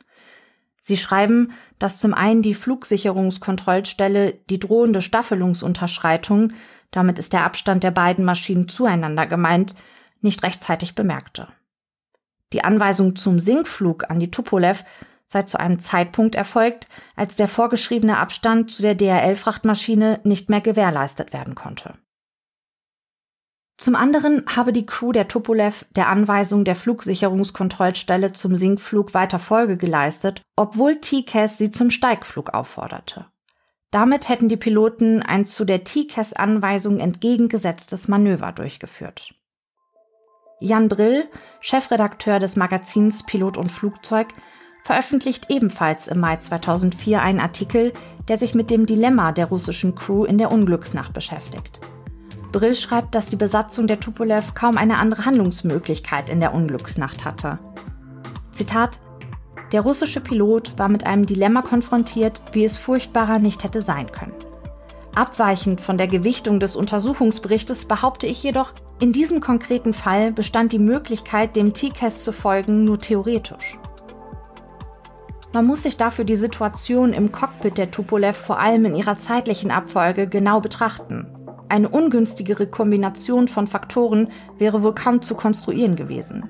Sie 0.80 0.96
schreiben, 0.96 1.52
dass 1.78 2.00
zum 2.00 2.12
einen 2.12 2.42
die 2.42 2.54
Flugsicherungskontrollstelle 2.54 4.32
die 4.50 4.58
drohende 4.58 5.00
Staffelungsunterschreitung, 5.00 6.54
damit 6.90 7.20
ist 7.20 7.32
der 7.32 7.44
Abstand 7.44 7.84
der 7.84 7.92
beiden 7.92 8.24
Maschinen 8.24 8.66
zueinander 8.66 9.26
gemeint, 9.26 9.76
nicht 10.22 10.42
rechtzeitig 10.42 10.96
bemerkte. 10.96 11.46
Die 12.52 12.62
Anweisung 12.62 13.16
zum 13.16 13.38
Sinkflug 13.38 14.10
an 14.10 14.20
die 14.20 14.30
Tupolev 14.30 14.84
sei 15.26 15.42
zu 15.42 15.58
einem 15.58 15.80
Zeitpunkt 15.80 16.34
erfolgt, 16.34 16.86
als 17.16 17.36
der 17.36 17.48
vorgeschriebene 17.48 18.18
Abstand 18.18 18.70
zu 18.70 18.82
der 18.82 18.94
DRL-Frachtmaschine 18.94 20.20
nicht 20.24 20.50
mehr 20.50 20.60
gewährleistet 20.60 21.32
werden 21.32 21.54
konnte. 21.54 21.94
Zum 23.76 23.96
anderen 23.96 24.44
habe 24.54 24.72
die 24.72 24.86
Crew 24.86 25.10
der 25.10 25.26
Tupolev 25.26 25.84
der 25.96 26.08
Anweisung 26.08 26.64
der 26.64 26.76
Flugsicherungskontrollstelle 26.76 28.32
zum 28.32 28.54
Sinkflug 28.54 29.14
weiter 29.14 29.40
Folge 29.40 29.76
geleistet, 29.76 30.42
obwohl 30.54 31.00
TCAS 31.00 31.58
sie 31.58 31.72
zum 31.72 31.90
Steigflug 31.90 32.54
aufforderte. 32.54 33.26
Damit 33.90 34.28
hätten 34.28 34.48
die 34.48 34.56
Piloten 34.56 35.22
ein 35.22 35.44
zu 35.46 35.64
der 35.64 35.84
TCAS-Anweisung 35.84 37.00
entgegengesetztes 37.00 38.06
Manöver 38.06 38.52
durchgeführt. 38.52 39.34
Jan 40.60 40.88
Brill, 40.88 41.28
Chefredakteur 41.60 42.38
des 42.38 42.56
Magazins 42.56 43.24
Pilot 43.24 43.56
und 43.56 43.72
Flugzeug, 43.72 44.28
veröffentlicht 44.84 45.50
ebenfalls 45.50 46.08
im 46.08 46.20
Mai 46.20 46.36
2004 46.36 47.20
einen 47.20 47.40
Artikel, 47.40 47.92
der 48.28 48.36
sich 48.36 48.54
mit 48.54 48.70
dem 48.70 48.86
Dilemma 48.86 49.32
der 49.32 49.46
russischen 49.46 49.94
Crew 49.94 50.24
in 50.24 50.38
der 50.38 50.52
Unglücksnacht 50.52 51.12
beschäftigt. 51.12 51.80
Brill 52.52 52.74
schreibt, 52.74 53.14
dass 53.14 53.26
die 53.26 53.36
Besatzung 53.36 53.86
der 53.86 53.98
Tupolev 53.98 54.54
kaum 54.54 54.76
eine 54.76 54.98
andere 54.98 55.24
Handlungsmöglichkeit 55.24 56.30
in 56.30 56.38
der 56.38 56.54
Unglücksnacht 56.54 57.24
hatte. 57.24 57.58
Zitat 58.52 59.00
Der 59.72 59.80
russische 59.80 60.20
Pilot 60.20 60.78
war 60.78 60.88
mit 60.88 61.04
einem 61.04 61.26
Dilemma 61.26 61.62
konfrontiert, 61.62 62.42
wie 62.52 62.64
es 62.64 62.78
furchtbarer 62.78 63.40
nicht 63.40 63.64
hätte 63.64 63.82
sein 63.82 64.12
können. 64.12 64.34
Abweichend 65.14 65.80
von 65.80 65.98
der 65.98 66.08
Gewichtung 66.08 66.60
des 66.60 66.76
Untersuchungsberichtes 66.76 67.86
behaupte 67.86 68.26
ich 68.26 68.42
jedoch, 68.42 68.72
in 69.00 69.12
diesem 69.12 69.40
konkreten 69.40 69.92
Fall 69.92 70.32
bestand 70.32 70.72
die 70.72 70.78
Möglichkeit, 70.78 71.56
dem 71.56 71.74
TCAS 71.74 72.22
zu 72.22 72.32
folgen, 72.32 72.84
nur 72.84 73.00
theoretisch. 73.00 73.76
Man 75.52 75.66
muss 75.66 75.82
sich 75.82 75.96
dafür 75.96 76.24
die 76.24 76.36
Situation 76.36 77.12
im 77.12 77.30
Cockpit 77.30 77.78
der 77.78 77.90
Tupolev 77.90 78.36
vor 78.36 78.58
allem 78.58 78.84
in 78.86 78.94
ihrer 78.94 79.16
zeitlichen 79.16 79.70
Abfolge 79.70 80.26
genau 80.26 80.60
betrachten. 80.60 81.26
Eine 81.68 81.88
ungünstigere 81.88 82.66
Kombination 82.66 83.48
von 83.48 83.66
Faktoren 83.66 84.30
wäre 84.58 84.82
wohl 84.82 84.94
kaum 84.94 85.22
zu 85.22 85.34
konstruieren 85.34 85.96
gewesen. 85.96 86.48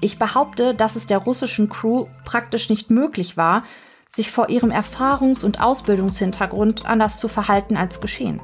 Ich 0.00 0.18
behaupte, 0.18 0.74
dass 0.74 0.94
es 0.94 1.06
der 1.06 1.18
russischen 1.18 1.68
Crew 1.68 2.06
praktisch 2.24 2.68
nicht 2.68 2.90
möglich 2.90 3.36
war, 3.36 3.64
sich 4.10 4.30
vor 4.30 4.48
ihrem 4.48 4.70
Erfahrungs- 4.70 5.44
und 5.44 5.60
Ausbildungshintergrund 5.60 6.86
anders 6.86 7.18
zu 7.18 7.28
verhalten 7.28 7.76
als 7.76 8.00
geschehen. 8.00 8.40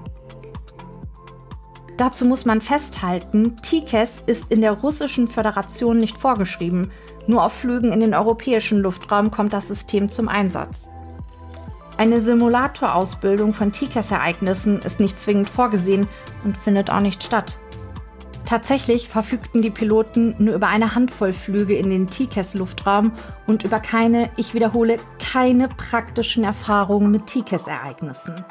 Dazu 1.97 2.25
muss 2.25 2.45
man 2.45 2.61
festhalten, 2.61 3.59
TCAS 3.63 4.23
ist 4.27 4.51
in 4.51 4.63
der 4.63 4.73
russischen 4.73 5.29
Föderation 5.29 6.01
nicht 6.01 6.17
vorgeschrieben. 6.17 6.91
Nur 7.27 7.45
auf 7.45 7.53
Flügen 7.53 7.93
in 7.93 8.01
den 8.01 8.15
europäischen 8.15 8.81
Luftraum 8.81 9.31
kommt 9.31 9.53
das 9.53 9.69
System 9.69 10.09
zum 10.09 10.29
Einsatz. 10.29 10.89
Eine 11.99 12.21
Simulatorausbildung 12.23 13.53
von 13.53 13.71
TCAS-Ereignissen 13.71 14.81
ist 14.81 14.99
nicht 14.99 15.21
zwingend 15.21 15.51
vorgesehen 15.51 16.09
und 16.43 16.57
findet 16.57 16.91
auch 16.91 17.01
nicht 17.01 17.23
statt. 17.23 17.59
Tatsächlich 18.47 19.09
verfügten 19.09 19.63
die 19.63 19.71
Piloten 19.71 20.35
nur 20.39 20.55
über 20.55 20.69
eine 20.69 20.95
Handvoll 20.95 21.33
Flüge 21.33 21.75
in 21.75 21.91
den 21.91 22.09
TCAS-Luftraum 22.09 23.13
und 23.47 23.65
über 23.65 23.79
keine, 23.79 24.31
ich 24.37 24.55
wiederhole, 24.55 24.99
keine 25.19 25.69
praktischen 25.69 26.43
Erfahrungen 26.43 27.11
mit 27.11 27.27
TCAS-Ereignissen. 27.27 28.45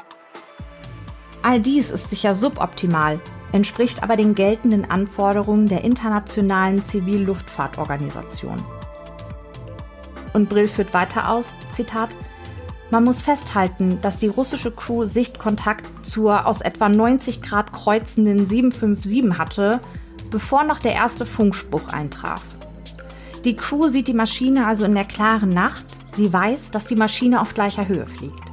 All 1.42 1.60
dies 1.60 1.90
ist 1.90 2.08
sicher 2.08 2.34
suboptimal, 2.34 3.20
entspricht 3.50 4.02
aber 4.02 4.16
den 4.16 4.34
geltenden 4.34 4.88
Anforderungen 4.88 5.66
der 5.66 5.82
Internationalen 5.82 6.84
Zivilluftfahrtorganisation. 6.84 8.62
Und 10.32 10.48
Brill 10.48 10.68
führt 10.68 10.94
weiter 10.94 11.28
aus, 11.30 11.52
Zitat, 11.70 12.10
man 12.90 13.04
muss 13.04 13.22
festhalten, 13.22 13.98
dass 14.02 14.18
die 14.18 14.28
russische 14.28 14.70
Crew 14.70 15.06
Sichtkontakt 15.06 16.06
zur 16.06 16.46
aus 16.46 16.60
etwa 16.60 16.88
90 16.88 17.40
Grad 17.42 17.72
kreuzenden 17.72 18.44
757 18.44 19.38
hatte, 19.38 19.80
bevor 20.30 20.62
noch 20.64 20.78
der 20.78 20.92
erste 20.92 21.26
Funkspruch 21.26 21.88
eintraf. 21.88 22.42
Die 23.44 23.56
Crew 23.56 23.88
sieht 23.88 24.08
die 24.08 24.14
Maschine 24.14 24.66
also 24.66 24.84
in 24.84 24.94
der 24.94 25.04
klaren 25.04 25.50
Nacht. 25.50 25.86
Sie 26.08 26.32
weiß, 26.32 26.70
dass 26.70 26.86
die 26.86 26.94
Maschine 26.94 27.40
auf 27.40 27.54
gleicher 27.54 27.88
Höhe 27.88 28.06
fliegt. 28.06 28.52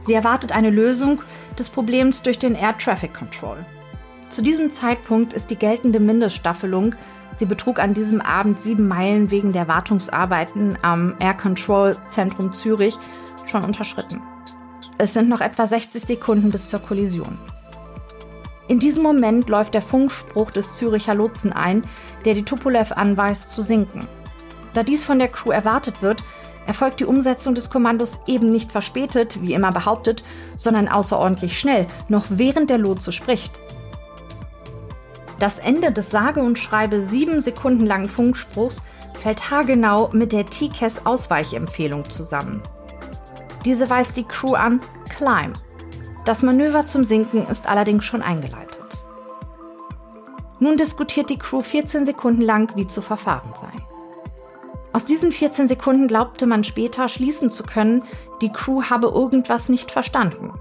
Sie 0.00 0.14
erwartet 0.14 0.52
eine 0.52 0.70
Lösung 0.70 1.20
des 1.58 1.70
Problems 1.70 2.22
durch 2.22 2.38
den 2.38 2.54
Air 2.54 2.76
Traffic 2.78 3.14
Control. 3.14 3.64
Zu 4.30 4.42
diesem 4.42 4.70
Zeitpunkt 4.70 5.32
ist 5.32 5.50
die 5.50 5.56
geltende 5.56 6.00
Mindeststaffelung, 6.00 6.94
sie 7.36 7.46
betrug 7.46 7.78
an 7.78 7.94
diesem 7.94 8.20
Abend 8.20 8.60
sieben 8.60 8.88
Meilen 8.88 9.30
wegen 9.30 9.52
der 9.52 9.68
Wartungsarbeiten 9.68 10.78
am 10.82 11.14
Air 11.20 11.34
Control 11.34 11.96
Zentrum 12.08 12.52
Zürich, 12.52 12.96
schon 13.46 13.64
unterschritten. 13.64 14.20
Es 14.98 15.12
sind 15.12 15.28
noch 15.28 15.40
etwa 15.40 15.66
60 15.66 16.02
Sekunden 16.02 16.50
bis 16.50 16.68
zur 16.68 16.80
Kollision. 16.80 17.38
In 18.66 18.78
diesem 18.78 19.02
Moment 19.02 19.48
läuft 19.48 19.74
der 19.74 19.82
Funkspruch 19.82 20.50
des 20.50 20.76
Züricher 20.76 21.14
Lotsen 21.14 21.52
ein, 21.52 21.82
der 22.24 22.34
die 22.34 22.44
Tupolev 22.44 22.92
anweist 22.92 23.50
zu 23.50 23.60
sinken. 23.60 24.06
Da 24.72 24.82
dies 24.82 25.04
von 25.04 25.18
der 25.18 25.28
Crew 25.28 25.50
erwartet 25.50 26.00
wird, 26.00 26.24
erfolgt 26.66 27.00
die 27.00 27.04
Umsetzung 27.04 27.54
des 27.54 27.70
Kommandos 27.70 28.20
eben 28.26 28.50
nicht 28.50 28.72
verspätet, 28.72 29.40
wie 29.42 29.54
immer 29.54 29.72
behauptet, 29.72 30.24
sondern 30.56 30.88
außerordentlich 30.88 31.58
schnell, 31.58 31.86
noch 32.08 32.24
während 32.28 32.70
der 32.70 32.78
Lotse 32.78 33.12
spricht. 33.12 33.60
Das 35.38 35.58
Ende 35.58 35.92
des 35.92 36.10
sage 36.10 36.40
und 36.40 36.58
schreibe 36.58 37.00
sieben 37.00 37.40
Sekunden 37.40 37.84
langen 37.84 38.08
Funkspruchs 38.08 38.82
fällt 39.20 39.50
haargenau 39.50 40.10
mit 40.12 40.32
der 40.32 40.46
TCAS-Ausweichempfehlung 40.46 42.08
zusammen. 42.10 42.62
Diese 43.64 43.88
weist 43.88 44.16
die 44.16 44.24
Crew 44.24 44.54
an, 44.54 44.80
climb. 45.08 45.58
Das 46.24 46.42
Manöver 46.42 46.86
zum 46.86 47.04
Sinken 47.04 47.46
ist 47.48 47.68
allerdings 47.68 48.04
schon 48.04 48.22
eingeleitet. 48.22 49.04
Nun 50.60 50.76
diskutiert 50.76 51.30
die 51.30 51.38
Crew 51.38 51.62
14 51.62 52.06
Sekunden 52.06 52.42
lang, 52.42 52.74
wie 52.76 52.86
zu 52.86 53.02
verfahren 53.02 53.52
sei. 53.54 53.93
Aus 54.94 55.04
diesen 55.04 55.32
14 55.32 55.66
Sekunden 55.66 56.06
glaubte 56.06 56.46
man 56.46 56.62
später 56.62 57.08
schließen 57.08 57.50
zu 57.50 57.64
können, 57.64 58.04
die 58.40 58.52
Crew 58.52 58.84
habe 58.84 59.08
irgendwas 59.08 59.68
nicht 59.68 59.90
verstanden. 59.90 60.52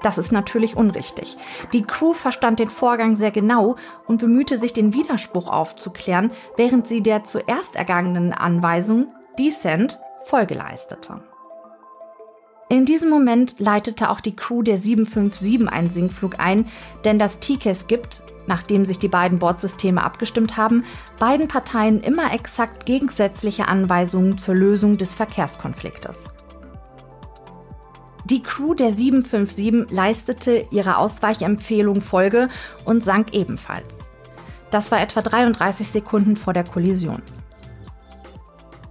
Das 0.00 0.16
ist 0.16 0.32
natürlich 0.32 0.74
unrichtig. 0.74 1.36
Die 1.74 1.82
Crew 1.82 2.14
verstand 2.14 2.60
den 2.60 2.70
Vorgang 2.70 3.14
sehr 3.14 3.30
genau 3.30 3.76
und 4.06 4.20
bemühte 4.20 4.56
sich, 4.56 4.72
den 4.72 4.94
Widerspruch 4.94 5.48
aufzuklären, 5.48 6.30
während 6.56 6.88
sie 6.88 7.02
der 7.02 7.24
zuerst 7.24 7.76
ergangenen 7.76 8.32
Anweisung 8.32 9.08
Descent 9.38 10.00
Folge 10.24 10.54
leistete. 10.54 11.20
In 12.70 12.84
diesem 12.84 13.08
Moment 13.08 13.58
leitete 13.58 14.10
auch 14.10 14.20
die 14.20 14.36
Crew 14.36 14.62
der 14.62 14.76
757 14.76 15.68
einen 15.68 15.88
Sinkflug 15.88 16.38
ein, 16.38 16.66
denn 17.02 17.18
das 17.18 17.40
TCAS 17.40 17.86
gibt, 17.86 18.22
nachdem 18.46 18.84
sich 18.84 18.98
die 18.98 19.08
beiden 19.08 19.38
Bordsysteme 19.38 20.02
abgestimmt 20.02 20.58
haben, 20.58 20.84
beiden 21.18 21.48
Parteien 21.48 22.00
immer 22.02 22.34
exakt 22.34 22.84
gegensätzliche 22.84 23.68
Anweisungen 23.68 24.36
zur 24.36 24.54
Lösung 24.54 24.98
des 24.98 25.14
Verkehrskonfliktes. 25.14 26.28
Die 28.26 28.42
Crew 28.42 28.74
der 28.74 28.92
757 28.92 29.90
leistete 29.90 30.66
ihrer 30.70 30.98
Ausweichempfehlung 30.98 32.02
Folge 32.02 32.50
und 32.84 33.02
sank 33.02 33.32
ebenfalls. 33.32 34.00
Das 34.70 34.90
war 34.90 35.00
etwa 35.00 35.22
33 35.22 35.88
Sekunden 35.88 36.36
vor 36.36 36.52
der 36.52 36.64
Kollision. 36.64 37.22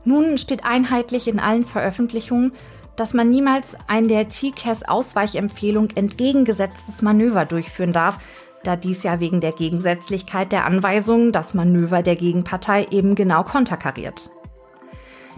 Nun 0.03 0.39
steht 0.39 0.65
einheitlich 0.65 1.27
in 1.27 1.39
allen 1.39 1.65
Veröffentlichungen, 1.65 2.53
dass 2.97 3.13
man 3.13 3.29
niemals 3.29 3.77
ein 3.87 4.09
der 4.09 4.27
TCAS-Ausweichempfehlung 4.27 5.89
entgegengesetztes 5.95 7.01
Manöver 7.01 7.45
durchführen 7.45 7.93
darf, 7.93 8.17
da 8.63 8.75
dies 8.75 9.03
ja 9.03 9.21
wegen 9.21 9.39
der 9.39 9.53
Gegensätzlichkeit 9.53 10.51
der 10.51 10.65
Anweisungen 10.65 11.31
das 11.31 11.53
Manöver 11.53 12.03
der 12.03 12.17
Gegenpartei 12.17 12.87
eben 12.91 13.15
genau 13.15 13.43
konterkariert. 13.43 14.31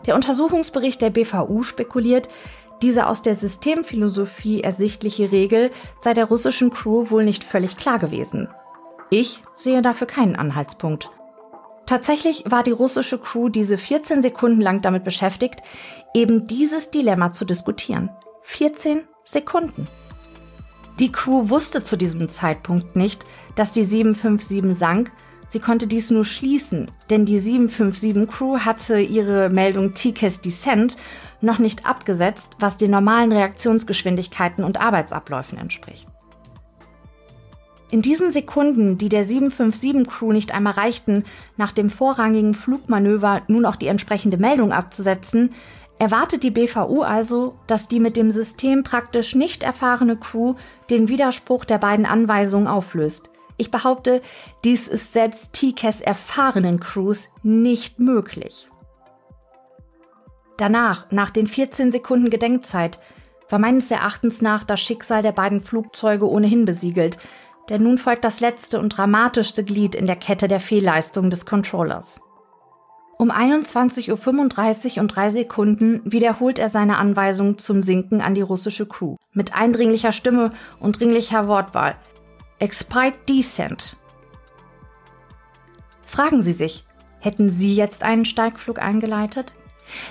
Der 0.07 0.15
Untersuchungsbericht 0.15 1.01
der 1.01 1.09
BVU 1.09 1.61
spekuliert, 1.61 2.29
diese 2.81 3.07
aus 3.07 3.21
der 3.21 3.35
Systemphilosophie 3.35 4.61
ersichtliche 4.61 5.33
Regel 5.33 5.69
sei 5.99 6.13
der 6.13 6.25
russischen 6.25 6.71
Crew 6.71 7.09
wohl 7.09 7.25
nicht 7.25 7.43
völlig 7.43 7.75
klar 7.75 7.99
gewesen. 7.99 8.47
Ich 9.09 9.41
sehe 9.57 9.81
dafür 9.81 10.07
keinen 10.07 10.37
Anhaltspunkt. 10.37 11.09
Tatsächlich 11.89 12.43
war 12.45 12.61
die 12.61 12.69
russische 12.69 13.17
Crew 13.17 13.49
diese 13.49 13.75
14 13.75 14.21
Sekunden 14.21 14.61
lang 14.61 14.83
damit 14.83 15.03
beschäftigt, 15.03 15.63
eben 16.13 16.45
dieses 16.45 16.91
Dilemma 16.91 17.31
zu 17.31 17.45
diskutieren. 17.45 18.11
14 18.43 19.05
Sekunden. 19.23 19.87
Die 20.99 21.11
Crew 21.11 21.49
wusste 21.49 21.81
zu 21.81 21.97
diesem 21.97 22.27
Zeitpunkt 22.27 22.95
nicht, 22.95 23.25
dass 23.55 23.71
die 23.71 23.83
757 23.83 24.77
sank. 24.77 25.11
Sie 25.47 25.59
konnte 25.59 25.87
dies 25.87 26.11
nur 26.11 26.25
schließen, 26.25 26.91
denn 27.09 27.25
die 27.25 27.39
757 27.39 28.29
Crew 28.29 28.59
hatte 28.59 28.99
ihre 28.99 29.49
Meldung 29.49 29.95
TCAS 29.95 30.41
Descent 30.41 30.95
noch 31.41 31.57
nicht 31.57 31.87
abgesetzt, 31.87 32.51
was 32.59 32.77
den 32.77 32.91
normalen 32.91 33.31
Reaktionsgeschwindigkeiten 33.31 34.63
und 34.63 34.79
Arbeitsabläufen 34.79 35.57
entspricht. 35.57 36.08
In 37.91 38.03
diesen 38.03 38.31
Sekunden, 38.31 38.99
die 38.99 39.09
der 39.09 39.25
757-Crew 39.25 40.31
nicht 40.31 40.53
einmal 40.53 40.73
reichten, 40.73 41.23
nach 41.57 41.71
dem 41.71 41.89
vorrangigen 41.89 42.53
Flugmanöver 42.53 43.41
nun 43.47 43.65
auch 43.65 43.75
die 43.75 43.87
entsprechende 43.87 44.37
Meldung 44.37 44.71
abzusetzen, 44.71 45.55
erwartet 45.97 46.43
die 46.43 46.51
BVU 46.51 47.01
also, 47.01 47.55
dass 47.65 47.87
die 47.87 47.99
mit 47.99 48.15
dem 48.15 48.31
System 48.31 48.83
praktisch 48.83 49.33
nicht 49.33 49.63
erfahrene 49.63 50.17
Crew 50.17 50.53
den 50.89 51.09
Widerspruch 51.09 51.65
der 51.65 51.79
beiden 51.79 52.05
Anweisungen 52.05 52.67
auflöst. 52.67 53.31
Ich 53.57 53.71
behaupte, 53.71 54.21
dies 54.63 54.87
ist 54.87 55.11
selbst 55.11 55.51
TCAS 55.53 55.99
erfahrenen 55.99 56.79
Crews 56.79 57.27
nicht 57.43 57.99
möglich. 57.99 58.69
Danach, 60.57 61.11
nach 61.11 61.31
den 61.31 61.47
14 61.47 61.91
Sekunden 61.91 62.29
Gedenkzeit, 62.29 62.99
war 63.49 63.59
meines 63.59 63.89
Erachtens 63.91 64.41
nach 64.41 64.63
das 64.63 64.79
Schicksal 64.79 65.21
der 65.21 65.31
beiden 65.31 65.61
Flugzeuge 65.61 66.29
ohnehin 66.29 66.65
besiegelt, 66.65 67.17
denn 67.69 67.83
nun 67.83 67.97
folgt 67.97 68.23
das 68.23 68.39
letzte 68.39 68.79
und 68.79 68.89
dramatischste 68.89 69.63
Glied 69.63 69.95
in 69.95 70.07
der 70.07 70.15
Kette 70.15 70.47
der 70.47 70.59
Fehlleistung 70.59 71.29
des 71.29 71.45
Controllers. 71.45 72.19
Um 73.17 73.31
21.35 73.31 74.95
Uhr 74.95 75.01
und 75.01 75.09
drei 75.09 75.29
Sekunden 75.29 76.01
wiederholt 76.05 76.57
er 76.57 76.69
seine 76.69 76.97
Anweisung 76.97 77.57
zum 77.57 77.81
Sinken 77.81 78.21
an 78.21 78.33
die 78.33 78.41
russische 78.41 78.85
Crew. 78.85 79.17
Mit 79.33 79.53
eindringlicher 79.53 80.13
Stimme 80.13 80.53
und 80.79 80.99
dringlicher 80.99 81.47
Wortwahl. 81.49 81.97
Expite 82.59 83.17
Descent. 83.27 83.97
Fragen 86.05 86.41
Sie 86.41 86.53
sich, 86.53 86.85
hätten 87.19 87.49
Sie 87.49 87.75
jetzt 87.75 88.03
einen 88.03 88.25
Steigflug 88.25 88.81
eingeleitet? 88.81 89.53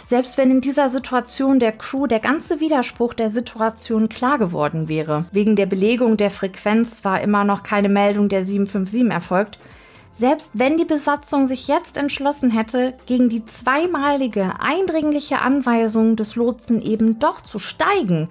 Selbst 0.05 0.39
wenn 0.39 0.51
in 0.51 0.61
dieser 0.61 0.89
Situation 0.89 1.61
der 1.61 1.73
Crew 1.73 2.07
der 2.07 2.21
ganze 2.21 2.61
Widerspruch 2.61 3.15
der 3.15 3.31
Situation 3.31 4.09
klar 4.09 4.39
geworden 4.39 4.89
wäre, 4.89 5.25
wegen 5.33 5.57
der 5.57 5.67
Belegung 5.67 6.17
der 6.17 6.31
Frequenz 6.31 7.05
war 7.05 7.21
immer 7.21 7.45
noch 7.45 7.63
keine 7.63 7.89
Meldung 7.89 8.29
der 8.29 8.45
757 8.45 9.11
erfolgt, 9.11 9.59
selbst 10.13 10.51
wenn 10.53 10.77
die 10.77 10.85
Besatzung 10.85 11.47
sich 11.47 11.69
jetzt 11.69 11.97
entschlossen 11.97 12.51
hätte, 12.51 12.95
gegen 13.07 13.29
die 13.29 13.47
zweimalige 13.47 14.55
eindringliche 14.59 15.41
Anweisung 15.41 16.17
des 16.17 16.35
Lotsen 16.35 16.83
eben 16.83 17.21
doch 17.21 17.41
zu 17.41 17.61
steigen, 17.61 18.29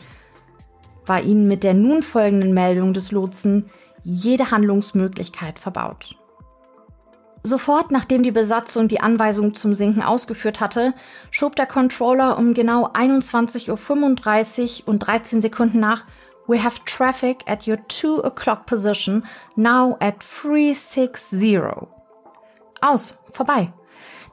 war 1.06 1.22
ihnen 1.22 1.48
mit 1.48 1.64
der 1.64 1.74
nun 1.74 2.04
folgenden 2.04 2.54
Meldung 2.54 2.93
des 2.93 3.12
Lotsen 3.14 3.70
jede 4.04 4.52
Handlungsmöglichkeit 4.52 5.60
verbaut. 5.60 6.18
Sofort 7.48 7.91
nachdem 7.91 8.24
die 8.24 8.32
Besatzung 8.32 8.89
die 8.89 9.00
Anweisung 9.00 9.56
zum 9.56 9.74
Sinken 9.74 10.02
ausgeführt 10.02 10.60
hatte, 10.60 10.93
schob 11.32 11.56
der 11.56 11.66
Controller 11.66 12.38
um 12.38 12.54
genau 12.54 12.88
21.35 12.89 14.82
Uhr 14.82 14.88
und 14.89 15.00
13 15.00 15.39
Sekunden 15.39 15.80
nach 15.80 16.04
We 16.48 16.62
have 16.62 16.80
traffic 16.86 17.45
at 17.45 17.66
your 17.66 17.78
2 17.88 18.26
o'clock 18.26 18.66
position, 18.66 19.24
now 19.56 19.95
at 20.02 20.16
360. 20.20 21.58
Aus, 22.82 23.18
vorbei. 23.32 23.72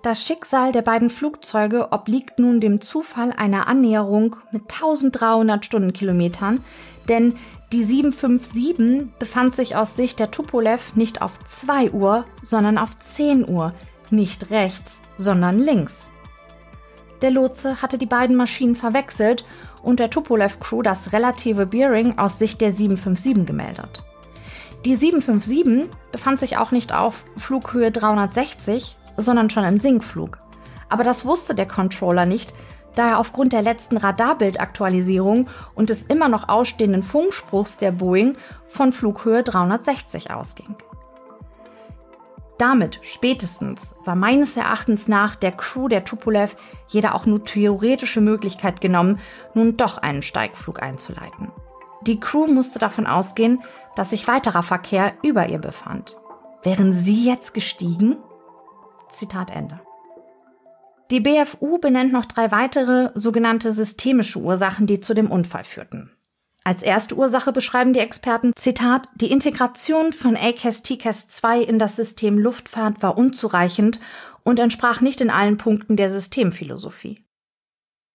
Das 0.03 0.27
Schicksal 0.27 0.73
der 0.73 0.83
beiden 0.83 1.09
Flugzeuge 1.09 1.93
obliegt 1.93 2.41
nun 2.41 2.61
dem 2.61 2.81
Zufall 2.81 3.33
einer 3.33 3.69
Annäherung 3.69 4.37
mit 4.51 4.63
1300 4.73 5.65
Stundenkilometern, 5.65 6.65
denn 7.09 7.35
die 7.73 7.83
757 7.83 9.19
befand 9.19 9.55
sich 9.55 9.77
aus 9.77 9.97
Sicht 9.97 10.21
der 10.21 10.31
Tupolev 10.31 10.95
nicht 10.95 11.23
auf 11.23 11.33
2 11.45 11.91
Uhr, 11.91 12.25
sondern 12.43 12.79
auf 12.79 12.99
10 12.99 13.49
Uhr, 13.49 13.73
nicht 14.11 14.51
rechts, 14.51 15.01
sondern 15.17 15.59
links. 15.59 16.13
Der 17.23 17.31
Lotse 17.31 17.81
hatte 17.81 17.99
die 17.99 18.07
beiden 18.07 18.37
Maschinen 18.37 18.77
verwechselt 18.77 19.45
und 19.83 19.99
der 19.99 20.11
Tupolev-Crew 20.11 20.83
das 20.83 21.13
relative 21.13 21.67
Bearing 21.67 22.19
aus 22.19 22.39
Sicht 22.39 22.61
der 22.61 22.73
757 22.73 23.47
gemeldet. 23.47 24.03
Die 24.85 24.95
757 24.95 25.91
befand 26.13 26.41
sich 26.41 26.59
auch 26.59 26.71
nicht 26.71 26.95
auf 26.95 27.25
Flughöhe 27.37 27.91
360, 27.91 28.97
sondern 29.17 29.49
schon 29.49 29.65
im 29.65 29.79
Sinkflug. 29.79 30.39
Aber 30.91 31.05
das 31.05 31.25
wusste 31.25 31.55
der 31.55 31.67
Controller 31.67 32.27
nicht, 32.27 32.53
da 32.95 33.11
er 33.11 33.19
aufgrund 33.19 33.53
der 33.53 33.63
letzten 33.63 33.97
Radarbildaktualisierung 33.97 35.49
und 35.75 35.91
des 35.91 36.03
immer 36.03 36.29
noch 36.29 36.49
ausstehenden 36.49 37.03
Funkspruchs 37.03 37.77
der 37.79 37.93
Boeing 37.93 38.37
von 38.69 38.93
Flughöhe 38.93 39.43
360 39.43 40.31
ausging. 40.31 40.77
Damit 42.59 43.01
spätestens 43.03 43.95
war 44.05 44.15
meines 44.15 44.57
Erachtens 44.57 45.09
nach 45.09 45.35
der 45.35 45.53
Crew 45.53 45.89
der 45.89 46.05
Tupolev 46.05 46.57
jeder 46.87 47.15
auch 47.15 47.27
nur 47.27 47.45
theoretische 47.45 48.21
Möglichkeit 48.21 48.81
genommen, 48.81 49.19
nun 49.55 49.77
doch 49.77 49.99
einen 49.99 50.23
Steigflug 50.23 50.81
einzuleiten. 50.81 51.51
Die 52.03 52.21
Crew 52.21 52.47
musste 52.47 52.79
davon 52.79 53.07
ausgehen, 53.07 53.63
dass 53.97 54.11
sich 54.11 54.29
weiterer 54.29 54.63
Verkehr 54.63 55.15
über 55.23 55.49
ihr 55.49 55.59
befand. 55.59 56.17
Wären 56.63 56.93
sie 56.93 57.29
jetzt 57.29 57.55
gestiegen? 57.55 58.17
Zitat 59.09 59.51
Ende. 59.51 59.81
Die 61.15 61.21
BFU 61.21 61.79
benennt 61.79 62.13
noch 62.13 62.25
drei 62.25 62.51
weitere 62.51 63.13
sogenannte 63.15 63.73
systemische 63.73 64.41
Ursachen, 64.41 64.89
die 64.89 64.99
zu 64.99 65.15
dem 65.15 65.31
Unfall 65.31 65.63
führten. 65.63 66.11
Als 66.65 66.83
erste 66.83 67.15
Ursache 67.15 67.53
beschreiben 67.53 67.93
die 67.93 68.01
Experten, 68.01 68.51
Zitat, 68.57 69.09
die 69.15 69.31
Integration 69.31 70.13
von 70.13 70.37
ACAS 70.37 70.83
TCAS 70.83 71.29
2 71.29 71.61
in 71.61 71.79
das 71.79 71.95
System 71.95 72.37
Luftfahrt 72.37 73.01
war 73.01 73.17
unzureichend 73.17 74.01
und 74.43 74.59
entsprach 74.59 75.03
nicht 75.03 75.21
in 75.21 75.31
allen 75.31 75.57
Punkten 75.57 75.95
der 75.95 76.11
Systemphilosophie. 76.11 77.24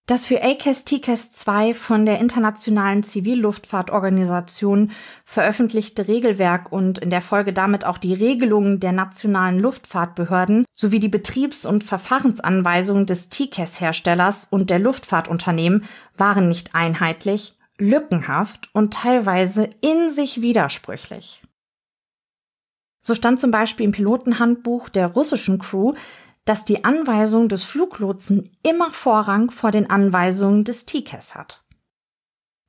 Das 0.09 0.25
für 0.25 0.41
ACAS 0.41 0.85
TCAS 0.85 1.31
2 1.33 1.75
von 1.75 2.07
der 2.07 2.17
Internationalen 2.17 3.03
Zivilluftfahrtorganisation 3.03 4.89
veröffentlichte 5.23 6.07
Regelwerk 6.07 6.71
und 6.71 6.97
in 6.97 7.11
der 7.11 7.21
Folge 7.21 7.53
damit 7.53 7.85
auch 7.85 7.99
die 7.99 8.15
Regelungen 8.15 8.79
der 8.79 8.91
nationalen 8.91 9.59
Luftfahrtbehörden 9.59 10.65
sowie 10.73 10.99
die 10.99 11.09
Betriebs- 11.09 11.63
und 11.63 11.83
Verfahrensanweisungen 11.83 13.05
des 13.05 13.29
TCAS-Herstellers 13.29 14.47
und 14.49 14.71
der 14.71 14.79
Luftfahrtunternehmen 14.79 15.85
waren 16.17 16.47
nicht 16.47 16.73
einheitlich, 16.73 17.55
lückenhaft 17.77 18.71
und 18.73 18.95
teilweise 18.95 19.69
in 19.81 20.09
sich 20.09 20.41
widersprüchlich. 20.41 21.43
So 23.03 23.13
stand 23.13 23.39
zum 23.39 23.51
Beispiel 23.51 23.85
im 23.85 23.91
Pilotenhandbuch 23.91 24.89
der 24.89 25.05
russischen 25.05 25.59
Crew, 25.59 25.93
dass 26.45 26.65
die 26.65 26.83
Anweisung 26.83 27.49
des 27.49 27.63
Fluglotsen 27.63 28.49
immer 28.63 28.91
Vorrang 28.91 29.51
vor 29.51 29.71
den 29.71 29.89
Anweisungen 29.89 30.63
des 30.63 30.85
TCAS 30.85 31.35
hat. 31.35 31.63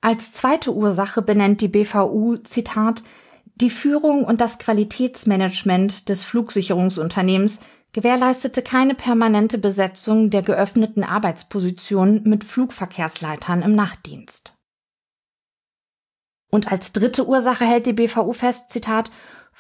Als 0.03 0.33
zweite 0.33 0.73
Ursache 0.75 1.23
benennt 1.23 1.61
die 1.61 1.68
BVU, 1.68 2.37
Zitat, 2.39 3.03
die 3.57 3.71
Führung 3.71 4.25
und 4.25 4.41
das 4.41 4.59
Qualitätsmanagement 4.59 6.09
des 6.09 6.25
Flugsicherungsunternehmens 6.25 7.61
gewährleistete 7.93 8.62
keine 8.62 8.95
permanente 8.95 9.59
Besetzung 9.59 10.31
der 10.31 10.43
geöffneten 10.43 11.05
Arbeitspositionen 11.05 12.23
mit 12.25 12.45
Flugverkehrsleitern 12.45 13.62
im 13.62 13.75
Nachtdienst. 13.75 14.55
Und 16.51 16.71
als 16.71 16.93
dritte 16.93 17.27
Ursache 17.27 17.64
hält 17.64 17.87
die 17.87 17.93
BVU 17.93 18.33
fest, 18.33 18.71
Zitat, 18.71 19.11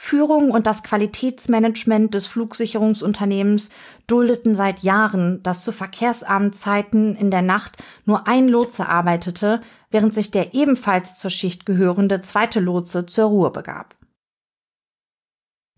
Führung 0.02 0.50
und 0.50 0.66
das 0.66 0.82
Qualitätsmanagement 0.82 2.14
des 2.14 2.26
Flugsicherungsunternehmens 2.26 3.68
duldeten 4.06 4.54
seit 4.54 4.80
Jahren, 4.80 5.42
dass 5.42 5.62
zu 5.62 5.72
Verkehrsabendzeiten 5.72 7.14
in 7.16 7.30
der 7.30 7.42
Nacht 7.42 7.76
nur 8.06 8.26
ein 8.26 8.48
Lotse 8.48 8.88
arbeitete, 8.88 9.60
während 9.90 10.14
sich 10.14 10.30
der 10.30 10.54
ebenfalls 10.54 11.18
zur 11.18 11.30
Schicht 11.30 11.66
gehörende 11.66 12.22
zweite 12.22 12.60
Lotse 12.60 13.04
zur 13.04 13.26
Ruhe 13.26 13.50
begab. 13.50 13.94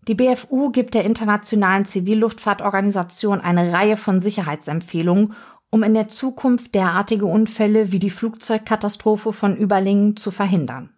Die 0.07 0.15
BFU 0.15 0.69
gibt 0.69 0.93
der 0.93 1.03
Internationalen 1.03 1.83
Zivilluftfahrtorganisation 1.83 3.41
eine 3.41 3.73
Reihe 3.73 3.97
von 3.97 4.21
Sicherheitsempfehlungen, 4.21 5.33
um 5.69 5.83
in 5.83 5.93
der 5.93 6.07
Zukunft 6.07 6.73
derartige 6.73 7.25
Unfälle 7.25 7.91
wie 7.91 7.99
die 7.99 8.09
Flugzeugkatastrophe 8.09 9.33
von 9.33 9.57
Überlingen 9.57 10.15
zu 10.15 10.31
verhindern. 10.31 10.92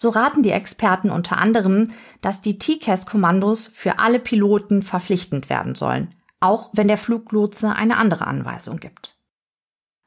So 0.00 0.10
raten 0.10 0.44
die 0.44 0.52
Experten 0.52 1.10
unter 1.10 1.38
anderem, 1.38 1.90
dass 2.20 2.40
die 2.40 2.56
TCAS-Kommandos 2.56 3.66
für 3.66 3.98
alle 3.98 4.20
Piloten 4.20 4.82
verpflichtend 4.82 5.50
werden 5.50 5.74
sollen, 5.74 6.14
auch 6.38 6.70
wenn 6.72 6.86
der 6.86 6.98
Fluglotse 6.98 7.74
eine 7.74 7.96
andere 7.96 8.28
Anweisung 8.28 8.76
gibt. 8.76 9.16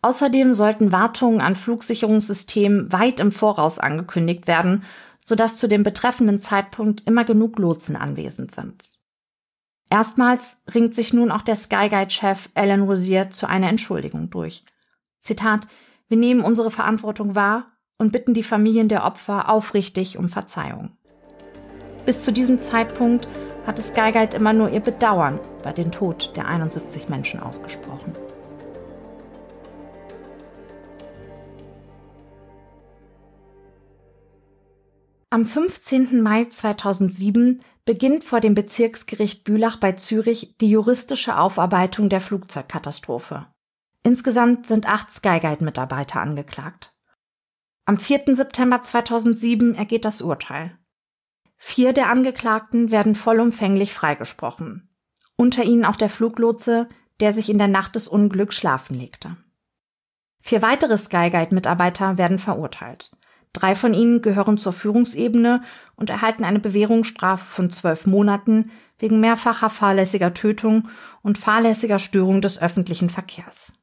Außerdem 0.02 0.54
sollten 0.54 0.94
Wartungen 0.94 1.42
an 1.42 1.58
Flugsicherungssystemen 1.58 2.94
weit 2.94 3.20
im 3.20 3.34
Voraus 3.34 3.80
angekündigt 3.80 4.48
werden, 4.48 4.86
sodass 5.26 5.58
zu 5.58 5.68
dem 5.68 5.84
betreffenden 5.84 6.40
Zeitpunkt 6.40 7.06
immer 7.06 7.26
genug 7.26 7.60
Lotsen 7.60 7.98
anwesend 7.98 8.56
sind. 8.56 8.98
Erstmals 9.90 10.62
ringt 10.74 10.96
sich 10.96 11.12
nun 11.12 11.32
auch 11.32 11.42
der 11.42 11.58
Skyguide-Chef 11.58 12.48
Alan 12.56 12.84
Rosier 12.84 13.30
zu 13.30 13.46
einer 13.46 13.68
Entschuldigung 13.68 14.30
durch. 14.30 14.64
Zitat, 15.20 15.68
wir 16.08 16.16
nehmen 16.16 16.40
unsere 16.40 16.72
Verantwortung 16.72 17.36
wahr 17.36 17.74
und 18.02 18.12
bitten 18.12 18.34
die 18.34 18.42
Familien 18.42 18.88
der 18.88 19.06
Opfer 19.06 19.48
aufrichtig 19.48 20.18
um 20.18 20.28
Verzeihung. 20.28 20.98
Bis 22.04 22.24
zu 22.24 22.34
diesem 22.34 22.60
Zeitpunkt 22.60 23.30
hatte 23.68 23.84
Skyguide 23.84 24.36
immer 24.36 24.54
nur 24.54 24.72
ihr 24.72 24.80
Bedauern 24.80 25.40
bei 25.62 25.72
dem 25.72 25.92
Tod 25.92 26.36
der 26.36 26.48
71 26.48 27.10
Menschen 27.10 27.40
ausgesprochen. 27.40 28.16
Am 35.30 35.46
15. 35.46 36.24
Mai 36.24 36.46
2007 36.46 37.62
beginnt 37.86 38.24
vor 38.24 38.40
dem 38.40 38.56
Bezirksgericht 38.56 39.44
Bülach 39.44 39.78
bei 39.78 39.92
Zürich 39.92 40.58
die 40.60 40.72
juristische 40.72 41.38
Aufarbeitung 41.38 42.10
der 42.10 42.20
Flugzeugkatastrophe. 42.20 43.46
Insgesamt 44.02 44.66
sind 44.66 44.90
acht 44.90 45.12
Skyguide-Mitarbeiter 45.12 46.20
angeklagt. 46.20 46.91
Am 47.86 47.98
4. 47.98 48.36
September 48.36 48.84
2007 48.84 49.76
ergeht 49.76 50.06
das 50.06 50.22
Urteil. 50.22 50.78
Vier 51.58 51.94
der 51.94 52.10
Angeklagten 52.10 52.92
werden 52.92 53.16
vollumfänglich 53.16 53.94
freigesprochen. 53.94 54.90
Unter 55.36 55.64
ihnen 55.64 55.86
auch 55.86 55.96
der 55.96 56.10
Fluglotse, 56.10 56.90
der 57.20 57.34
sich 57.34 57.50
in 57.50 57.58
der 57.58 57.68
Nacht 57.68 57.96
des 57.96 58.08
Unglücks 58.08 58.56
schlafen 58.56 58.96
legte. 58.96 59.38
Vier 60.42 60.62
weitere 60.62 60.98
Skyguide-Mitarbeiter 60.98 62.18
werden 62.18 62.40
verurteilt. 62.40 63.12
Drei 63.54 63.76
von 63.76 63.94
ihnen 63.94 64.22
gehören 64.22 64.58
zur 64.58 64.74
Führungsebene 64.74 65.62
und 65.96 66.10
erhalten 66.10 66.44
eine 66.44 66.60
Bewährungsstrafe 66.60 67.46
von 67.46 67.70
zwölf 67.70 68.06
Monaten 68.06 68.72
wegen 68.98 69.20
mehrfacher 69.20 69.70
fahrlässiger 69.70 70.34
Tötung 70.34 70.88
und 71.22 71.38
fahrlässiger 71.38 72.00
Störung 72.00 72.42
des 72.42 72.62
öffentlichen 72.62 73.10
Verkehrs. 73.10 73.74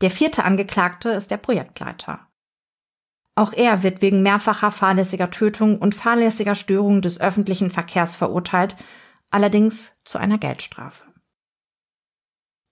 Der 0.00 0.10
vierte 0.10 0.44
Angeklagte 0.44 1.10
ist 1.10 1.30
der 1.30 1.36
Projektleiter. 1.36 2.26
Auch 3.36 3.52
er 3.52 3.82
wird 3.82 4.00
wegen 4.00 4.22
mehrfacher 4.22 4.70
fahrlässiger 4.70 5.30
Tötung 5.30 5.78
und 5.78 5.94
fahrlässiger 5.94 6.54
Störung 6.54 7.02
des 7.02 7.20
öffentlichen 7.20 7.70
Verkehrs 7.70 8.14
verurteilt, 8.14 8.76
allerdings 9.30 9.96
zu 10.04 10.18
einer 10.18 10.38
Geldstrafe. 10.38 11.04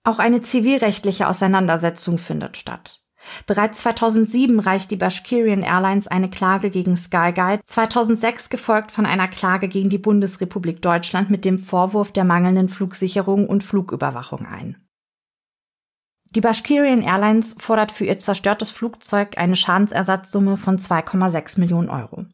Auch 0.05 0.19
eine 0.19 0.41
zivilrechtliche 0.41 1.27
Auseinandersetzung 1.27 2.17
findet 2.17 2.57
statt. 2.57 3.03
Bereits 3.47 3.79
2007 3.79 4.59
reicht 4.59 4.91
die 4.91 4.97
Bashkirian 4.97 5.63
Airlines 5.63 6.07
eine 6.07 6.29
Klage 6.29 6.69
gegen 6.69 6.97
Skyguide, 6.97 7.61
2006 7.65 8.49
gefolgt 8.49 8.91
von 8.91 9.05
einer 9.05 9.29
Klage 9.29 9.69
gegen 9.69 9.89
die 9.89 9.97
Bundesrepublik 9.97 10.81
Deutschland 10.81 11.29
mit 11.29 11.45
dem 11.45 11.57
Vorwurf 11.57 12.11
der 12.11 12.25
mangelnden 12.25 12.67
Flugsicherung 12.67 13.47
und 13.47 13.63
Flugüberwachung 13.63 14.45
ein. 14.45 14.82
Die 16.35 16.41
Bashkirian 16.41 17.03
Airlines 17.03 17.55
fordert 17.59 17.91
für 17.91 18.05
ihr 18.05 18.19
zerstörtes 18.19 18.71
Flugzeug 18.71 19.37
eine 19.37 19.55
Schadensersatzsumme 19.55 20.57
von 20.57 20.79
2,6 20.79 21.59
Millionen 21.59 21.89
Euro. 21.89 22.25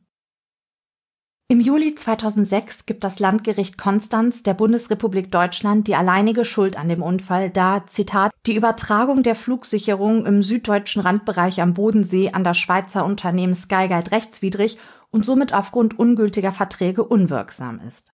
Im 1.51 1.59
Juli 1.59 1.95
2006 1.95 2.85
gibt 2.85 3.03
das 3.03 3.19
Landgericht 3.19 3.77
Konstanz 3.77 4.43
der 4.43 4.53
Bundesrepublik 4.53 5.31
Deutschland 5.31 5.87
die 5.87 5.95
alleinige 5.95 6.45
Schuld 6.45 6.77
an 6.77 6.89
dem 6.89 7.01
Unfall, 7.01 7.49
da, 7.49 7.87
Zitat, 7.87 8.31
die 8.45 8.55
Übertragung 8.55 9.23
der 9.23 9.33
Flugsicherung 9.33 10.27
im 10.27 10.43
süddeutschen 10.43 11.01
Randbereich 11.01 11.59
am 11.59 11.73
Bodensee 11.73 12.31
an 12.31 12.43
das 12.43 12.59
Schweizer 12.59 13.03
Unternehmen 13.03 13.55
Skyguide 13.55 14.11
rechtswidrig 14.11 14.77
und 15.09 15.25
somit 15.25 15.53
aufgrund 15.53 15.97
ungültiger 15.97 16.51
Verträge 16.51 17.03
unwirksam 17.03 17.81
ist. 17.85 18.13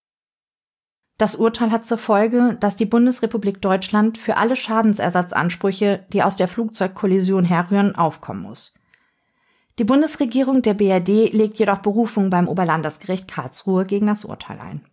Das 1.18 1.36
Urteil 1.36 1.72
hat 1.72 1.86
zur 1.86 1.98
Folge, 1.98 2.58
dass 2.60 2.76
die 2.76 2.86
Bundesrepublik 2.86 3.62
Deutschland 3.62 4.18
für 4.18 4.36
alle 4.36 4.56
Schadensersatzansprüche, 4.56 6.06
die 6.12 6.24
aus 6.24 6.36
der 6.36 6.50
Flugzeugkollision 6.50 7.46
herrühren, 7.46 7.96
aufkommen 7.96 8.42
muss. 8.42 8.74
Die 9.80 9.86
Bundesregierung 9.86 10.62
der 10.62 10.74
BRD 10.74 11.32
legt 11.34 11.58
jedoch 11.58 11.80
Berufung 11.80 12.30
beim 12.30 12.48
Oberlandesgericht 12.48 13.30
Karlsruhe 13.30 13.86
gegen 13.86 14.08
das 14.08 14.26
Urteil 14.26 14.60
ein. 14.60 14.86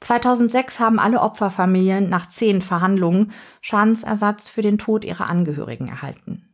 2006 0.00 0.80
haben 0.80 0.98
alle 0.98 1.20
Opferfamilien 1.20 2.10
nach 2.10 2.28
zehn 2.28 2.60
Verhandlungen 2.60 3.32
Schadensersatz 3.60 4.48
für 4.48 4.62
den 4.62 4.78
Tod 4.78 5.04
ihrer 5.04 5.28
Angehörigen 5.28 5.88
erhalten. 5.88 6.51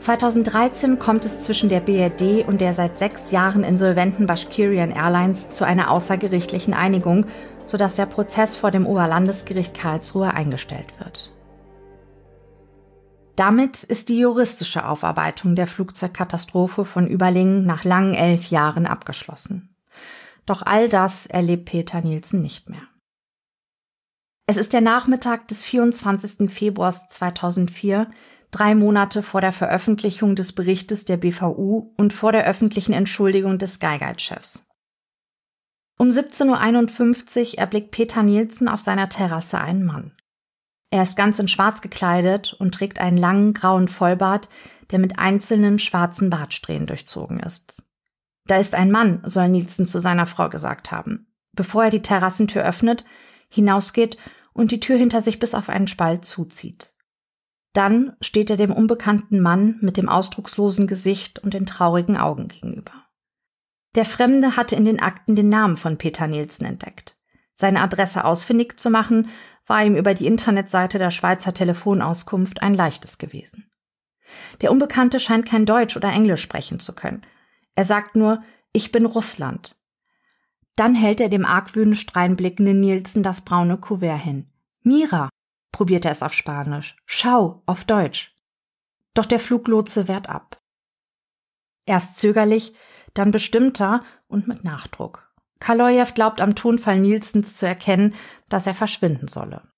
2013 0.00 0.98
kommt 0.98 1.26
es 1.26 1.42
zwischen 1.42 1.68
der 1.68 1.80
BRD 1.80 2.48
und 2.48 2.62
der 2.62 2.72
seit 2.72 2.96
sechs 2.96 3.30
Jahren 3.30 3.62
insolventen 3.62 4.26
Bashkirian 4.26 4.90
Airlines 4.90 5.50
zu 5.50 5.64
einer 5.64 5.90
außergerichtlichen 5.90 6.72
Einigung, 6.72 7.26
sodass 7.66 7.94
der 7.94 8.06
Prozess 8.06 8.56
vor 8.56 8.70
dem 8.70 8.86
Oberlandesgericht 8.86 9.74
Karlsruhe 9.74 10.32
eingestellt 10.32 10.98
wird. 10.98 11.30
Damit 13.36 13.84
ist 13.84 14.08
die 14.08 14.18
juristische 14.18 14.86
Aufarbeitung 14.86 15.54
der 15.54 15.66
Flugzeugkatastrophe 15.66 16.86
von 16.86 17.06
Überlingen 17.06 17.66
nach 17.66 17.84
langen 17.84 18.14
elf 18.14 18.46
Jahren 18.46 18.86
abgeschlossen. 18.86 19.74
Doch 20.46 20.62
all 20.62 20.88
das 20.88 21.26
erlebt 21.26 21.66
Peter 21.66 22.00
Nielsen 22.00 22.40
nicht 22.40 22.70
mehr. 22.70 22.82
Es 24.46 24.56
ist 24.56 24.72
der 24.72 24.80
Nachmittag 24.80 25.46
des 25.48 25.62
24. 25.62 26.50
Februars 26.50 27.06
2004, 27.08 28.08
drei 28.50 28.74
Monate 28.74 29.22
vor 29.22 29.40
der 29.40 29.52
Veröffentlichung 29.52 30.34
des 30.34 30.52
Berichtes 30.52 31.04
der 31.04 31.16
BVU 31.16 31.92
und 31.96 32.12
vor 32.12 32.32
der 32.32 32.46
öffentlichen 32.46 32.92
Entschuldigung 32.92 33.58
des 33.58 33.74
Skyguide-Chefs. 33.74 34.66
Um 35.98 36.08
17.51 36.08 37.52
Uhr 37.52 37.58
erblickt 37.58 37.90
Peter 37.90 38.22
Nielsen 38.22 38.68
auf 38.68 38.80
seiner 38.80 39.08
Terrasse 39.08 39.60
einen 39.60 39.84
Mann. 39.84 40.12
Er 40.90 41.02
ist 41.02 41.16
ganz 41.16 41.38
in 41.38 41.46
schwarz 41.46 41.82
gekleidet 41.82 42.54
und 42.54 42.74
trägt 42.74 43.00
einen 43.00 43.16
langen 43.16 43.54
grauen 43.54 43.86
Vollbart, 43.86 44.48
der 44.90 44.98
mit 44.98 45.18
einzelnen 45.18 45.78
schwarzen 45.78 46.30
Bartsträhnen 46.30 46.86
durchzogen 46.86 47.38
ist. 47.38 47.84
Da 48.46 48.56
ist 48.56 48.74
ein 48.74 48.90
Mann, 48.90 49.22
soll 49.24 49.48
Nielsen 49.48 49.86
zu 49.86 50.00
seiner 50.00 50.26
Frau 50.26 50.48
gesagt 50.48 50.90
haben, 50.90 51.28
bevor 51.52 51.84
er 51.84 51.90
die 51.90 52.02
Terrassentür 52.02 52.64
öffnet, 52.64 53.04
hinausgeht 53.48 54.16
und 54.52 54.72
die 54.72 54.80
Tür 54.80 54.96
hinter 54.96 55.20
sich 55.20 55.38
bis 55.38 55.54
auf 55.54 55.68
einen 55.68 55.86
Spalt 55.86 56.24
zuzieht. 56.24 56.92
Dann 57.72 58.16
steht 58.20 58.50
er 58.50 58.56
dem 58.56 58.72
unbekannten 58.72 59.40
Mann 59.40 59.78
mit 59.80 59.96
dem 59.96 60.08
ausdruckslosen 60.08 60.86
Gesicht 60.86 61.38
und 61.38 61.54
den 61.54 61.66
traurigen 61.66 62.16
Augen 62.16 62.48
gegenüber. 62.48 62.92
Der 63.94 64.04
Fremde 64.04 64.56
hatte 64.56 64.76
in 64.76 64.84
den 64.84 65.00
Akten 65.00 65.34
den 65.34 65.48
Namen 65.48 65.76
von 65.76 65.98
Peter 65.98 66.26
Nielsen 66.26 66.64
entdeckt. 66.64 67.16
Seine 67.56 67.80
Adresse 67.82 68.24
ausfindig 68.24 68.78
zu 68.78 68.90
machen, 68.90 69.28
war 69.66 69.84
ihm 69.84 69.94
über 69.94 70.14
die 70.14 70.26
Internetseite 70.26 70.98
der 70.98 71.10
Schweizer 71.10 71.52
Telefonauskunft 71.52 72.62
ein 72.62 72.74
leichtes 72.74 73.18
gewesen. 73.18 73.70
Der 74.60 74.70
Unbekannte 74.70 75.20
scheint 75.20 75.46
kein 75.46 75.66
Deutsch 75.66 75.96
oder 75.96 76.10
Englisch 76.10 76.42
sprechen 76.42 76.80
zu 76.80 76.94
können. 76.94 77.22
Er 77.74 77.84
sagt 77.84 78.16
nur, 78.16 78.42
ich 78.72 78.92
bin 78.92 79.06
Russland. 79.06 79.76
Dann 80.76 80.94
hält 80.94 81.20
er 81.20 81.28
dem 81.28 81.44
argwöhnisch 81.44 82.06
dreinblickenden 82.06 82.80
Nielsen 82.80 83.22
das 83.22 83.42
braune 83.42 83.76
Kuvert 83.76 84.22
hin. 84.22 84.46
Mira, 84.82 85.28
probiert 85.72 86.04
er 86.04 86.12
es 86.12 86.22
auf 86.22 86.32
Spanisch. 86.32 86.96
Schau, 87.06 87.62
auf 87.66 87.84
Deutsch. 87.84 88.34
Doch 89.14 89.26
der 89.26 89.40
Fluglotse 89.40 90.08
wehrt 90.08 90.28
ab. 90.28 90.60
Erst 91.86 92.16
zögerlich, 92.16 92.74
dann 93.14 93.30
bestimmter 93.30 94.04
und 94.28 94.46
mit 94.46 94.64
Nachdruck. 94.64 95.30
Kaloyev 95.58 96.14
glaubt 96.14 96.40
am 96.40 96.54
Tonfall 96.54 97.00
Nielsens 97.00 97.54
zu 97.54 97.66
erkennen, 97.66 98.14
dass 98.48 98.66
er 98.66 98.74
verschwinden 98.74 99.28
solle. 99.28 99.68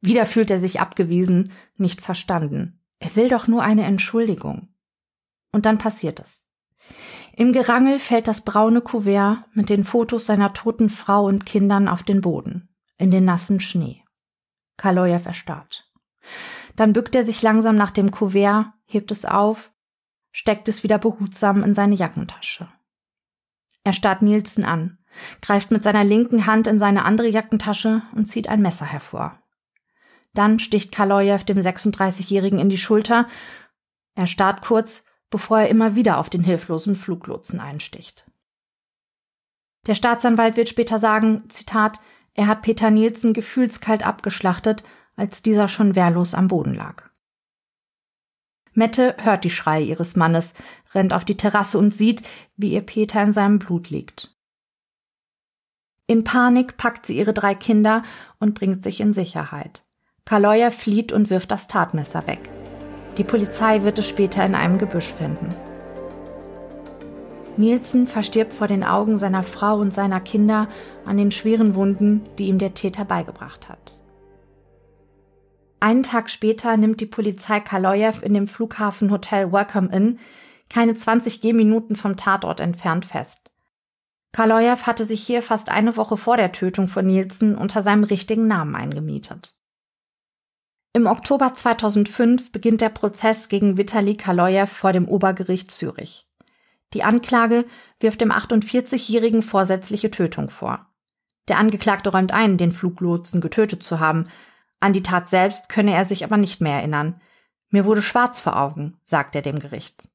Wieder 0.00 0.26
fühlt 0.26 0.50
er 0.50 0.58
sich 0.58 0.80
abgewiesen, 0.80 1.52
nicht 1.76 2.00
verstanden. 2.00 2.80
Er 2.98 3.14
will 3.14 3.28
doch 3.28 3.46
nur 3.46 3.62
eine 3.62 3.84
Entschuldigung. 3.84 4.68
Und 5.52 5.66
dann 5.66 5.78
passiert 5.78 6.18
es. 6.18 6.48
Im 7.36 7.52
Gerangel 7.52 7.98
fällt 7.98 8.26
das 8.26 8.42
braune 8.42 8.80
Kuvert 8.80 9.44
mit 9.54 9.70
den 9.70 9.84
Fotos 9.84 10.26
seiner 10.26 10.52
toten 10.52 10.88
Frau 10.88 11.26
und 11.26 11.46
Kindern 11.46 11.86
auf 11.88 12.02
den 12.02 12.20
Boden, 12.20 12.68
in 12.98 13.10
den 13.10 13.24
nassen 13.24 13.60
Schnee. 13.60 14.01
Kaloyev 14.82 15.26
erstarrt. 15.26 15.88
Dann 16.74 16.92
bückt 16.92 17.14
er 17.14 17.24
sich 17.24 17.40
langsam 17.40 17.76
nach 17.76 17.92
dem 17.92 18.10
Kuvert, 18.10 18.72
hebt 18.84 19.12
es 19.12 19.24
auf, 19.24 19.70
steckt 20.32 20.66
es 20.66 20.82
wieder 20.82 20.98
behutsam 20.98 21.62
in 21.62 21.72
seine 21.72 21.94
Jackentasche. 21.94 22.66
Er 23.84 23.92
starrt 23.92 24.22
Nielsen 24.22 24.64
an, 24.64 24.98
greift 25.40 25.70
mit 25.70 25.84
seiner 25.84 26.02
linken 26.02 26.46
Hand 26.46 26.66
in 26.66 26.80
seine 26.80 27.04
andere 27.04 27.28
Jackentasche 27.28 28.02
und 28.16 28.26
zieht 28.26 28.48
ein 28.48 28.60
Messer 28.60 28.86
hervor. 28.86 29.38
Dann 30.34 30.58
sticht 30.58 30.90
Kaloyev 30.90 31.44
dem 31.44 31.58
36-Jährigen 31.58 32.58
in 32.58 32.68
die 32.68 32.78
Schulter. 32.78 33.28
Er 34.16 34.26
starrt 34.26 34.62
kurz, 34.62 35.04
bevor 35.30 35.60
er 35.60 35.68
immer 35.68 35.94
wieder 35.94 36.18
auf 36.18 36.28
den 36.28 36.42
hilflosen 36.42 36.96
Fluglotsen 36.96 37.60
einsticht. 37.60 38.26
Der 39.86 39.94
Staatsanwalt 39.94 40.56
wird 40.56 40.68
später 40.68 40.98
sagen, 40.98 41.48
Zitat, 41.50 42.00
er 42.34 42.46
hat 42.46 42.62
Peter 42.62 42.90
Nielsen 42.90 43.32
gefühlskalt 43.32 44.06
abgeschlachtet, 44.06 44.82
als 45.16 45.42
dieser 45.42 45.68
schon 45.68 45.94
wehrlos 45.94 46.34
am 46.34 46.48
Boden 46.48 46.74
lag. 46.74 47.10
Mette 48.74 49.16
hört 49.18 49.44
die 49.44 49.50
Schreie 49.50 49.84
ihres 49.84 50.16
Mannes, 50.16 50.54
rennt 50.94 51.12
auf 51.12 51.26
die 51.26 51.36
Terrasse 51.36 51.78
und 51.78 51.92
sieht, 51.92 52.22
wie 52.56 52.72
ihr 52.72 52.80
Peter 52.80 53.22
in 53.22 53.32
seinem 53.32 53.58
Blut 53.58 53.90
liegt. 53.90 54.34
In 56.06 56.24
Panik 56.24 56.78
packt 56.78 57.06
sie 57.06 57.18
ihre 57.18 57.34
drei 57.34 57.54
Kinder 57.54 58.02
und 58.38 58.54
bringt 58.54 58.82
sich 58.82 59.00
in 59.00 59.12
Sicherheit. 59.12 59.86
Kaloya 60.24 60.70
flieht 60.70 61.12
und 61.12 61.30
wirft 61.30 61.50
das 61.50 61.68
Tatmesser 61.68 62.26
weg. 62.26 62.50
Die 63.18 63.24
Polizei 63.24 63.82
wird 63.82 63.98
es 63.98 64.08
später 64.08 64.44
in 64.44 64.54
einem 64.54 64.78
Gebüsch 64.78 65.12
finden. 65.12 65.54
Nielsen 67.58 68.06
verstirbt 68.06 68.52
vor 68.52 68.66
den 68.66 68.84
Augen 68.84 69.18
seiner 69.18 69.42
Frau 69.42 69.78
und 69.78 69.92
seiner 69.92 70.20
Kinder 70.20 70.68
an 71.04 71.16
den 71.16 71.30
schweren 71.30 71.74
Wunden, 71.74 72.22
die 72.38 72.46
ihm 72.48 72.58
der 72.58 72.74
Täter 72.74 73.04
beigebracht 73.04 73.68
hat. 73.68 74.02
Einen 75.80 76.04
Tag 76.04 76.30
später 76.30 76.76
nimmt 76.76 77.00
die 77.00 77.06
Polizei 77.06 77.60
Kaloyev 77.60 78.22
in 78.24 78.34
dem 78.34 78.46
Flughafenhotel 78.46 79.52
Welcome 79.52 79.94
Inn, 79.94 80.20
keine 80.70 80.94
20 80.94 81.40
Gehminuten 81.40 81.96
vom 81.96 82.16
Tatort 82.16 82.60
entfernt, 82.60 83.04
fest. 83.04 83.50
Kaloyev 84.32 84.86
hatte 84.86 85.04
sich 85.04 85.26
hier 85.26 85.42
fast 85.42 85.68
eine 85.68 85.96
Woche 85.96 86.16
vor 86.16 86.36
der 86.36 86.52
Tötung 86.52 86.86
von 86.86 87.06
Nielsen 87.06 87.56
unter 87.56 87.82
seinem 87.82 88.04
richtigen 88.04 88.46
Namen 88.46 88.74
eingemietet. 88.74 89.58
Im 90.94 91.06
Oktober 91.06 91.54
2005 91.54 92.52
beginnt 92.52 92.80
der 92.80 92.90
Prozess 92.90 93.48
gegen 93.48 93.76
Vitali 93.76 94.14
Kaloyev 94.14 94.70
vor 94.70 94.92
dem 94.92 95.08
Obergericht 95.08 95.70
Zürich. 95.70 96.26
Die 96.94 97.02
Anklage 97.02 97.64
wirft 98.00 98.20
dem 98.20 98.32
48-Jährigen 98.32 99.42
vorsätzliche 99.42 100.10
Tötung 100.10 100.50
vor. 100.50 100.86
Der 101.48 101.58
Angeklagte 101.58 102.10
räumt 102.10 102.32
ein, 102.32 102.58
den 102.58 102.72
Fluglotsen 102.72 103.40
getötet 103.40 103.82
zu 103.82 104.00
haben. 104.00 104.28
An 104.80 104.92
die 104.92 105.02
Tat 105.02 105.28
selbst 105.28 105.68
könne 105.68 105.94
er 105.94 106.04
sich 106.04 106.24
aber 106.24 106.36
nicht 106.36 106.60
mehr 106.60 106.76
erinnern. 106.76 107.20
Mir 107.70 107.84
wurde 107.84 108.02
schwarz 108.02 108.40
vor 108.40 108.58
Augen, 108.58 108.98
sagt 109.04 109.34
er 109.34 109.42
dem 109.42 109.58
Gericht. 109.58 110.08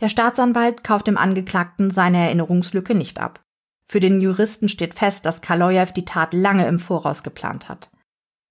Der 0.00 0.08
Staatsanwalt 0.08 0.84
kauft 0.84 1.06
dem 1.06 1.16
Angeklagten 1.16 1.90
seine 1.90 2.18
Erinnerungslücke 2.18 2.94
nicht 2.94 3.20
ab. 3.20 3.44
Für 3.86 4.00
den 4.00 4.20
Juristen 4.20 4.68
steht 4.68 4.94
fest, 4.94 5.26
dass 5.26 5.42
Kaloyev 5.42 5.92
die 5.92 6.04
Tat 6.04 6.34
lange 6.34 6.66
im 6.66 6.78
Voraus 6.78 7.22
geplant 7.22 7.68
hat. 7.68 7.90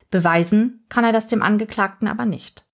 Beweisen 0.09 0.85
kann 0.89 1.03
er 1.03 1.11
das 1.11 1.27
dem 1.27 1.41
Angeklagten 1.41 2.07
aber 2.07 2.25
nicht 2.25 2.64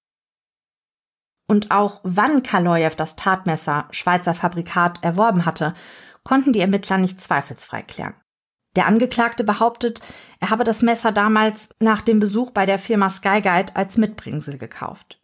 und 1.51 1.69
auch 1.69 1.99
wann 2.03 2.43
Kaloyev 2.43 2.95
das 2.95 3.17
Tatmesser 3.17 3.85
Schweizer 3.91 4.33
Fabrikat 4.33 5.03
erworben 5.03 5.45
hatte, 5.45 5.73
konnten 6.23 6.53
die 6.53 6.61
Ermittler 6.61 6.97
nicht 6.97 7.19
zweifelsfrei 7.19 7.81
klären. 7.81 8.13
Der 8.77 8.87
Angeklagte 8.87 9.43
behauptet, 9.43 9.99
er 10.39 10.49
habe 10.49 10.63
das 10.63 10.81
Messer 10.81 11.11
damals 11.11 11.75
nach 11.81 11.99
dem 12.03 12.21
Besuch 12.21 12.51
bei 12.51 12.65
der 12.65 12.79
Firma 12.79 13.09
Skyguide 13.09 13.75
als 13.75 13.97
Mitbringsel 13.97 14.57
gekauft. 14.57 15.19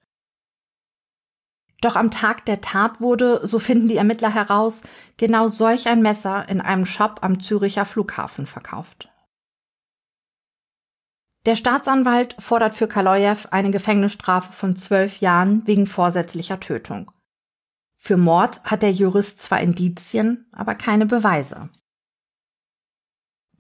Doch 1.80 1.96
am 1.96 2.12
Tag 2.12 2.44
der 2.44 2.60
Tat 2.60 3.00
wurde, 3.00 3.40
so 3.48 3.58
finden 3.58 3.88
die 3.88 3.96
Ermittler 3.96 4.34
heraus, 4.34 4.82
genau 5.16 5.48
solch 5.48 5.88
ein 5.88 6.02
Messer 6.02 6.50
in 6.50 6.60
einem 6.60 6.86
Shop 6.86 7.20
am 7.22 7.40
Züricher 7.40 7.86
Flughafen 7.86 8.48
verkauft. 8.48 9.08
Der 11.48 11.56
Staatsanwalt 11.56 12.36
fordert 12.40 12.76
für 12.76 12.90
Kaloyev 12.90 13.48
eine 13.52 13.72
Gefängnisstrafe 13.72 14.52
von 14.52 14.76
zwölf 14.76 15.22
Jahren 15.22 15.66
wegen 15.66 15.86
vorsätzlicher 15.86 16.60
Tötung. 16.60 17.10
Für 17.96 18.18
Mord 18.18 18.62
hat 18.66 18.82
der 18.82 18.92
Jurist 18.92 19.42
zwar 19.42 19.62
Indizien, 19.62 20.48
aber 20.52 20.76
keine 20.76 21.06
Beweise. 21.06 21.70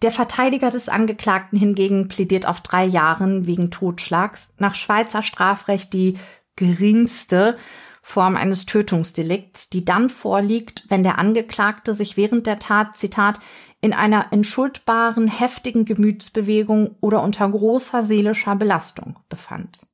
Der 0.02 0.12
Verteidiger 0.12 0.70
des 0.70 0.90
Angeklagten 0.90 1.58
hingegen 1.58 2.10
plädiert 2.10 2.46
auf 2.46 2.60
drei 2.60 2.84
Jahren 2.84 3.48
wegen 3.48 3.72
Totschlags, 3.72 4.50
nach 4.58 4.76
Schweizer 4.76 5.24
Strafrecht 5.24 5.94
die 5.94 6.20
geringste 6.58 7.58
Form 8.02 8.36
eines 8.36 8.66
Tötungsdelikts, 8.66 9.70
die 9.70 9.86
dann 9.86 10.10
vorliegt, 10.10 10.86
wenn 10.90 11.04
der 11.04 11.18
Angeklagte 11.18 11.94
sich 11.94 12.18
während 12.18 12.48
der 12.48 12.60
Tat, 12.60 12.98
Zitat, 12.98 13.40
in 13.82 13.93
einer 13.93 14.32
entschuldbaren, 14.32 15.28
heftigen 15.28 15.86
Gemütsbewegung 15.86 16.95
oder 16.99 17.21
unter 17.21 17.47
großer 17.49 18.03
seelischer 18.03 18.55
Belastung 18.55 19.17
befand. 19.30 19.88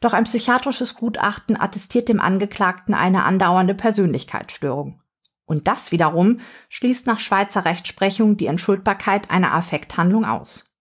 Doch 0.00 0.12
ein 0.12 0.24
psychiatrisches 0.24 0.94
Gutachten 0.94 1.60
attestiert 1.60 2.08
dem 2.08 2.20
Angeklagten 2.20 2.94
eine 2.94 3.24
andauernde 3.24 3.74
Persönlichkeitsstörung. 3.74 5.02
Und 5.44 5.66
das 5.66 5.90
wiederum 5.90 6.40
schließt 6.68 7.06
nach 7.06 7.20
Schweizer 7.20 7.64
Rechtsprechung 7.64 8.36
die 8.36 8.46
Entschuldbarkeit 8.46 9.30
einer 9.30 9.54
Affekthandlung 9.54 10.24
aus. 10.24 10.76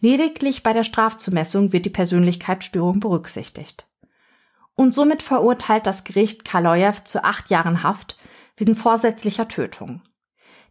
Lediglich 0.00 0.62
bei 0.62 0.72
der 0.72 0.84
Strafzumessung 0.84 1.72
wird 1.72 1.86
die 1.86 1.90
Persönlichkeitsstörung 1.90 3.00
berücksichtigt. 3.00 3.88
Und 4.74 4.94
somit 4.94 5.22
verurteilt 5.22 5.86
das 5.86 6.04
Gericht 6.04 6.44
Kaloyev 6.44 7.04
zu 7.04 7.24
acht 7.24 7.50
Jahren 7.50 7.82
Haft 7.82 8.18
wegen 8.56 8.74
vorsätzlicher 8.74 9.48
Tötung. 9.48 10.02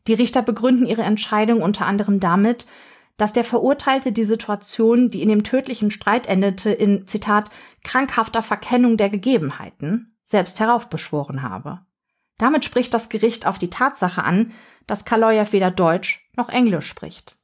Die 0.08 0.14
Richter 0.14 0.42
begründen 0.42 0.86
ihre 0.86 1.04
Entscheidung 1.04 1.62
unter 1.62 1.86
anderem 1.86 2.20
damit, 2.20 2.68
dass 3.18 3.34
der 3.34 3.44
Verurteilte 3.44 4.12
die 4.12 4.24
Situation, 4.24 5.12
die 5.12 5.22
in 5.22 5.30
dem 5.30 5.44
tödlichen 5.44 5.92
Streit 5.92 6.26
endete, 6.28 6.72
in, 6.72 7.06
Zitat, 7.06 7.52
krankhafter 7.84 8.42
Verkennung 8.42 8.96
der 8.96 9.10
Gegebenheiten, 9.10 10.16
selbst 10.24 10.60
heraufbeschworen 10.60 11.44
habe. 11.44 11.82
Damit 12.38 12.64
spricht 12.64 12.94
das 12.94 13.10
Gericht 13.10 13.46
auf 13.46 13.60
die 13.60 13.70
Tatsache 13.70 14.24
an, 14.24 14.54
dass 14.88 15.04
Kaloyev 15.04 15.52
weder 15.52 15.70
Deutsch 15.70 16.28
noch 16.38 16.50
Englisch 16.50 16.88
spricht. 16.88 17.38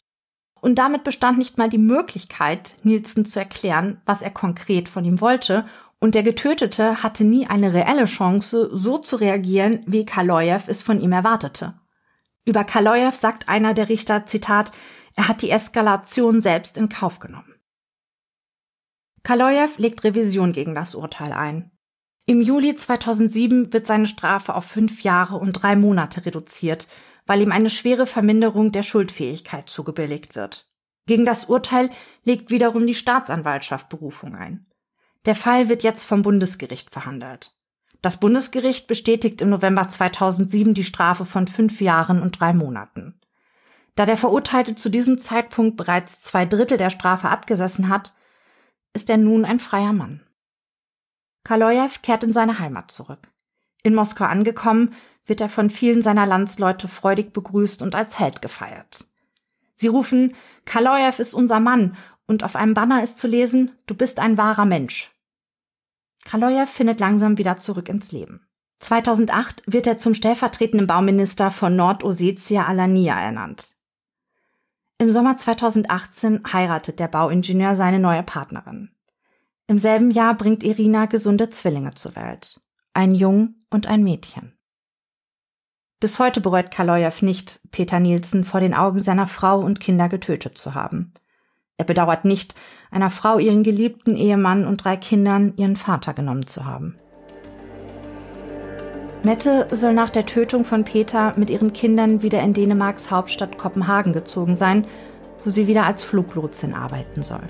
Und 0.62 0.76
damit 0.80 1.04
bestand 1.04 1.38
nicht 1.38 1.58
mal 1.58 1.70
die 1.70 1.78
Möglichkeit, 1.78 2.76
Nielsen 2.84 3.26
zu 3.26 3.38
erklären, 3.38 4.02
was 4.06 4.22
er 4.22 4.32
konkret 4.32 4.90
von 4.90 5.04
ihm 5.04 5.22
wollte, 5.22 5.66
und 6.00 6.16
der 6.16 6.24
Getötete 6.24 7.04
hatte 7.04 7.24
nie 7.24 7.48
eine 7.48 7.74
reelle 7.74 8.06
Chance, 8.06 8.70
so 8.72 8.98
zu 8.98 9.16
reagieren, 9.18 9.82
wie 9.86 10.06
Kaloyev 10.06 10.70
es 10.70 10.84
von 10.84 11.02
ihm 11.02 11.12
erwartete. 11.12 11.74
Über 12.46 12.64
Kaloyev 12.64 13.16
sagt 13.16 13.50
einer 13.50 13.74
der 13.74 13.90
Richter, 13.90 14.26
Zitat, 14.28 14.72
er 15.16 15.28
hat 15.28 15.42
die 15.42 15.50
Eskalation 15.50 16.42
selbst 16.42 16.78
in 16.78 16.90
Kauf 16.90 17.20
genommen. 17.20 17.56
Kaloyev 19.24 19.80
legt 19.80 20.04
Revision 20.04 20.52
gegen 20.52 20.76
das 20.76 20.94
Urteil 20.94 21.34
ein. 21.34 21.72
Im 22.28 22.42
Juli 22.42 22.76
2007 22.76 23.74
wird 23.74 23.88
seine 23.88 24.08
Strafe 24.08 24.54
auf 24.54 24.66
fünf 24.66 25.04
Jahre 25.04 25.38
und 25.38 25.54
drei 25.54 25.76
Monate 25.76 26.26
reduziert, 26.26 26.88
weil 27.26 27.42
ihm 27.42 27.52
eine 27.52 27.72
schwere 27.72 28.06
Verminderung 28.06 28.72
der 28.72 28.84
Schuldfähigkeit 28.84 29.68
zugebilligt 29.70 30.36
wird. 30.36 30.70
Gegen 31.08 31.26
das 31.26 31.46
Urteil 31.46 31.90
legt 32.24 32.52
wiederum 32.52 32.86
die 32.86 32.96
Staatsanwaltschaft 32.96 33.90
Berufung 33.90 34.36
ein. 34.36 34.68
Der 35.26 35.36
Fall 35.36 35.70
wird 35.70 35.84
jetzt 35.84 36.04
vom 36.04 36.22
Bundesgericht 36.22 36.92
verhandelt. 36.92 37.55
Das 38.06 38.18
Bundesgericht 38.18 38.86
bestätigt 38.86 39.42
im 39.42 39.50
November 39.50 39.88
2007 39.88 40.76
die 40.76 40.84
Strafe 40.84 41.26
von 41.26 41.48
fünf 41.48 41.82
Jahren 41.82 42.22
und 42.22 42.40
drei 42.40 42.54
Monaten. 42.54 43.20
Da 43.96 44.06
der 44.06 44.16
Verurteilte 44.16 44.76
zu 44.76 44.90
diesem 44.90 45.18
Zeitpunkt 45.18 45.76
bereits 45.76 46.22
zwei 46.22 46.46
Drittel 46.46 46.78
der 46.78 46.92
Strafe 46.92 47.30
abgesessen 47.30 47.90
hat, 47.90 48.14
ist 48.94 49.10
er 49.10 49.18
nun 49.18 49.44
ein 49.44 49.58
freier 49.58 49.92
Mann. 49.92 50.22
Kaloyev 51.44 52.04
kehrt 52.04 52.24
in 52.24 52.32
seine 52.32 52.60
Heimat 52.60 52.92
zurück. 52.92 53.28
In 53.82 53.96
Moskau 53.96 54.26
angekommen, 54.26 54.94
wird 55.26 55.42
er 55.42 55.50
von 55.50 55.72
vielen 55.72 56.04
seiner 56.04 56.28
Landsleute 56.28 56.88
freudig 56.88 57.34
begrüßt 57.34 57.82
und 57.82 57.96
als 57.96 58.20
Held 58.20 58.40
gefeiert. 58.40 59.06
Sie 59.74 59.88
rufen, 59.88 60.36
Kaloyev 60.66 61.20
ist 61.20 61.34
unser 61.34 61.60
Mann 61.60 61.98
und 62.28 62.44
auf 62.44 62.56
einem 62.56 62.76
Banner 62.76 63.04
ist 63.04 63.18
zu 63.18 63.26
lesen, 63.26 63.72
du 63.88 63.96
bist 63.96 64.20
ein 64.20 64.38
wahrer 64.38 64.66
Mensch. 64.66 65.15
Kaloyev 66.26 66.70
findet 66.70 67.00
langsam 67.00 67.38
wieder 67.38 67.58
zurück 67.58 67.88
ins 67.88 68.12
Leben. 68.12 68.46
2008 68.80 69.64
wird 69.68 69.88
er 69.88 69.98
zum 69.98 70.14
stellvertretenden 70.14 70.88
Bauminister 70.88 71.52
von 71.52 71.76
Nordossetia 71.76 72.66
Alania 72.66 73.18
ernannt. 73.18 73.76
Im 74.98 75.10
Sommer 75.12 75.38
2018 75.38 76.42
heiratet 76.52 77.00
der 77.00 77.08
Bauingenieur 77.08 77.76
seine 77.76 78.00
neue 78.00 78.24
Partnerin. 78.24 78.92
Im 79.68 79.78
selben 79.78 80.12
Jahr 80.12 80.36
bringt 80.36 80.64
Irina 80.64 81.06
gesunde 81.06 81.50
Zwillinge 81.50 81.94
zur 81.94 82.16
Welt. 82.16 82.60
Ein 82.94 83.14
Jung 83.14 83.56
und 83.70 83.88
ein 83.88 84.04
Mädchen. 84.04 84.58
Bis 86.00 86.20
heute 86.20 86.42
bereut 86.42 86.72
Kaloyev 86.72 87.24
nicht, 87.24 87.62
Peter 87.72 88.00
Nielsen 88.00 88.44
vor 88.44 88.60
den 88.60 88.74
Augen 88.74 89.02
seiner 89.04 89.28
Frau 89.28 89.60
und 89.60 89.80
Kinder 89.80 90.10
getötet 90.10 90.58
zu 90.58 90.74
haben. 90.74 91.14
Er 91.78 91.86
bedauert 91.86 92.24
nicht, 92.24 92.56
einer 92.90 93.10
Frau 93.10 93.38
ihren 93.38 93.64
geliebten 93.64 94.16
Ehemann 94.16 94.66
und 94.66 94.84
drei 94.84 94.96
Kindern 94.96 95.54
ihren 95.58 95.76
Vater 95.76 96.14
genommen 96.14 96.48
zu 96.48 96.66
haben. 96.66 96.98
Mette 99.24 99.68
soll 99.72 99.94
nach 99.94 100.10
der 100.10 100.26
Tötung 100.26 100.64
von 100.64 100.86
Peter 100.86 101.34
mit 101.36 101.50
ihren 101.50 101.74
Kindern 101.74 102.22
wieder 102.22 102.42
in 102.42 102.54
Dänemarks 102.54 103.12
Hauptstadt 103.12 103.58
Kopenhagen 103.58 104.14
gezogen 104.14 104.56
sein, 104.56 104.86
wo 105.44 105.50
sie 105.50 105.68
wieder 105.68 105.86
als 105.86 106.04
Fluglotsin 106.04 106.74
arbeiten 106.74 107.24
soll. 107.24 107.42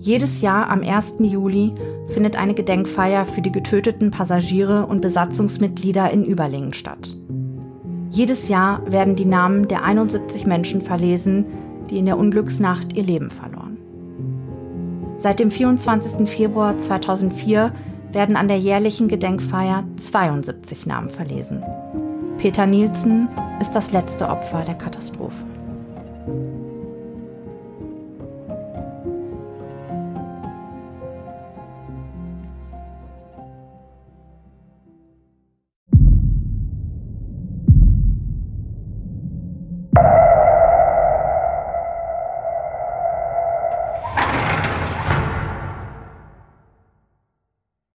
Jedes 0.00 0.40
Jahr 0.40 0.68
am 0.68 0.82
1. 0.82 1.16
Juli 1.20 1.74
findet 2.08 2.36
eine 2.36 2.54
Gedenkfeier 2.54 3.24
für 3.24 3.42
die 3.42 3.52
getöteten 3.52 4.10
Passagiere 4.10 4.86
und 4.86 5.00
Besatzungsmitglieder 5.00 6.10
in 6.10 6.24
Überlingen 6.24 6.72
statt. 6.72 7.16
Jedes 8.10 8.48
Jahr 8.48 8.80
werden 8.90 9.16
die 9.16 9.24
Namen 9.24 9.68
der 9.68 9.82
71 9.82 10.46
Menschen 10.46 10.80
verlesen, 10.80 11.44
die 11.90 11.98
in 11.98 12.06
der 12.06 12.18
Unglücksnacht 12.18 12.92
ihr 12.94 13.02
Leben 13.02 13.30
verloren. 13.30 13.76
Seit 15.18 15.40
dem 15.40 15.50
24. 15.50 16.28
Februar 16.28 16.78
2004 16.78 17.72
werden 18.12 18.36
an 18.36 18.48
der 18.48 18.58
jährlichen 18.58 19.08
Gedenkfeier 19.08 19.84
72 19.96 20.86
Namen 20.86 21.08
verlesen. 21.08 21.62
Peter 22.38 22.66
Nielsen 22.66 23.28
ist 23.60 23.72
das 23.72 23.92
letzte 23.92 24.28
Opfer 24.28 24.62
der 24.62 24.74
Katastrophe. 24.74 25.44